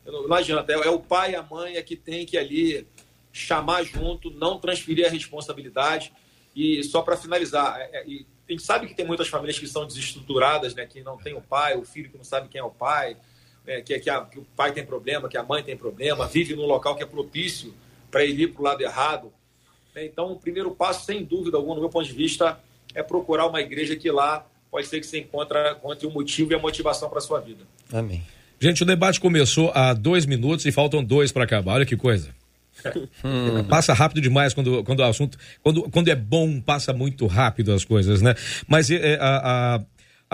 eu 0.06 0.28
não 0.28 0.36
adianta, 0.36 0.72
é, 0.72 0.76
é, 0.76 0.90
o 0.90 1.00
pai 1.00 1.32
e 1.32 1.36
a 1.36 1.44
mãe 1.44 1.76
é 1.76 1.82
que 1.82 1.96
tem 1.96 2.26
que 2.26 2.38
ali 2.38 2.86
chamar 3.32 3.84
junto, 3.84 4.30
não 4.30 4.60
transferir 4.60 5.08
a 5.08 5.10
responsabilidade. 5.10 6.14
E 6.56 6.84
só 6.84 7.02
para 7.02 7.18
finalizar, 7.18 7.80
é, 7.80 7.90
é, 7.94 8.04
a 8.48 8.52
gente 8.52 8.62
sabe 8.62 8.88
que 8.88 8.94
tem 8.94 9.06
muitas 9.06 9.28
famílias 9.28 9.58
que 9.58 9.68
são 9.68 9.88
desestruturadas, 9.88 10.76
né, 10.76 10.86
que 10.86 11.02
não 11.02 11.18
tem 11.18 11.34
o 11.34 11.42
pai, 11.42 11.76
o 11.76 11.84
filho 11.84 12.10
que 12.10 12.18
não 12.18 12.24
sabe 12.24 12.50
quem 12.50 12.60
é 12.60 12.64
o 12.64 12.70
pai, 12.70 13.18
é, 13.66 13.82
que, 13.82 13.98
que, 14.00 14.10
a, 14.10 14.22
que, 14.26 14.38
o 14.38 14.46
pai 14.56 14.72
tem 14.72 14.86
problema, 14.86 15.30
que 15.30 15.38
a 15.38 15.44
mãe 15.44 15.64
tem 15.64 15.76
problema, 15.76 16.28
vive 16.28 16.56
num 16.56 16.66
local 16.66 16.96
que 16.96 17.02
é 17.02 17.06
propício 17.06 17.74
para 18.14 18.24
ele 18.24 18.44
ir 18.44 18.48
para 18.50 18.62
o 18.62 18.64
lado 18.64 18.82
errado. 18.82 19.34
Então, 19.96 20.32
o 20.32 20.36
primeiro 20.36 20.70
passo, 20.72 21.06
sem 21.06 21.24
dúvida 21.24 21.58
alguma, 21.58 21.74
no 21.74 21.82
meu 21.82 21.90
ponto 21.90 22.06
de 22.06 22.14
vista, 22.14 22.60
é 22.94 23.02
procurar 23.02 23.48
uma 23.48 23.60
igreja 23.60 23.96
que 23.96 24.10
lá 24.12 24.46
pode 24.70 24.86
ser 24.86 25.00
que 25.00 25.08
você 25.08 25.20
encontre, 25.20 25.58
encontre 25.72 26.06
o 26.06 26.12
motivo 26.12 26.52
e 26.52 26.56
a 26.56 26.60
motivação 26.60 27.10
para 27.10 27.18
a 27.18 27.22
sua 27.22 27.40
vida. 27.40 27.64
Amém. 27.92 28.24
Gente, 28.60 28.84
o 28.84 28.86
debate 28.86 29.20
começou 29.20 29.72
há 29.74 29.94
dois 29.94 30.28
minutos 30.28 30.66
e 30.68 30.72
faltam 30.72 31.04
dois 31.04 31.32
para 31.32 31.44
acabar. 31.44 31.74
Olha 31.74 31.86
que 31.86 31.98
coisa. 31.98 32.30
Hum. 33.24 33.64
Passa 33.70 33.94
rápido 33.94 34.20
demais 34.20 34.54
quando, 34.54 34.84
quando 34.84 35.00
o 35.00 35.04
assunto. 35.04 35.38
Quando, 35.62 35.84
quando 35.84 36.10
é 36.10 36.16
bom, 36.16 36.60
passa 36.60 36.92
muito 36.92 37.26
rápido 37.28 37.72
as 37.72 37.86
coisas, 37.86 38.22
né? 38.22 38.36
Mas 38.68 38.92
é, 38.92 39.16
a, 39.22 39.76
a, 39.76 39.82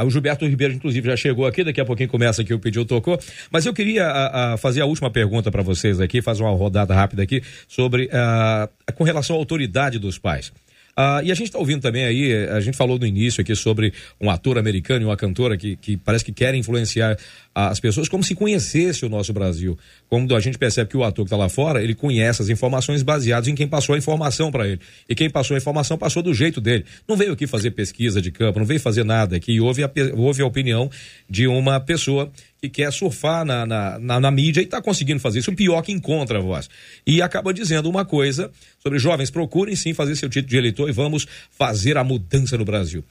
o 0.03 0.09
Gilberto 0.09 0.45
Ribeiro, 0.45 0.73
inclusive, 0.73 1.07
já 1.07 1.15
chegou 1.17 1.45
aqui, 1.45 1.63
daqui 1.63 1.81
a 1.81 1.85
pouquinho 1.85 2.09
começa 2.09 2.41
aqui 2.41 2.53
o 2.53 2.59
pedido 2.59 2.85
tocou. 2.85 3.19
Mas 3.51 3.65
eu 3.65 3.73
queria 3.73 4.05
a, 4.05 4.53
a 4.53 4.57
fazer 4.57 4.81
a 4.81 4.85
última 4.85 5.09
pergunta 5.09 5.51
para 5.51 5.61
vocês 5.61 5.99
aqui, 5.99 6.21
fazer 6.21 6.43
uma 6.43 6.55
rodada 6.55 6.93
rápida 6.93 7.23
aqui, 7.23 7.41
sobre 7.67 8.09
com 8.95 9.03
relação 9.03 9.35
à 9.35 9.39
autoridade 9.39 9.99
dos 9.99 10.17
pais. 10.17 10.51
Ah, 11.01 11.21
e 11.23 11.31
a 11.31 11.33
gente 11.33 11.47
está 11.47 11.57
ouvindo 11.57 11.81
também 11.81 12.03
aí, 12.03 12.33
a 12.49 12.59
gente 12.59 12.75
falou 12.75 12.99
no 12.99 13.05
início 13.05 13.39
aqui 13.39 13.55
sobre 13.55 13.93
um 14.19 14.29
ator 14.29 14.57
americano 14.57 15.03
e 15.03 15.05
uma 15.05 15.15
cantora 15.15 15.55
que, 15.55 15.77
que 15.77 15.95
parece 15.95 16.25
que 16.25 16.33
querem 16.33 16.59
influenciar 16.59 17.17
as 17.55 17.79
pessoas 17.79 18.09
como 18.09 18.21
se 18.21 18.35
conhecesse 18.35 19.05
o 19.05 19.09
nosso 19.09 19.31
Brasil. 19.31 19.77
Quando 20.09 20.35
a 20.35 20.41
gente 20.41 20.57
percebe 20.57 20.89
que 20.89 20.97
o 20.97 21.03
ator 21.05 21.23
que 21.23 21.27
está 21.27 21.37
lá 21.37 21.47
fora, 21.47 21.81
ele 21.81 21.95
conhece 21.95 22.41
as 22.41 22.49
informações 22.49 23.01
baseadas 23.01 23.47
em 23.47 23.55
quem 23.55 23.65
passou 23.65 23.95
a 23.95 23.97
informação 23.97 24.51
para 24.51 24.67
ele. 24.67 24.81
E 25.07 25.15
quem 25.15 25.29
passou 25.29 25.55
a 25.55 25.57
informação 25.57 25.97
passou 25.97 26.21
do 26.21 26.33
jeito 26.33 26.59
dele. 26.59 26.83
Não 27.07 27.15
veio 27.15 27.31
aqui 27.31 27.47
fazer 27.47 27.71
pesquisa 27.71 28.21
de 28.21 28.29
campo, 28.29 28.59
não 28.59 28.65
veio 28.65 28.81
fazer 28.81 29.05
nada 29.05 29.37
aqui. 29.37 29.61
Houve 29.61 29.85
a, 29.85 29.91
houve 30.17 30.41
a 30.41 30.45
opinião 30.45 30.91
de 31.29 31.47
uma 31.47 31.79
pessoa 31.79 32.29
que 32.61 32.69
quer 32.69 32.91
surfar 32.91 33.45
na, 33.45 33.65
na, 33.65 33.99
na, 33.99 34.19
na 34.19 34.31
mídia 34.31 34.61
e 34.61 34.65
está 34.65 34.81
conseguindo 34.81 35.19
fazer 35.19 35.39
isso, 35.39 35.51
o 35.51 35.55
pior 35.55 35.81
que 35.81 35.91
encontra 35.91 36.39
a 36.39 36.41
voz. 36.41 36.69
E 37.05 37.21
acaba 37.21 37.53
dizendo 37.53 37.89
uma 37.89 38.05
coisa 38.05 38.51
sobre 38.79 38.99
jovens, 38.99 39.29
procurem 39.29 39.75
sim 39.75 39.93
fazer 39.93 40.15
seu 40.15 40.29
título 40.29 40.49
de 40.49 40.57
eleitor 40.57 40.89
e 40.89 40.91
vamos 40.91 41.25
fazer 41.51 41.97
a 41.97 42.03
mudança 42.03 42.57
no 42.57 42.65
Brasil. 42.65 43.03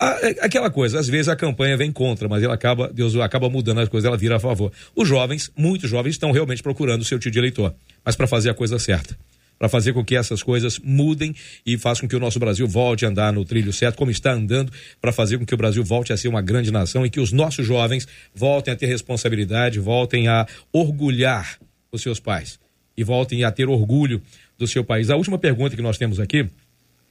É, 0.00 0.44
aquela 0.44 0.70
coisa, 0.70 0.98
às 0.98 1.08
vezes 1.08 1.28
a 1.28 1.36
campanha 1.36 1.76
vem 1.76 1.90
contra, 1.90 2.28
mas 2.28 2.42
ela 2.42 2.54
acaba, 2.54 2.88
Deus 2.92 3.16
acaba 3.16 3.48
mudando 3.48 3.80
as 3.80 3.88
coisas, 3.88 4.06
ela 4.06 4.16
vira 4.16 4.36
a 4.36 4.40
favor. 4.40 4.72
Os 4.94 5.08
jovens, 5.08 5.50
muitos 5.56 5.88
jovens, 5.88 6.12
estão 6.12 6.30
realmente 6.30 6.62
procurando 6.62 7.02
o 7.02 7.04
seu 7.04 7.18
título 7.18 7.32
de 7.32 7.38
eleitor, 7.38 7.74
mas 8.04 8.14
para 8.14 8.26
fazer 8.26 8.50
a 8.50 8.54
coisa 8.54 8.78
certa 8.78 9.16
para 9.58 9.68
fazer 9.68 9.92
com 9.92 10.04
que 10.04 10.16
essas 10.16 10.42
coisas 10.42 10.78
mudem 10.78 11.34
e 11.64 11.78
façam 11.78 12.02
com 12.02 12.08
que 12.08 12.16
o 12.16 12.20
nosso 12.20 12.38
Brasil 12.38 12.66
volte 12.66 13.04
a 13.04 13.08
andar 13.08 13.32
no 13.32 13.44
trilho 13.44 13.72
certo, 13.72 13.96
como 13.96 14.10
está 14.10 14.32
andando, 14.32 14.72
para 15.00 15.12
fazer 15.12 15.38
com 15.38 15.46
que 15.46 15.54
o 15.54 15.56
Brasil 15.56 15.84
volte 15.84 16.12
a 16.12 16.16
ser 16.16 16.28
uma 16.28 16.42
grande 16.42 16.70
nação 16.70 17.04
e 17.04 17.10
que 17.10 17.20
os 17.20 17.32
nossos 17.32 17.66
jovens 17.66 18.06
voltem 18.34 18.72
a 18.72 18.76
ter 18.76 18.86
responsabilidade, 18.86 19.78
voltem 19.78 20.28
a 20.28 20.46
orgulhar 20.72 21.58
os 21.90 22.02
seus 22.02 22.20
pais 22.20 22.58
e 22.96 23.04
voltem 23.04 23.44
a 23.44 23.50
ter 23.50 23.68
orgulho 23.68 24.20
do 24.58 24.66
seu 24.66 24.84
país. 24.84 25.10
A 25.10 25.16
última 25.16 25.38
pergunta 25.38 25.76
que 25.76 25.82
nós 25.82 25.98
temos 25.98 26.20
aqui 26.20 26.48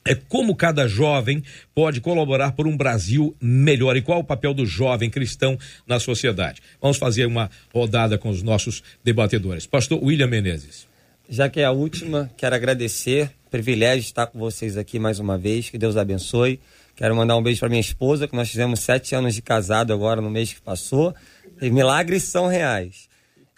é 0.06 0.14
como 0.14 0.54
cada 0.54 0.86
jovem 0.86 1.42
pode 1.74 2.00
colaborar 2.00 2.52
por 2.52 2.66
um 2.66 2.76
Brasil 2.76 3.34
melhor 3.40 3.96
e 3.96 4.02
qual 4.02 4.20
o 4.20 4.24
papel 4.24 4.52
do 4.52 4.66
jovem 4.66 5.08
cristão 5.08 5.58
na 5.86 5.98
sociedade. 5.98 6.60
Vamos 6.80 6.98
fazer 6.98 7.24
uma 7.24 7.50
rodada 7.72 8.18
com 8.18 8.28
os 8.28 8.42
nossos 8.42 8.82
debatedores. 9.02 9.66
Pastor 9.66 10.02
William 10.02 10.26
Menezes. 10.26 10.86
Já 11.28 11.48
que 11.48 11.60
é 11.60 11.64
a 11.64 11.70
última, 11.70 12.30
quero 12.36 12.54
agradecer, 12.54 13.30
privilégio 13.50 14.02
estar 14.02 14.26
com 14.26 14.38
vocês 14.38 14.76
aqui 14.76 14.98
mais 14.98 15.18
uma 15.18 15.38
vez, 15.38 15.70
que 15.70 15.78
Deus 15.78 15.96
abençoe. 15.96 16.60
Quero 16.94 17.16
mandar 17.16 17.36
um 17.36 17.42
beijo 17.42 17.60
para 17.60 17.68
minha 17.68 17.80
esposa, 17.80 18.28
que 18.28 18.36
nós 18.36 18.48
fizemos 18.48 18.80
sete 18.80 19.14
anos 19.14 19.34
de 19.34 19.42
casado 19.42 19.92
agora 19.92 20.20
no 20.20 20.30
mês 20.30 20.52
que 20.52 20.60
passou. 20.60 21.14
E 21.60 21.70
milagres 21.70 22.24
são 22.24 22.46
reais. 22.46 23.08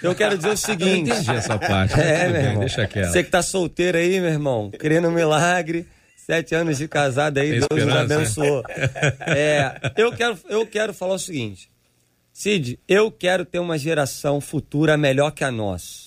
Eu 0.03 0.15
quero 0.15 0.37
dizer 0.37 0.51
o 0.51 0.57
seguinte. 0.57 1.11
Eu 1.11 1.17
entendi 1.17 1.31
essa 1.33 1.59
parte. 1.59 1.95
É, 2.01 2.29
meu 2.29 2.41
irmão. 2.41 2.61
Deixa 2.61 2.87
quieto. 2.87 3.11
Você 3.11 3.25
que 3.25 3.31
tá 3.31 3.43
solteiro 3.43 3.99
aí, 3.99 4.21
meu 4.21 4.31
irmão, 4.31 4.71
querendo 4.71 5.09
um 5.09 5.13
milagre. 5.13 5.87
Sete 6.17 6.57
anos 6.57 6.79
de 6.79 6.89
casado 6.89 7.39
aí, 7.39 7.61
Tem 7.61 7.61
Deus 7.71 7.87
nos 7.87 7.97
abençoou. 7.97 8.65
É, 9.27 9.93
eu, 9.97 10.11
quero, 10.13 10.39
eu 10.49 10.67
quero 10.67 10.93
falar 10.93 11.15
o 11.15 11.19
seguinte. 11.19 11.71
Cid, 12.33 12.81
eu 12.89 13.13
quero 13.13 13.45
ter 13.45 13.61
uma 13.61 13.79
geração 13.79 14.41
futura 14.41 14.97
melhor 14.97 15.31
que 15.31 15.45
a 15.45 15.53
nossa 15.53 16.06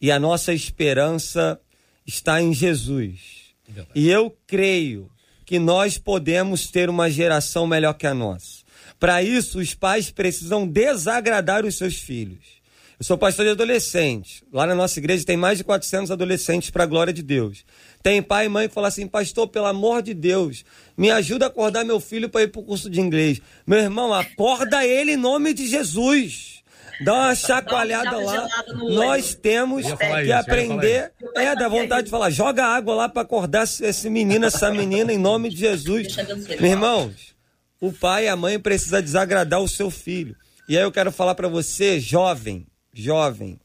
e 0.00 0.10
a 0.10 0.18
nossa 0.18 0.52
esperança 0.52 1.60
está 2.06 2.40
em 2.40 2.52
Jesus. 2.52 3.54
E 3.94 4.08
eu 4.08 4.36
creio 4.46 5.10
que 5.44 5.58
nós 5.58 5.98
podemos 5.98 6.66
ter 6.68 6.88
uma 6.88 7.10
geração 7.10 7.66
melhor 7.66 7.94
que 7.94 8.06
a 8.06 8.14
nossa. 8.14 8.64
Para 8.98 9.22
isso, 9.22 9.58
os 9.58 9.74
pais 9.74 10.10
precisam 10.10 10.66
desagradar 10.66 11.64
os 11.64 11.76
seus 11.76 11.96
filhos. 11.96 12.56
Eu 12.98 13.04
sou 13.04 13.18
pastor 13.18 13.44
de 13.44 13.50
adolescentes. 13.50 14.42
Lá 14.50 14.66
na 14.66 14.74
nossa 14.74 14.98
igreja 14.98 15.24
tem 15.24 15.36
mais 15.36 15.58
de 15.58 15.64
400 15.64 16.10
adolescentes 16.10 16.70
para 16.70 16.84
a 16.84 16.86
glória 16.86 17.12
de 17.12 17.22
Deus. 17.22 17.62
Tem 18.02 18.22
pai 18.22 18.46
e 18.46 18.48
mãe 18.48 18.68
que 18.68 18.74
falam 18.74 18.88
assim: 18.88 19.06
Pastor, 19.06 19.48
pelo 19.48 19.66
amor 19.66 20.00
de 20.00 20.14
Deus, 20.14 20.64
me 20.96 21.10
ajuda 21.10 21.44
a 21.44 21.48
acordar 21.48 21.84
meu 21.84 22.00
filho 22.00 22.30
para 22.30 22.42
ir 22.42 22.48
para 22.48 22.60
o 22.60 22.64
curso 22.64 22.88
de 22.88 23.00
inglês. 23.00 23.40
Meu 23.66 23.78
irmão, 23.78 24.14
acorda 24.14 24.86
ele 24.86 25.12
em 25.12 25.16
nome 25.16 25.52
de 25.52 25.66
Jesus. 25.66 26.55
Dá 27.00 27.12
uma 27.12 27.34
chacoalhada 27.34 28.16
lá. 28.18 28.48
Nós 28.88 29.34
temos 29.34 29.84
que 29.84 29.92
isso, 29.92 30.32
aprender. 30.32 31.12
É, 31.34 31.54
dá 31.54 31.68
vontade 31.68 32.04
de 32.04 32.10
falar: 32.10 32.30
joga 32.30 32.64
água 32.64 32.94
lá 32.94 33.08
para 33.08 33.22
acordar 33.22 33.64
esse 33.64 34.08
menino, 34.08 34.46
essa 34.46 34.70
menina, 34.70 35.12
em 35.12 35.18
nome 35.18 35.50
de 35.50 35.56
Jesus. 35.56 36.16
Meus 36.16 36.60
irmãos, 36.60 37.34
o 37.80 37.92
pai 37.92 38.24
e 38.24 38.28
a 38.28 38.36
mãe 38.36 38.58
precisam 38.58 39.02
desagradar 39.02 39.60
o 39.60 39.68
seu 39.68 39.90
filho. 39.90 40.36
E 40.68 40.76
aí 40.76 40.82
eu 40.82 40.92
quero 40.92 41.12
falar 41.12 41.34
para 41.34 41.48
você, 41.48 42.00
jovem, 42.00 42.66
jovem, 42.92 43.60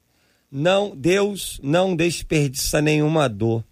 não 0.51 0.95
Deus 0.95 1.59
não 1.63 1.95
desperdiça 1.95 2.81
nenhuma 2.81 3.29
dor. 3.29 3.63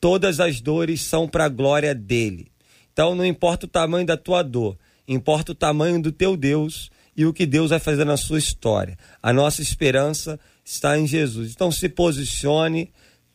Todas 0.00 0.40
as 0.40 0.60
dores 0.60 1.02
são 1.02 1.28
para 1.28 1.44
a 1.44 1.48
glória 1.48 1.94
dele. 1.94 2.48
Então 2.92 3.14
não 3.14 3.24
importa 3.24 3.66
o 3.66 3.68
tamanho 3.68 4.06
da 4.06 4.16
tua 4.16 4.42
dor, 4.42 4.78
importa 5.06 5.52
o 5.52 5.54
tamanho 5.54 6.00
do 6.00 6.12
teu 6.12 6.36
Deus 6.36 6.90
e 7.16 7.24
o 7.26 7.32
que 7.32 7.46
Deus 7.46 7.70
vai 7.70 7.78
fazer 7.78 8.04
na 8.04 8.16
sua 8.16 8.38
história. 8.38 8.98
A 9.22 9.32
nossa 9.32 9.62
esperança 9.62 10.38
está 10.64 10.98
em 10.98 11.06
Jesus. 11.06 11.52
Então 11.52 11.70
se 11.70 11.88
posicione, 11.88 12.92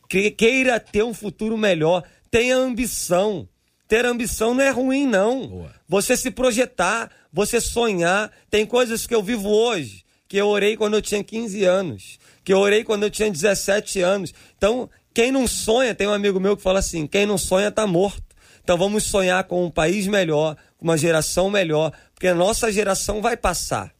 queira 0.08 0.78
ter 0.78 1.02
um 1.02 1.14
futuro 1.14 1.56
melhor, 1.56 2.02
tenha 2.30 2.56
ambição. 2.56 3.48
Ter 3.88 4.04
ambição 4.06 4.54
não 4.54 4.62
é 4.62 4.70
ruim, 4.70 5.06
não. 5.06 5.48
Boa. 5.48 5.74
Você 5.88 6.16
se 6.16 6.30
projetar, 6.30 7.10
você 7.32 7.60
sonhar. 7.60 8.30
Tem 8.48 8.64
coisas 8.64 9.04
que 9.06 9.14
eu 9.14 9.22
vivo 9.22 9.48
hoje 9.48 10.04
que 10.30 10.36
eu 10.36 10.46
orei 10.46 10.76
quando 10.76 10.94
eu 10.94 11.02
tinha 11.02 11.24
15 11.24 11.64
anos, 11.64 12.20
que 12.44 12.52
eu 12.52 12.58
orei 12.58 12.84
quando 12.84 13.02
eu 13.02 13.10
tinha 13.10 13.28
17 13.28 14.00
anos. 14.00 14.32
Então, 14.56 14.88
quem 15.12 15.32
não 15.32 15.44
sonha, 15.44 15.92
tem 15.92 16.06
um 16.06 16.12
amigo 16.12 16.38
meu 16.38 16.56
que 16.56 16.62
fala 16.62 16.78
assim: 16.78 17.04
quem 17.04 17.26
não 17.26 17.36
sonha 17.36 17.66
está 17.66 17.84
morto. 17.84 18.22
Então 18.62 18.78
vamos 18.78 19.02
sonhar 19.02 19.42
com 19.44 19.64
um 19.64 19.70
país 19.70 20.06
melhor, 20.06 20.56
com 20.78 20.84
uma 20.84 20.96
geração 20.96 21.50
melhor, 21.50 21.92
porque 22.20 22.28
a 22.28 22.34
nossa 22.34 22.70
geração 22.70 23.22
vai 23.22 23.34
passar. 23.34 23.94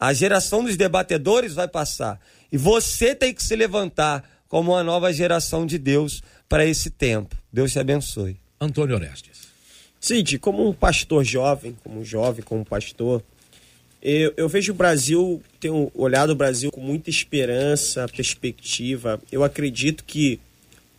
A 0.00 0.14
geração 0.14 0.64
dos 0.64 0.74
debatedores 0.74 1.52
vai 1.52 1.68
passar. 1.68 2.18
E 2.50 2.56
você 2.56 3.14
tem 3.14 3.34
que 3.34 3.42
se 3.42 3.54
levantar 3.54 4.24
como 4.48 4.72
uma 4.72 4.82
nova 4.82 5.12
geração 5.12 5.66
de 5.66 5.76
Deus 5.76 6.22
para 6.48 6.64
esse 6.64 6.88
tempo. 6.88 7.36
Deus 7.52 7.70
te 7.70 7.78
abençoe. 7.78 8.40
Antônio 8.58 8.96
Orestes. 8.96 9.48
Cid, 10.00 10.38
como 10.38 10.66
um 10.66 10.72
pastor 10.72 11.24
jovem, 11.24 11.76
como 11.84 12.00
um 12.00 12.04
jovem, 12.04 12.42
como 12.42 12.62
um 12.62 12.64
pastor, 12.64 13.22
eu, 14.00 14.32
eu, 14.34 14.48
vejo 14.48 14.72
o 14.72 14.74
Brasil, 14.74 15.42
tenho 15.60 15.92
olhado 15.94 16.30
o 16.30 16.34
Brasil 16.34 16.72
com 16.72 16.80
muita 16.80 17.10
esperança, 17.10 18.08
perspectiva. 18.08 19.20
Eu 19.30 19.44
acredito 19.44 20.04
que 20.04 20.40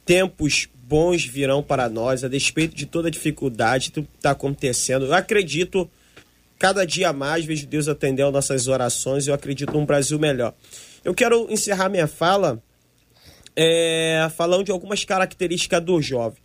tempos 0.06 0.70
bons 0.84 1.26
virão 1.26 1.64
para 1.64 1.90
nós, 1.90 2.24
a 2.24 2.28
despeito 2.28 2.76
de 2.76 2.86
toda 2.86 3.08
a 3.08 3.12
dificuldade 3.12 3.90
que 3.90 4.02
está 4.02 4.30
acontecendo. 4.32 5.06
Eu 5.06 5.16
acredito, 5.16 5.90
cada 6.64 6.86
dia 6.86 7.12
mais, 7.12 7.44
vejo 7.44 7.68
Deus 7.68 7.90
atender 7.90 8.24
às 8.24 8.32
nossas 8.32 8.70
orações. 8.70 9.28
Eu 9.28 9.34
acredito 9.34 9.74
num 9.74 9.86
Brasil 9.86 10.18
melhor. 10.18 10.56
Eu 11.04 11.14
quero 11.14 11.52
encerrar 11.52 11.90
minha 11.90 12.08
fala 12.08 12.64
é, 13.54 14.30
falando 14.34 14.64
de 14.64 14.72
algumas 14.72 15.04
características 15.04 15.84
do 15.84 16.02
jovem. 16.02 16.42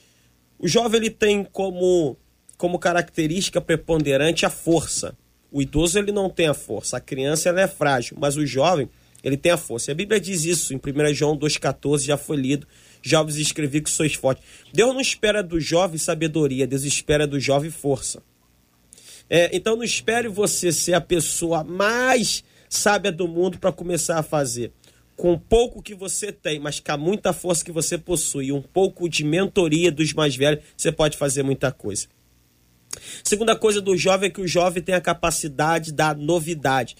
O 0.58 0.66
jovem 0.66 1.02
ele 1.02 1.10
tem 1.10 1.44
como, 1.44 2.16
como 2.56 2.80
característica 2.80 3.60
preponderante 3.60 4.44
a 4.44 4.50
força. 4.50 5.16
O 5.52 5.62
idoso 5.62 5.96
ele 5.96 6.10
não 6.10 6.28
tem 6.28 6.48
a 6.48 6.54
força, 6.54 6.96
a 6.96 7.00
criança 7.00 7.48
ela 7.48 7.60
é 7.60 7.68
frágil, 7.68 8.16
mas 8.18 8.36
o 8.36 8.44
jovem 8.44 8.90
ele 9.22 9.36
tem 9.36 9.52
a 9.52 9.56
força. 9.56 9.92
A 9.92 9.94
Bíblia 9.94 10.18
diz 10.18 10.42
isso 10.44 10.74
em 10.74 10.78
1 10.78 11.14
João 11.14 11.38
2,14, 11.38 12.06
já 12.06 12.16
foi 12.16 12.38
lido. 12.38 12.66
Jovens 13.00 13.36
escrevi 13.36 13.80
que 13.80 13.88
sois 13.88 14.14
fortes. 14.14 14.42
Deus 14.74 14.92
não 14.92 15.00
espera 15.00 15.44
do 15.44 15.60
jovem 15.60 15.96
sabedoria, 15.96 16.66
Deus 16.66 16.82
espera 16.82 17.24
do 17.24 17.38
jovem 17.38 17.70
força. 17.70 18.20
É, 19.30 19.54
então 19.54 19.76
não 19.76 19.84
espere 19.84 20.28
você 20.28 20.72
ser 20.72 20.94
a 20.94 21.00
pessoa 21.00 21.62
mais 21.62 22.42
sábia 22.68 23.12
do 23.12 23.28
mundo 23.28 23.58
para 23.58 23.72
começar 23.72 24.18
a 24.18 24.22
fazer. 24.22 24.72
Com 25.16 25.38
pouco 25.38 25.82
que 25.82 25.94
você 25.94 26.30
tem, 26.30 26.60
mas 26.60 26.80
com 26.80 26.96
muita 26.96 27.32
força 27.32 27.64
que 27.64 27.72
você 27.72 27.98
possui, 27.98 28.52
um 28.52 28.62
pouco 28.62 29.08
de 29.08 29.24
mentoria 29.24 29.90
dos 29.90 30.12
mais 30.12 30.36
velhos, 30.36 30.62
você 30.76 30.92
pode 30.92 31.16
fazer 31.16 31.42
muita 31.42 31.72
coisa. 31.72 32.06
Segunda 33.22 33.56
coisa 33.56 33.80
do 33.80 33.96
jovem 33.96 34.28
é 34.28 34.32
que 34.32 34.40
o 34.40 34.48
jovem 34.48 34.82
tem 34.82 34.94
a 34.94 35.00
capacidade 35.00 35.92
da 35.92 36.14
novidade. 36.14 36.96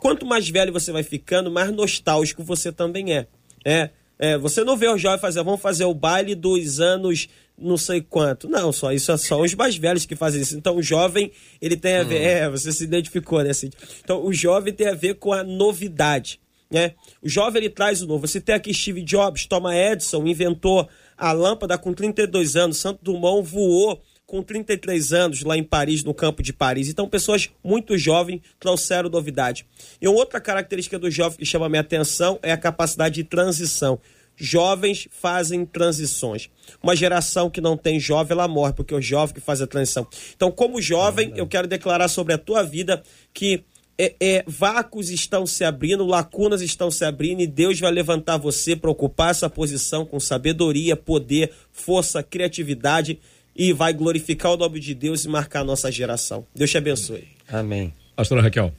Quanto 0.00 0.26
mais 0.26 0.48
velho 0.48 0.72
você 0.72 0.92
vai 0.92 1.02
ficando, 1.02 1.50
mais 1.50 1.72
nostálgico 1.72 2.42
você 2.42 2.72
também 2.72 3.12
é. 3.12 3.26
É, 3.64 3.90
é 4.18 4.38
você 4.38 4.64
não 4.64 4.76
vê 4.76 4.88
o 4.88 4.98
jovem 4.98 5.18
fazer, 5.18 5.42
vamos 5.42 5.60
fazer 5.60 5.84
o 5.84 5.94
baile 5.94 6.34
dos 6.34 6.80
anos 6.80 7.28
não 7.58 7.76
sei 7.76 8.00
quanto. 8.00 8.48
Não, 8.48 8.72
só 8.72 8.92
isso 8.92 9.10
é 9.10 9.16
só 9.16 9.40
os 9.40 9.54
mais 9.54 9.76
velhos 9.76 10.06
que 10.06 10.16
fazem 10.16 10.40
isso. 10.40 10.56
Então 10.56 10.76
o 10.76 10.82
jovem, 10.82 11.32
ele 11.60 11.76
tem 11.76 11.96
a 11.96 12.02
ver, 12.04 12.20
hum. 12.20 12.24
é, 12.24 12.50
você 12.50 12.72
se 12.72 12.84
identificou, 12.84 13.42
né, 13.42 13.52
Cid? 13.52 13.76
Então 14.02 14.24
o 14.24 14.32
jovem 14.32 14.72
tem 14.72 14.88
a 14.88 14.94
ver 14.94 15.14
com 15.14 15.32
a 15.32 15.42
novidade, 15.42 16.40
né? 16.70 16.94
O 17.22 17.28
jovem 17.28 17.62
ele 17.62 17.70
traz 17.70 18.02
o 18.02 18.06
novo. 18.06 18.26
Você 18.26 18.40
tem 18.40 18.54
aqui 18.54 18.72
Steve 18.72 19.02
Jobs, 19.02 19.46
Thomas 19.46 19.74
Edison 19.74 20.26
inventou 20.26 20.88
a 21.16 21.32
lâmpada 21.32 21.76
com 21.76 21.92
32 21.92 22.56
anos, 22.56 22.76
Santo 22.78 23.00
Dumont 23.02 23.48
voou 23.48 24.00
com 24.28 24.42
33 24.42 25.14
anos 25.14 25.42
lá 25.42 25.56
em 25.56 25.64
Paris, 25.64 26.04
no 26.04 26.12
campo 26.12 26.42
de 26.42 26.52
Paris. 26.52 26.90
Então, 26.90 27.08
pessoas 27.08 27.48
muito 27.64 27.96
jovens 27.96 28.42
trouxeram 28.60 29.08
novidade. 29.08 29.66
E 30.00 30.06
outra 30.06 30.38
característica 30.38 30.98
do 30.98 31.10
jovem 31.10 31.38
que 31.38 31.46
chama 31.46 31.64
a 31.64 31.68
minha 31.68 31.80
atenção 31.80 32.38
é 32.42 32.52
a 32.52 32.58
capacidade 32.58 33.14
de 33.14 33.24
transição. 33.24 33.98
Jovens 34.38 35.08
fazem 35.10 35.66
transições. 35.66 36.48
Uma 36.82 36.94
geração 36.94 37.50
que 37.50 37.60
não 37.60 37.76
tem 37.76 37.98
jovem, 37.98 38.32
ela 38.32 38.46
morre, 38.46 38.72
porque 38.72 38.94
é 38.94 38.96
o 38.96 39.02
jovem 39.02 39.34
que 39.34 39.40
faz 39.40 39.60
a 39.60 39.66
transição. 39.66 40.06
Então, 40.34 40.50
como 40.50 40.80
jovem, 40.80 41.32
é 41.34 41.40
eu 41.40 41.46
quero 41.46 41.66
declarar 41.66 42.08
sobre 42.08 42.32
a 42.32 42.38
tua 42.38 42.62
vida 42.62 43.02
que 43.34 43.64
é, 43.98 44.14
é, 44.20 44.44
vácuos 44.46 45.10
estão 45.10 45.44
se 45.44 45.64
abrindo, 45.64 46.06
lacunas 46.06 46.62
estão 46.62 46.88
se 46.88 47.04
abrindo 47.04 47.40
e 47.40 47.46
Deus 47.46 47.80
vai 47.80 47.90
levantar 47.90 48.36
você 48.36 48.76
para 48.76 48.90
ocupar 48.90 49.32
essa 49.32 49.50
posição 49.50 50.06
com 50.06 50.20
sabedoria, 50.20 50.94
poder, 50.94 51.50
força, 51.72 52.22
criatividade 52.22 53.18
e 53.56 53.72
vai 53.72 53.92
glorificar 53.92 54.52
o 54.52 54.56
nome 54.56 54.78
de 54.78 54.94
Deus 54.94 55.24
e 55.24 55.28
marcar 55.28 55.60
a 55.60 55.64
nossa 55.64 55.90
geração. 55.90 56.46
Deus 56.54 56.70
te 56.70 56.78
abençoe. 56.78 57.26
Amém. 57.48 57.92
Pastora 58.14 58.40
Raquel. 58.40 58.72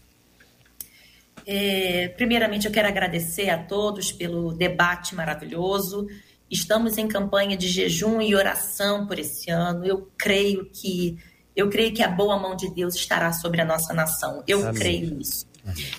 É, 1.51 2.09
primeiramente, 2.09 2.67
eu 2.67 2.71
quero 2.71 2.87
agradecer 2.87 3.49
a 3.49 3.57
todos 3.57 4.11
pelo 4.11 4.53
debate 4.53 5.15
maravilhoso. 5.15 6.05
Estamos 6.47 6.95
em 6.99 7.07
campanha 7.07 7.57
de 7.57 7.67
jejum 7.67 8.21
e 8.21 8.35
oração 8.35 9.07
por 9.07 9.17
esse 9.17 9.49
ano. 9.49 9.83
Eu 9.83 10.11
creio 10.15 10.69
que 10.69 11.17
eu 11.55 11.67
creio 11.67 11.91
que 11.91 12.03
a 12.03 12.07
boa 12.07 12.37
mão 12.37 12.55
de 12.55 12.69
Deus 12.71 12.93
estará 12.93 13.33
sobre 13.33 13.59
a 13.61 13.65
nossa 13.65 13.95
nação. 13.95 14.43
Eu 14.47 14.59
Amém. 14.61 14.73
creio 14.75 15.15
nisso. 15.15 15.47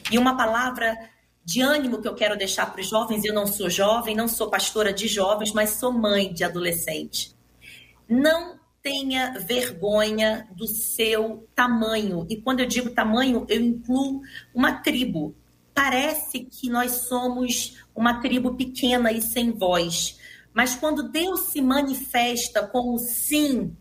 E 0.08 0.16
uma 0.16 0.36
palavra 0.36 0.96
de 1.44 1.60
ânimo 1.60 2.00
que 2.00 2.06
eu 2.06 2.14
quero 2.14 2.38
deixar 2.38 2.70
para 2.70 2.80
os 2.80 2.88
jovens. 2.88 3.24
Eu 3.24 3.34
não 3.34 3.44
sou 3.44 3.68
jovem, 3.68 4.14
não 4.14 4.28
sou 4.28 4.48
pastora 4.48 4.92
de 4.92 5.08
jovens, 5.08 5.52
mas 5.52 5.70
sou 5.70 5.90
mãe 5.90 6.32
de 6.32 6.44
adolescente. 6.44 7.34
Não 8.08 8.60
tenha 8.80 9.36
vergonha 9.40 10.48
do 10.52 10.68
seu 10.68 11.48
tamanho. 11.56 12.24
E 12.30 12.36
quando 12.36 12.60
eu 12.60 12.66
digo 12.66 12.90
tamanho, 12.90 13.44
eu 13.48 13.60
incluo 13.60 14.20
uma 14.54 14.74
tribo. 14.74 15.34
Parece 15.82 16.40
que 16.40 16.68
nós 16.68 17.08
somos 17.08 17.78
uma 17.96 18.20
tribo 18.20 18.54
pequena 18.54 19.10
e 19.10 19.22
sem 19.22 19.50
voz. 19.50 20.18
Mas 20.52 20.74
quando 20.74 21.08
Deus 21.08 21.52
se 21.52 21.62
manifesta 21.62 22.66
com 22.66 22.94
o 22.94 22.98
sim, 22.98 23.74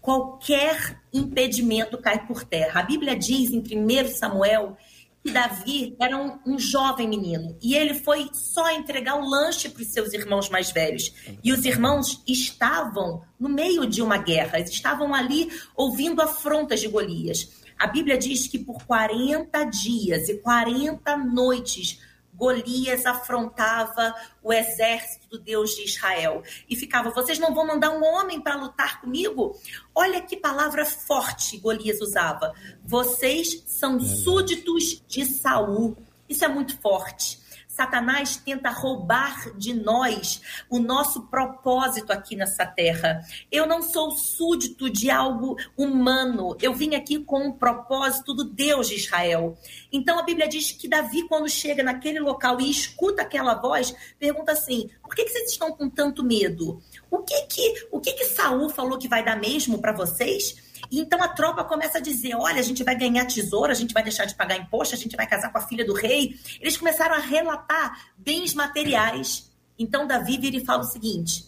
qualquer 0.00 1.02
impedimento 1.12 1.98
cai 1.98 2.24
por 2.24 2.44
terra. 2.44 2.78
A 2.78 2.84
Bíblia 2.84 3.16
diz 3.16 3.50
em 3.50 3.58
1 3.58 4.08
Samuel 4.10 4.76
que 5.24 5.32
Davi 5.32 5.96
era 6.00 6.16
um, 6.16 6.38
um, 6.46 6.56
jovem 6.56 7.08
menino 7.08 7.58
e 7.60 7.74
ele 7.74 7.94
foi 7.94 8.30
só 8.32 8.70
entregar 8.70 9.16
o 9.16 9.28
lanche 9.28 9.68
para 9.68 9.82
os 9.82 9.88
seus 9.88 10.12
irmãos 10.12 10.48
mais 10.48 10.70
velhos. 10.70 11.12
E 11.42 11.52
os 11.52 11.64
irmãos 11.64 12.22
estavam 12.28 13.22
no 13.40 13.48
meio 13.48 13.86
de 13.86 14.00
uma 14.00 14.18
guerra, 14.18 14.60
estavam 14.60 15.12
ali 15.12 15.50
ouvindo 15.74 16.22
afrontas 16.22 16.78
de 16.78 16.86
Golias. 16.86 17.59
A 17.80 17.86
Bíblia 17.86 18.18
diz 18.18 18.46
que 18.46 18.58
por 18.58 18.84
40 18.84 19.64
dias 19.64 20.28
e 20.28 20.36
40 20.36 21.16
noites 21.16 21.98
Golias 22.34 23.06
afrontava 23.06 24.14
o 24.42 24.52
exército 24.52 25.28
do 25.30 25.38
Deus 25.38 25.70
de 25.70 25.84
Israel 25.84 26.42
e 26.68 26.76
ficava: 26.76 27.08
vocês 27.08 27.38
não 27.38 27.54
vão 27.54 27.66
mandar 27.66 27.90
um 27.90 28.04
homem 28.04 28.38
para 28.38 28.56
lutar 28.56 29.00
comigo? 29.00 29.58
Olha 29.94 30.20
que 30.20 30.36
palavra 30.36 30.84
forte 30.84 31.56
Golias 31.56 32.02
usava. 32.02 32.52
Vocês 32.84 33.64
são 33.66 33.98
súditos 33.98 35.02
de 35.08 35.24
Saul. 35.24 35.96
Isso 36.28 36.44
é 36.44 36.48
muito 36.48 36.78
forte. 36.82 37.39
Satanás 37.80 38.36
tenta 38.36 38.68
roubar 38.68 39.56
de 39.56 39.72
nós 39.72 40.42
o 40.68 40.78
nosso 40.78 41.22
propósito 41.28 42.12
aqui 42.12 42.36
nessa 42.36 42.66
terra. 42.66 43.24
Eu 43.50 43.66
não 43.66 43.80
sou 43.80 44.10
súdito 44.10 44.90
de 44.90 45.10
algo 45.10 45.56
humano. 45.78 46.54
Eu 46.60 46.74
vim 46.74 46.94
aqui 46.94 47.20
com 47.20 47.46
um 47.46 47.52
propósito 47.52 48.34
do 48.34 48.44
Deus 48.44 48.86
de 48.86 48.96
Israel. 48.96 49.56
Então 49.90 50.18
a 50.18 50.22
Bíblia 50.22 50.46
diz 50.46 50.72
que 50.72 50.86
Davi, 50.86 51.26
quando 51.26 51.48
chega 51.48 51.82
naquele 51.82 52.20
local 52.20 52.60
e 52.60 52.70
escuta 52.70 53.22
aquela 53.22 53.54
voz, 53.54 53.94
pergunta 54.18 54.52
assim: 54.52 54.90
por 55.02 55.14
que, 55.14 55.24
que 55.24 55.30
vocês 55.30 55.52
estão 55.52 55.72
com 55.72 55.88
tanto 55.88 56.22
medo? 56.22 56.82
O 57.10 57.20
que 57.20 57.46
que, 57.46 57.88
o 57.90 57.98
que, 57.98 58.12
que 58.12 58.26
Saul 58.26 58.68
falou 58.68 58.98
que 58.98 59.08
vai 59.08 59.24
dar 59.24 59.40
mesmo 59.40 59.80
para 59.80 59.94
vocês? 59.94 60.69
Então 60.90 61.22
a 61.22 61.28
tropa 61.28 61.64
começa 61.64 61.98
a 61.98 62.00
dizer: 62.00 62.34
olha, 62.34 62.58
a 62.58 62.64
gente 62.64 62.82
vai 62.82 62.96
ganhar 62.96 63.26
tesouro, 63.26 63.70
a 63.70 63.74
gente 63.74 63.94
vai 63.94 64.02
deixar 64.02 64.24
de 64.24 64.34
pagar 64.34 64.56
imposto, 64.56 64.94
a 64.94 64.98
gente 64.98 65.16
vai 65.16 65.26
casar 65.26 65.52
com 65.52 65.58
a 65.58 65.66
filha 65.66 65.84
do 65.84 65.94
rei. 65.94 66.38
Eles 66.60 66.76
começaram 66.76 67.14
a 67.14 67.20
relatar 67.20 68.12
bens 68.16 68.54
materiais. 68.54 69.50
Então 69.78 70.06
Davi 70.06 70.36
vira 70.38 70.56
e 70.56 70.64
fala 70.64 70.82
o 70.82 70.86
seguinte: 70.86 71.46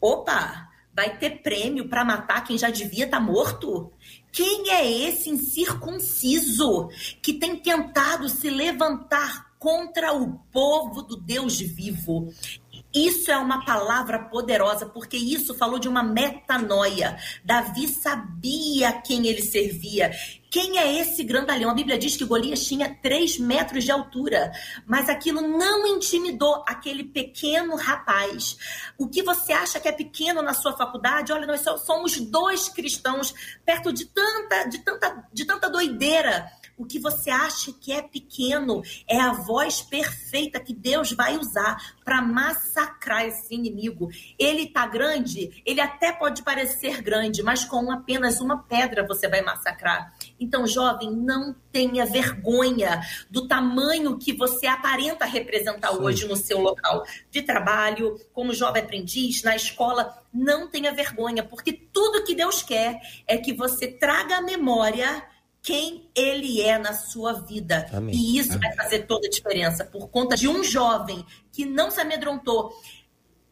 opa, 0.00 0.68
vai 0.94 1.18
ter 1.18 1.42
prêmio 1.42 1.88
para 1.88 2.04
matar 2.04 2.44
quem 2.44 2.56
já 2.56 2.70
devia 2.70 3.04
estar 3.04 3.18
tá 3.18 3.22
morto? 3.22 3.92
Quem 4.32 4.70
é 4.70 4.90
esse 5.08 5.30
incircunciso 5.30 6.88
que 7.22 7.34
tem 7.34 7.56
tentado 7.56 8.28
se 8.28 8.50
levantar 8.50 9.46
contra 9.58 10.12
o 10.12 10.38
povo 10.52 11.02
do 11.02 11.16
Deus 11.16 11.58
vivo? 11.58 12.32
Isso 12.96 13.30
é 13.30 13.36
uma 13.36 13.62
palavra 13.62 14.18
poderosa, 14.18 14.86
porque 14.86 15.18
isso 15.18 15.54
falou 15.54 15.78
de 15.78 15.86
uma 15.86 16.02
metanoia. 16.02 17.18
Davi 17.44 17.88
sabia 17.88 18.90
quem 19.02 19.26
ele 19.26 19.42
servia. 19.42 20.10
Quem 20.50 20.78
é 20.78 20.98
esse 20.98 21.22
grandalhão? 21.22 21.68
A 21.68 21.74
Bíblia 21.74 21.98
diz 21.98 22.16
que 22.16 22.24
Golias 22.24 22.64
tinha 22.64 22.96
três 23.02 23.38
metros 23.38 23.84
de 23.84 23.92
altura, 23.92 24.50
mas 24.86 25.10
aquilo 25.10 25.42
não 25.42 25.86
intimidou 25.86 26.64
aquele 26.66 27.04
pequeno 27.04 27.76
rapaz. 27.76 28.56
O 28.96 29.06
que 29.06 29.22
você 29.22 29.52
acha 29.52 29.78
que 29.78 29.88
é 29.88 29.92
pequeno 29.92 30.40
na 30.40 30.54
sua 30.54 30.74
faculdade? 30.74 31.34
Olha, 31.34 31.46
nós 31.46 31.62
somos 31.84 32.18
dois 32.18 32.66
cristãos 32.70 33.34
perto 33.66 33.92
de 33.92 34.06
tanta, 34.06 34.64
de 34.70 34.78
tanta, 34.78 35.28
de 35.30 35.44
tanta 35.44 35.68
doideira. 35.68 36.50
O 36.76 36.84
que 36.84 36.98
você 36.98 37.30
acha 37.30 37.72
que 37.72 37.90
é 37.90 38.02
pequeno 38.02 38.82
é 39.08 39.18
a 39.18 39.32
voz 39.32 39.80
perfeita 39.80 40.60
que 40.60 40.74
Deus 40.74 41.12
vai 41.12 41.38
usar 41.38 41.94
para 42.04 42.20
massacrar 42.20 43.24
esse 43.24 43.54
inimigo. 43.54 44.10
Ele 44.38 44.64
está 44.64 44.86
grande, 44.86 45.62
ele 45.64 45.80
até 45.80 46.12
pode 46.12 46.42
parecer 46.42 47.00
grande, 47.00 47.42
mas 47.42 47.64
com 47.64 47.90
apenas 47.90 48.40
uma 48.40 48.62
pedra 48.62 49.06
você 49.06 49.26
vai 49.26 49.40
massacrar. 49.40 50.14
Então, 50.38 50.66
jovem, 50.66 51.10
não 51.10 51.54
tenha 51.72 52.04
vergonha 52.04 53.00
do 53.30 53.48
tamanho 53.48 54.18
que 54.18 54.32
você 54.32 54.66
aparenta 54.66 55.24
representar 55.24 55.92
Sim. 55.92 55.98
hoje 55.98 56.28
no 56.28 56.36
seu 56.36 56.60
local 56.60 57.04
de 57.30 57.42
trabalho, 57.42 58.20
como 58.32 58.52
jovem 58.52 58.82
aprendiz, 58.82 59.42
na 59.42 59.56
escola. 59.56 60.22
Não 60.32 60.68
tenha 60.68 60.92
vergonha, 60.92 61.42
porque 61.42 61.72
tudo 61.72 62.24
que 62.24 62.34
Deus 62.34 62.62
quer 62.62 63.00
é 63.26 63.38
que 63.38 63.54
você 63.54 63.88
traga 63.88 64.36
a 64.36 64.42
memória 64.42 65.24
quem 65.66 66.08
ele 66.14 66.62
é 66.62 66.78
na 66.78 66.92
sua 66.92 67.32
vida. 67.32 67.88
Amém. 67.92 68.14
E 68.14 68.38
isso 68.38 68.52
Amém. 68.52 68.68
vai 68.68 68.76
fazer 68.76 69.00
toda 69.00 69.26
a 69.26 69.30
diferença. 69.30 69.84
Por 69.84 70.08
conta 70.08 70.36
de 70.36 70.46
um 70.46 70.62
jovem 70.62 71.26
que 71.50 71.66
não 71.66 71.90
se 71.90 72.00
amedrontou, 72.00 72.72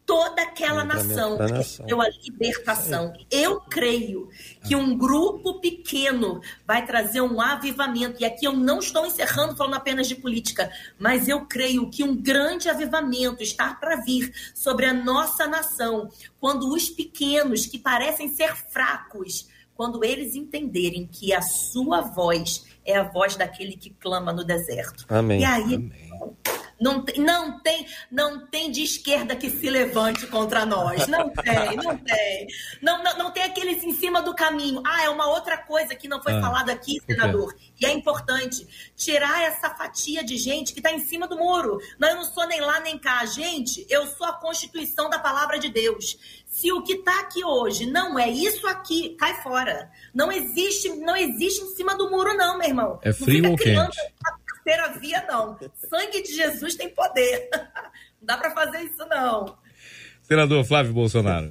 toda 0.06 0.40
aquela 0.42 0.84
nação 0.84 1.36
recebeu 1.36 2.00
a 2.00 2.08
libertação. 2.08 3.12
Eu 3.28 3.60
creio 3.62 4.28
que 4.64 4.76
um 4.76 4.96
grupo 4.96 5.60
pequeno 5.60 6.40
vai 6.64 6.86
trazer 6.86 7.20
um 7.20 7.40
avivamento. 7.40 8.22
E 8.22 8.24
aqui 8.24 8.46
eu 8.46 8.52
não 8.52 8.78
estou 8.78 9.04
encerrando 9.04 9.56
falando 9.56 9.74
apenas 9.74 10.06
de 10.06 10.14
política, 10.14 10.70
mas 10.96 11.26
eu 11.26 11.46
creio 11.46 11.90
que 11.90 12.04
um 12.04 12.14
grande 12.14 12.68
avivamento 12.68 13.42
está 13.42 13.74
para 13.74 13.96
vir 13.96 14.32
sobre 14.54 14.86
a 14.86 14.94
nossa 14.94 15.48
nação, 15.48 16.08
quando 16.38 16.72
os 16.72 16.88
pequenos 16.88 17.66
que 17.66 17.76
parecem 17.76 18.28
ser 18.28 18.54
fracos 18.54 19.52
quando 19.74 20.04
eles 20.04 20.34
entenderem 20.34 21.06
que 21.06 21.32
a 21.32 21.42
sua 21.42 22.00
voz 22.00 22.64
é 22.84 22.96
a 22.96 23.02
voz 23.02 23.36
daquele 23.36 23.76
que 23.76 23.90
clama 23.90 24.32
no 24.32 24.44
deserto. 24.44 25.04
Amém. 25.08 25.40
E 25.40 25.44
aí, 25.44 25.74
Amém. 25.74 25.92
Não, 26.80 27.04
não, 27.16 27.60
tem, 27.60 27.86
não 28.10 28.46
tem 28.46 28.70
de 28.70 28.82
esquerda 28.82 29.36
que 29.36 29.50
se 29.50 29.70
levante 29.70 30.26
contra 30.26 30.66
nós. 30.66 31.06
Não 31.06 31.30
tem, 31.30 31.76
não 31.76 31.96
tem. 31.96 32.46
Não, 32.82 33.02
não, 33.02 33.18
não 33.18 33.30
tem 33.30 33.44
aqueles 33.44 33.82
em 33.82 33.92
cima 33.92 34.20
do 34.22 34.34
caminho. 34.34 34.82
Ah, 34.84 35.04
é 35.04 35.08
uma 35.08 35.28
outra 35.28 35.56
coisa 35.58 35.94
que 35.94 36.08
não 36.08 36.22
foi 36.22 36.34
ah, 36.34 36.40
falada 36.40 36.72
aqui, 36.72 37.00
senador. 37.06 37.54
E 37.80 37.86
é 37.86 37.92
importante 37.92 38.66
tirar 38.96 39.42
essa 39.42 39.70
fatia 39.70 40.24
de 40.24 40.36
gente 40.36 40.72
que 40.72 40.80
está 40.80 40.90
em 40.90 41.00
cima 41.00 41.28
do 41.28 41.36
muro. 41.36 41.78
Não, 41.98 42.08
eu 42.08 42.16
não 42.16 42.24
sou 42.24 42.46
nem 42.46 42.60
lá 42.60 42.80
nem 42.80 42.98
cá. 42.98 43.24
Gente, 43.24 43.86
eu 43.88 44.06
sou 44.06 44.26
a 44.26 44.32
constituição 44.32 45.08
da 45.08 45.18
palavra 45.18 45.58
de 45.58 45.68
Deus. 45.68 46.18
Se 46.46 46.70
o 46.70 46.82
que 46.82 46.92
está 46.92 47.20
aqui 47.20 47.44
hoje 47.44 47.84
não 47.84 48.16
é 48.16 48.30
isso 48.30 48.66
aqui, 48.68 49.16
cai 49.18 49.42
fora. 49.42 49.90
Não 50.14 50.30
existe, 50.30 50.88
não 50.88 51.16
existe 51.16 51.62
em 51.62 51.74
cima 51.74 51.96
do 51.96 52.08
muro, 52.08 52.32
não, 52.36 52.56
meu 52.56 52.68
irmão. 52.68 53.00
É 53.02 53.12
frio 53.12 53.50
ou 53.50 53.56
quente? 53.56 53.98
Terceira 54.64 54.88
via, 54.98 55.24
não. 55.28 55.58
Sangue 55.88 56.22
de 56.22 56.34
Jesus 56.34 56.74
tem 56.74 56.88
poder. 56.88 57.48
Não 58.20 58.26
dá 58.26 58.38
para 58.38 58.52
fazer 58.52 58.80
isso, 58.80 59.04
não. 59.06 59.54
Senador 60.22 60.64
Flávio 60.64 60.94
Bolsonaro. 60.94 61.50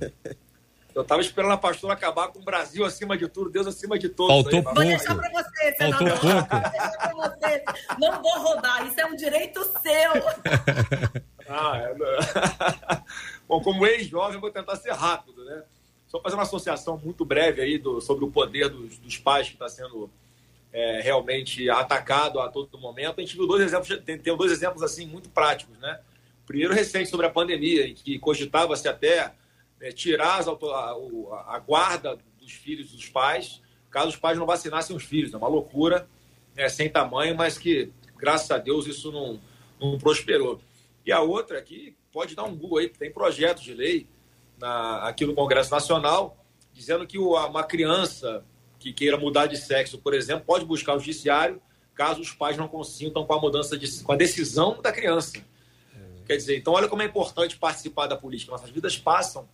Eu 0.95 1.03
tava 1.03 1.21
esperando 1.21 1.51
a 1.51 1.57
pastora 1.57 1.93
acabar 1.93 2.29
com 2.29 2.39
o 2.39 2.43
Brasil 2.43 2.83
acima 2.83 3.15
de 3.15 3.27
tudo, 3.27 3.51
Deus 3.51 3.67
acima 3.67 3.99
de 3.99 4.09
todos. 4.09 4.33
Faltou 4.33 4.57
aí, 4.57 4.63
pouco. 4.63 4.79
Vou 4.79 4.83
deixar 4.83 5.15
pra 5.15 5.29
você, 5.29 5.75
senador. 5.75 6.17
Faltou 6.17 6.31
pouco. 6.31 7.15
Vou 7.15 7.29
você. 7.29 7.63
Não 7.99 8.23
vou 8.23 8.39
roubar, 8.39 8.87
isso 8.87 8.99
é 8.99 9.05
um 9.05 9.15
direito 9.15 9.63
seu. 9.63 10.13
ah, 11.47 11.77
é... 11.77 11.95
Bom, 13.47 13.61
como 13.61 13.85
ex-jovem, 13.85 14.35
eu 14.35 14.41
vou 14.41 14.49
tentar 14.49 14.75
ser 14.77 14.93
rápido, 14.93 15.45
né? 15.45 15.61
Só 16.07 16.19
fazer 16.19 16.35
uma 16.35 16.43
associação 16.43 16.97
muito 16.97 17.23
breve 17.23 17.61
aí 17.61 17.77
do, 17.77 18.01
sobre 18.01 18.25
o 18.25 18.31
poder 18.31 18.69
dos, 18.69 18.97
dos 18.97 19.17
pais 19.17 19.47
que 19.47 19.53
está 19.53 19.69
sendo 19.69 20.09
é, 20.73 20.99
realmente 21.01 21.69
atacado 21.69 22.39
a 22.39 22.49
todo 22.49 22.79
momento. 22.79 23.19
A 23.19 23.21
gente 23.21 23.37
viu 23.37 23.45
dois 23.45 23.61
exemplos, 23.61 23.87
tem, 24.03 24.17
tem 24.17 24.35
dois 24.35 24.51
exemplos 24.51 24.81
assim 24.81 25.05
muito 25.05 25.29
práticos, 25.29 25.77
né? 25.77 25.99
Primeiro 26.47 26.73
recente 26.73 27.09
sobre 27.09 27.27
a 27.27 27.29
pandemia, 27.29 27.87
em 27.87 27.93
que 27.93 28.17
cogitava-se 28.17 28.87
até 28.87 29.31
é, 29.79 29.91
tirar 29.91 30.39
as, 30.39 30.47
a, 30.47 30.51
a, 30.51 31.59
guarda 31.59 32.17
dos 32.39 32.51
filhos 32.51 32.91
dos 32.91 33.07
pais, 33.07 33.61
caso 33.89 34.09
os 34.09 34.17
pais 34.17 34.37
não 34.37 34.45
vacinassem 34.45 34.95
os 34.95 35.03
filhos. 35.03 35.33
É 35.33 35.37
uma 35.37 35.47
loucura, 35.47 36.07
né, 36.55 36.67
sem 36.67 36.89
tamanho, 36.89 37.35
mas 37.35 37.57
que, 37.57 37.91
graças 38.17 38.49
a 38.49 38.57
Deus, 38.57 38.87
isso 38.87 39.11
não, 39.11 39.39
não 39.79 39.97
prosperou. 39.97 40.59
E 41.05 41.11
a 41.11 41.21
outra 41.21 41.59
aqui, 41.59 41.95
pode 42.11 42.35
dar 42.35 42.43
um 42.43 42.55
Google 42.55 42.79
aí, 42.79 42.89
tem 42.89 43.11
projetos 43.11 43.63
de 43.63 43.73
lei 43.73 44.07
na, 44.57 45.07
aqui 45.07 45.25
no 45.25 45.35
Congresso 45.35 45.71
Nacional, 45.71 46.37
dizendo 46.73 47.05
que 47.05 47.19
uma 47.19 47.63
criança 47.63 48.43
que 48.83 48.91
queira 48.91 49.17
mudar 49.17 49.45
de 49.45 49.55
sexo, 49.55 49.97
por 49.97 50.13
exemplo, 50.13 50.43
pode 50.45 50.65
buscar 50.65 50.93
o 50.95 50.99
judiciário 50.99 51.61
caso 51.95 52.21
os 52.21 52.31
pais 52.33 52.57
não 52.57 52.67
consintam 52.67 53.25
com 53.25 53.33
a 53.33 53.39
mudança 53.39 53.77
de, 53.77 54.03
com 54.03 54.11
a 54.11 54.15
decisão 54.15 54.81
da 54.81 54.91
criança. 54.91 55.37
É. 55.37 56.25
Quer 56.25 56.37
dizer, 56.37 56.57
então 56.57 56.73
olha 56.73 56.89
como 56.89 57.01
é 57.01 57.05
importante 57.05 57.55
participar 57.55 58.07
da 58.07 58.17
política. 58.17 58.51
Nossas 58.51 58.71
vidas 58.71 58.97
passam 58.97 59.47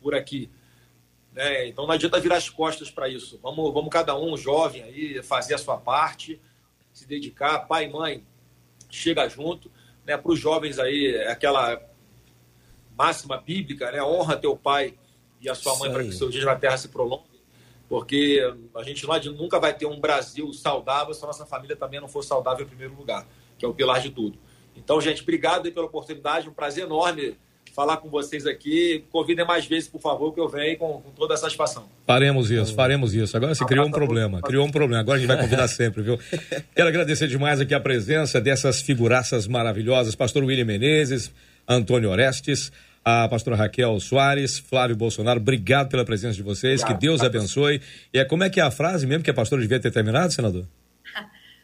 por 0.00 0.14
aqui. 0.14 0.50
Né? 1.32 1.68
Então 1.68 1.86
não 1.86 1.92
adianta 1.92 2.18
virar 2.18 2.36
as 2.36 2.48
costas 2.48 2.90
para 2.90 3.08
isso. 3.08 3.38
Vamos, 3.42 3.72
vamos 3.72 3.90
cada 3.90 4.18
um, 4.18 4.36
jovem 4.36 4.82
aí, 4.82 5.22
fazer 5.22 5.54
a 5.54 5.58
sua 5.58 5.76
parte, 5.76 6.40
se 6.92 7.06
dedicar, 7.06 7.60
pai 7.60 7.84
e 7.84 7.92
mãe, 7.92 8.26
chega 8.90 9.28
junto. 9.28 9.70
Né? 10.04 10.16
Para 10.16 10.32
os 10.32 10.40
jovens 10.40 10.78
aí, 10.78 11.16
aquela 11.26 11.80
máxima 12.96 13.36
bíblica, 13.36 13.92
né? 13.92 14.02
honra 14.02 14.36
teu 14.36 14.56
pai 14.56 14.94
e 15.40 15.48
a 15.48 15.54
sua 15.54 15.78
mãe 15.78 15.92
para 15.92 16.02
que 16.02 16.08
o 16.08 16.12
seu 16.12 16.30
dia 16.30 16.44
na 16.44 16.56
terra 16.56 16.78
se 16.78 16.88
prolongue 16.88 17.31
porque 17.92 18.40
a 18.74 18.82
gente 18.82 19.06
nunca 19.32 19.60
vai 19.60 19.74
ter 19.74 19.84
um 19.84 20.00
Brasil 20.00 20.50
saudável 20.54 21.12
se 21.12 21.22
a 21.22 21.26
nossa 21.26 21.44
família 21.44 21.76
também 21.76 22.00
não 22.00 22.08
for 22.08 22.24
saudável 22.24 22.64
em 22.64 22.66
primeiro 22.66 22.94
lugar, 22.94 23.28
que 23.58 23.66
é 23.66 23.68
o 23.68 23.74
pilar 23.74 24.00
de 24.00 24.08
tudo. 24.08 24.38
Então, 24.74 24.98
gente, 24.98 25.20
obrigado 25.20 25.70
pela 25.70 25.84
oportunidade, 25.84 26.48
um 26.48 26.54
prazer 26.54 26.84
enorme 26.84 27.36
falar 27.74 27.98
com 27.98 28.08
vocês 28.08 28.46
aqui. 28.46 29.04
Convidem 29.10 29.44
mais 29.44 29.66
vezes, 29.66 29.90
por 29.90 30.00
favor, 30.00 30.32
que 30.32 30.40
eu 30.40 30.48
venho 30.48 30.78
com, 30.78 31.02
com 31.02 31.10
toda 31.10 31.34
a 31.34 31.36
satisfação. 31.36 31.84
Faremos 32.06 32.50
isso, 32.50 32.74
faremos 32.74 33.12
isso. 33.12 33.36
Agora 33.36 33.54
você 33.54 33.66
criou 33.66 33.86
um 33.86 33.90
problema, 33.90 34.40
criou 34.40 34.66
um 34.66 34.70
problema. 34.70 35.02
Agora 35.02 35.18
a 35.18 35.20
gente 35.20 35.28
vai 35.28 35.38
convidar 35.38 35.68
sempre, 35.68 36.00
viu? 36.00 36.18
Quero 36.74 36.88
agradecer 36.88 37.28
demais 37.28 37.60
aqui 37.60 37.74
a 37.74 37.80
presença 37.80 38.40
dessas 38.40 38.80
figuraças 38.80 39.46
maravilhosas, 39.46 40.14
pastor 40.14 40.42
William 40.44 40.64
Menezes, 40.64 41.30
Antônio 41.68 42.08
Orestes, 42.08 42.72
a 43.04 43.28
pastora 43.28 43.56
Raquel 43.56 43.98
Soares, 44.00 44.58
Flávio 44.58 44.96
Bolsonaro, 44.96 45.40
obrigado 45.40 45.88
pela 45.88 46.04
presença 46.04 46.34
de 46.34 46.42
vocês, 46.42 46.80
obrigado, 46.80 47.00
que 47.00 47.06
Deus 47.06 47.22
abençoe. 47.22 47.80
E 48.12 48.18
é, 48.18 48.24
como 48.24 48.44
é 48.44 48.50
que 48.50 48.60
é 48.60 48.62
a 48.62 48.70
frase 48.70 49.06
mesmo 49.06 49.24
que 49.24 49.30
a 49.30 49.34
pastora 49.34 49.60
devia 49.62 49.80
ter 49.80 49.90
terminado, 49.90 50.32
senador? 50.32 50.66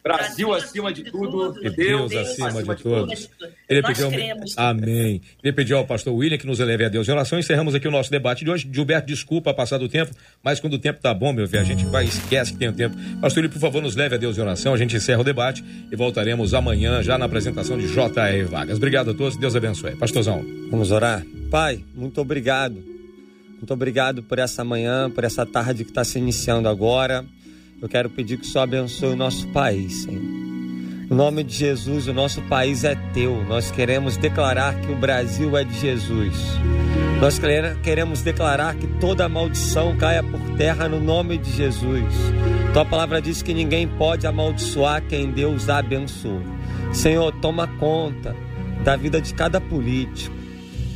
Brasil 0.03 0.53
acima 0.53 0.93
de 0.93 1.03
tudo. 1.03 1.55
E 1.61 1.69
Deus, 1.69 2.09
Deus 2.09 2.29
acima, 2.29 2.47
acima 2.47 2.75
de, 2.75 2.83
todos. 2.83 3.29
Ele 3.67 3.81
Nós 3.81 3.97
pediu, 3.97 4.09
cremos. 4.09 4.53
Amém. 4.57 5.21
Ele 5.43 5.53
pediu 5.53 5.77
ao 5.77 5.85
pastor 5.85 6.13
William 6.13 6.37
que 6.37 6.47
nos 6.47 6.59
eleve 6.59 6.85
a 6.85 6.89
Deus 6.89 7.07
em 7.07 7.11
oração. 7.11 7.37
Encerramos 7.37 7.75
aqui 7.75 7.87
o 7.87 7.91
nosso 7.91 8.09
debate 8.09 8.45
de 8.45 8.51
hoje. 8.51 8.69
Gilberto, 8.71 9.07
desculpa 9.07 9.53
passar 9.53 9.77
do 9.77 9.89
tempo, 9.89 10.11
mas 10.43 10.59
quando 10.59 10.73
o 10.73 10.79
tempo 10.79 11.01
tá 11.01 11.13
bom, 11.13 11.33
meu 11.33 11.47
filho, 11.47 11.61
a 11.61 11.65
gente 11.65 11.85
vai 11.85 12.05
esquece 12.05 12.53
que 12.53 12.59
tem 12.59 12.69
o 12.69 12.73
tempo. 12.73 12.95
Pastor 13.21 13.43
William, 13.43 13.53
por 13.53 13.59
favor, 13.59 13.81
nos 13.81 13.95
leve 13.95 14.15
a 14.15 14.17
Deus 14.17 14.37
em 14.37 14.41
oração. 14.41 14.73
A 14.73 14.77
gente 14.77 14.95
encerra 14.95 15.21
o 15.21 15.23
debate 15.23 15.63
e 15.91 15.95
voltaremos 15.95 16.53
amanhã 16.53 17.03
já 17.03 17.17
na 17.17 17.25
apresentação 17.25 17.77
de 17.77 17.87
J.R. 17.87 18.43
Vargas. 18.43 18.77
Obrigado 18.77 19.11
a 19.11 19.13
todos. 19.13 19.37
Deus 19.37 19.55
abençoe. 19.55 19.95
Pastorzão. 19.95 20.45
Vamos 20.71 20.91
orar. 20.91 21.25
Pai, 21.51 21.83
muito 21.93 22.21
obrigado. 22.21 22.81
Muito 23.59 23.73
obrigado 23.73 24.23
por 24.23 24.39
essa 24.39 24.63
manhã, 24.63 25.11
por 25.11 25.25
essa 25.25 25.45
tarde 25.45 25.83
que 25.83 25.91
está 25.91 26.03
se 26.03 26.17
iniciando 26.17 26.69
agora. 26.69 27.25
Eu 27.81 27.87
quero 27.87 28.09
pedir 28.09 28.37
que 28.37 28.45
o 28.45 28.47
Senhor 28.47 28.63
abençoe 28.63 29.13
o 29.13 29.15
nosso 29.15 29.47
país, 29.47 30.03
Senhor. 30.03 30.21
Em 30.21 31.15
nome 31.15 31.43
de 31.43 31.55
Jesus, 31.55 32.07
o 32.07 32.13
nosso 32.13 32.41
país 32.43 32.83
é 32.83 32.93
teu. 33.13 33.43
Nós 33.45 33.71
queremos 33.71 34.17
declarar 34.17 34.79
que 34.81 34.91
o 34.91 34.95
Brasil 34.95 35.55
é 35.57 35.63
de 35.63 35.79
Jesus. 35.79 36.35
Nós 37.21 37.39
queremos 37.81 38.21
declarar 38.21 38.75
que 38.75 38.85
toda 38.99 39.29
maldição 39.29 39.95
caia 39.97 40.21
por 40.21 40.39
terra 40.57 40.89
no 40.89 40.99
nome 40.99 41.37
de 41.37 41.51
Jesus. 41.51 42.03
Tua 42.73 42.85
palavra 42.85 43.21
diz 43.21 43.41
que 43.41 43.53
ninguém 43.53 43.87
pode 43.87 44.27
amaldiçoar 44.27 45.01
quem 45.07 45.31
Deus 45.31 45.69
abençoou. 45.69 46.41
Senhor, 46.93 47.31
toma 47.41 47.65
conta 47.65 48.35
da 48.83 48.97
vida 48.97 49.21
de 49.21 49.33
cada 49.33 49.61
político. 49.61 50.35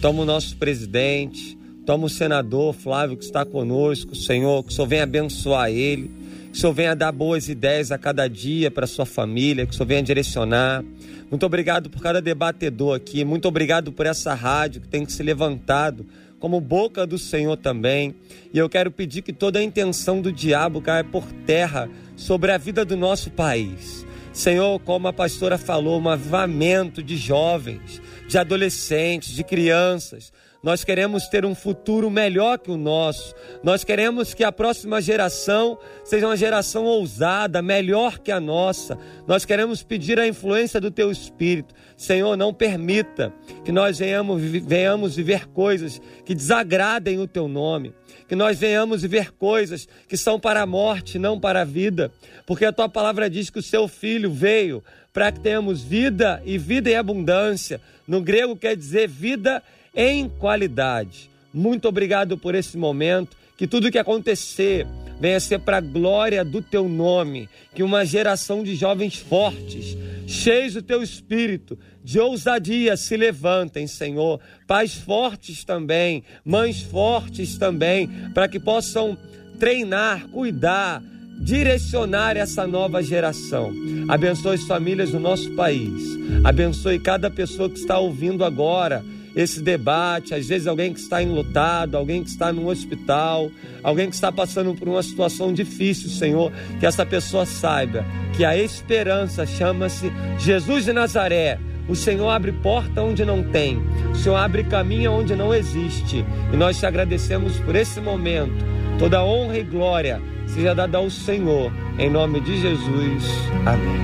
Toma 0.02 0.24
o 0.24 0.26
nosso 0.26 0.58
presidente, 0.58 1.58
toma 1.86 2.06
o 2.08 2.10
senador 2.10 2.74
Flávio 2.74 3.16
que 3.16 3.24
está 3.24 3.46
conosco, 3.46 4.16
Senhor, 4.16 4.64
que 4.64 4.72
o 4.72 4.76
Senhor 4.76 4.88
venha 4.88 5.04
abençoar 5.04 5.70
ele, 5.70 6.12
que 6.54 6.58
o 6.60 6.62
Senhor 6.62 6.74
venha 6.74 6.96
dar 6.96 7.12
boas 7.12 7.50
ideias 7.50 7.92
a 7.92 7.98
cada 7.98 8.28
dia 8.28 8.70
para 8.70 8.86
sua 8.86 9.08
família, 9.08 9.66
que 9.66 9.72
o 9.72 9.76
Senhor 9.76 9.88
venha 9.88 10.04
direcionar. 10.04 10.86
Muito 11.28 11.44
obrigado 11.48 11.90
por 11.90 12.00
cada 12.00 12.22
debatedor 12.22 12.96
aqui, 12.96 13.26
muito 13.26 13.48
obrigado 13.48 13.92
por 13.92 14.06
essa 14.06 14.36
rádio 14.36 14.82
que 14.82 14.88
tem 14.88 15.04
se 15.10 15.24
levantado 15.24 16.06
como 16.40 16.62
boca 16.62 17.08
do 17.08 17.18
Senhor 17.18 17.58
também. 17.58 18.14
E 18.54 18.60
eu 18.60 18.70
quero 18.70 18.92
pedir 18.92 19.24
que 19.24 19.34
toda 19.34 19.58
a 19.58 19.64
intenção 19.64 20.22
do 20.22 20.32
diabo 20.32 20.80
caia 20.80 21.04
por 21.04 21.26
terra 21.44 21.90
sobre 22.16 22.52
a 22.52 22.58
vida 22.60 22.86
do 22.86 22.96
nosso 22.96 23.32
país. 23.32 24.06
Senhor, 24.32 24.80
como 24.82 25.08
a 25.08 25.14
pastora 25.14 25.58
falou, 25.58 26.00
um 26.00 26.08
avamento 26.08 27.02
de 27.02 27.18
jovens, 27.18 28.00
de 28.28 28.38
adolescentes, 28.38 29.34
de 29.34 29.44
crianças 29.44 30.32
nós 30.64 30.82
queremos 30.86 31.28
ter 31.28 31.46
um 31.46 31.54
futuro 31.54 32.10
melhor 32.10 32.58
que 32.58 32.72
o 32.72 32.78
nosso. 32.78 33.36
Nós 33.62 33.84
queremos 33.84 34.34
que 34.34 34.46
a 34.46 34.52
próxima 34.52 35.02
geração 35.02 35.78
seja 36.06 36.26
uma 36.26 36.38
geração 36.38 36.86
ousada, 36.86 37.62
melhor 37.62 38.18
que 38.20 38.32
a 38.32 38.40
nossa. 38.40 38.98
Nós 39.28 39.44
queremos 39.44 39.84
pedir 39.84 40.18
a 40.18 40.26
influência 40.26 40.80
do 40.80 40.90
Teu 40.90 41.12
Espírito. 41.12 41.76
Senhor, 41.98 42.38
não 42.38 42.54
permita 42.54 43.34
que 43.66 43.74
nós 43.74 44.00
venhamos, 44.00 44.42
venhamos 44.42 45.18
viver 45.18 45.48
coisas 45.48 46.02
que 46.24 46.34
desagradem 46.34 47.20
o 47.20 47.28
Teu 47.28 47.50
nome. 47.50 47.94
Que 48.30 48.36
nós 48.36 48.58
venhamos 48.58 49.02
viver 49.02 49.32
coisas 49.32 49.86
que 50.08 50.16
são 50.16 50.40
para 50.40 50.62
a 50.62 50.66
morte, 50.66 51.20
não 51.20 51.38
para 51.38 51.64
a 51.64 51.66
vida. 51.66 52.10
Porque 52.46 52.64
a 52.64 52.72
Tua 52.72 52.88
palavra 52.88 53.30
diz 53.30 53.50
que 53.50 53.60
o 53.60 53.64
Seu 53.64 53.90
Filho 53.90 54.32
veio 54.32 54.82
para 55.12 55.30
que 55.30 55.42
tenhamos 55.42 55.82
vida 55.82 56.42
e 56.46 56.58
vida 56.58 56.90
em 56.90 56.96
abundância. 56.96 57.82
No 58.08 58.22
grego 58.22 58.56
quer 58.56 58.78
dizer 58.78 59.10
vida 59.10 59.62
em 59.96 60.28
qualidade. 60.28 61.30
Muito 61.54 61.88
obrigado 61.88 62.38
por 62.38 62.56
esse 62.56 62.78
momento. 62.78 63.38
Que 63.56 63.68
tudo 63.68 63.92
que 63.92 64.00
acontecer 64.00 64.88
venha 65.20 65.40
ser 65.40 65.60
para 65.60 65.78
a 65.78 65.82
glória 65.82 66.44
do 66.44 66.62
teu 66.62 66.90
nome. 66.90 67.48
Que 67.76 67.84
uma 67.84 68.04
geração 68.04 68.64
de 68.64 68.76
jovens 68.76 69.16
fortes, 69.16 69.96
cheios 70.26 70.74
do 70.74 70.82
teu 70.82 71.04
espírito, 71.04 71.78
de 72.04 72.20
ousadia, 72.20 72.98
se 72.98 73.16
levantem, 73.16 73.86
Senhor. 73.86 74.40
Pais 74.66 74.96
fortes 74.96 75.64
também, 75.64 76.24
mães 76.44 76.82
fortes 76.82 77.58
também, 77.58 78.10
para 78.34 78.48
que 78.48 78.60
possam 78.60 79.18
treinar, 79.60 80.28
cuidar, 80.30 81.02
direcionar 81.40 82.36
essa 82.36 82.66
nova 82.66 83.04
geração. 83.04 83.72
Abençoe 84.10 84.56
as 84.56 84.64
famílias 84.64 85.12
do 85.12 85.20
nosso 85.20 85.52
país. 85.52 86.18
Abençoe 86.44 87.00
cada 87.00 87.30
pessoa 87.30 87.70
que 87.70 87.80
está 87.80 88.00
ouvindo 88.00 88.44
agora 88.44 89.06
esse 89.36 89.62
debate, 89.62 90.34
às 90.34 90.48
vezes 90.48 90.68
alguém 90.68 90.94
que 90.94 91.00
está 91.00 91.22
enlutado, 91.22 91.98
alguém 91.98 92.24
que 92.24 92.30
está 92.30 92.52
no 92.54 92.68
hospital, 92.70 93.52
alguém 93.82 94.10
que 94.10 94.16
está 94.16 94.32
passando 94.32 94.76
por 94.76 94.88
uma 94.88 95.02
situação 95.02 95.52
difícil, 95.54 96.10
Senhor, 96.10 96.52
que 96.80 96.86
essa 96.86 97.06
pessoa 97.06 97.46
saiba 97.46 98.06
que 98.36 98.44
a 98.44 98.58
esperança 98.58 99.46
chama-se 99.46 100.12
Jesus 100.40 100.86
de 100.86 100.94
Nazaré. 100.94 101.60
O 101.88 101.96
Senhor 101.96 102.30
abre 102.30 102.52
porta 102.52 103.02
onde 103.02 103.26
não 103.26 103.44
tem, 103.44 103.82
o 104.12 104.16
Senhor 104.16 104.38
abre 104.38 104.64
caminho 104.64 105.12
onde 105.12 105.36
não 105.36 105.54
existe. 105.54 106.24
E 106.52 106.56
nós 106.56 106.80
te 106.80 106.86
agradecemos 106.86 107.60
por 107.60 107.76
esse 107.76 108.00
momento. 108.00 108.64
Toda 108.98 109.24
honra 109.24 109.58
e 109.58 109.64
glória 109.64 110.22
seja 110.48 110.74
dada 110.74 110.98
ao 110.98 111.10
Senhor, 111.10 111.74
em 111.98 112.10
nome 112.10 112.40
de 112.40 112.62
Jesus. 112.62 113.24
Amém. 113.66 114.04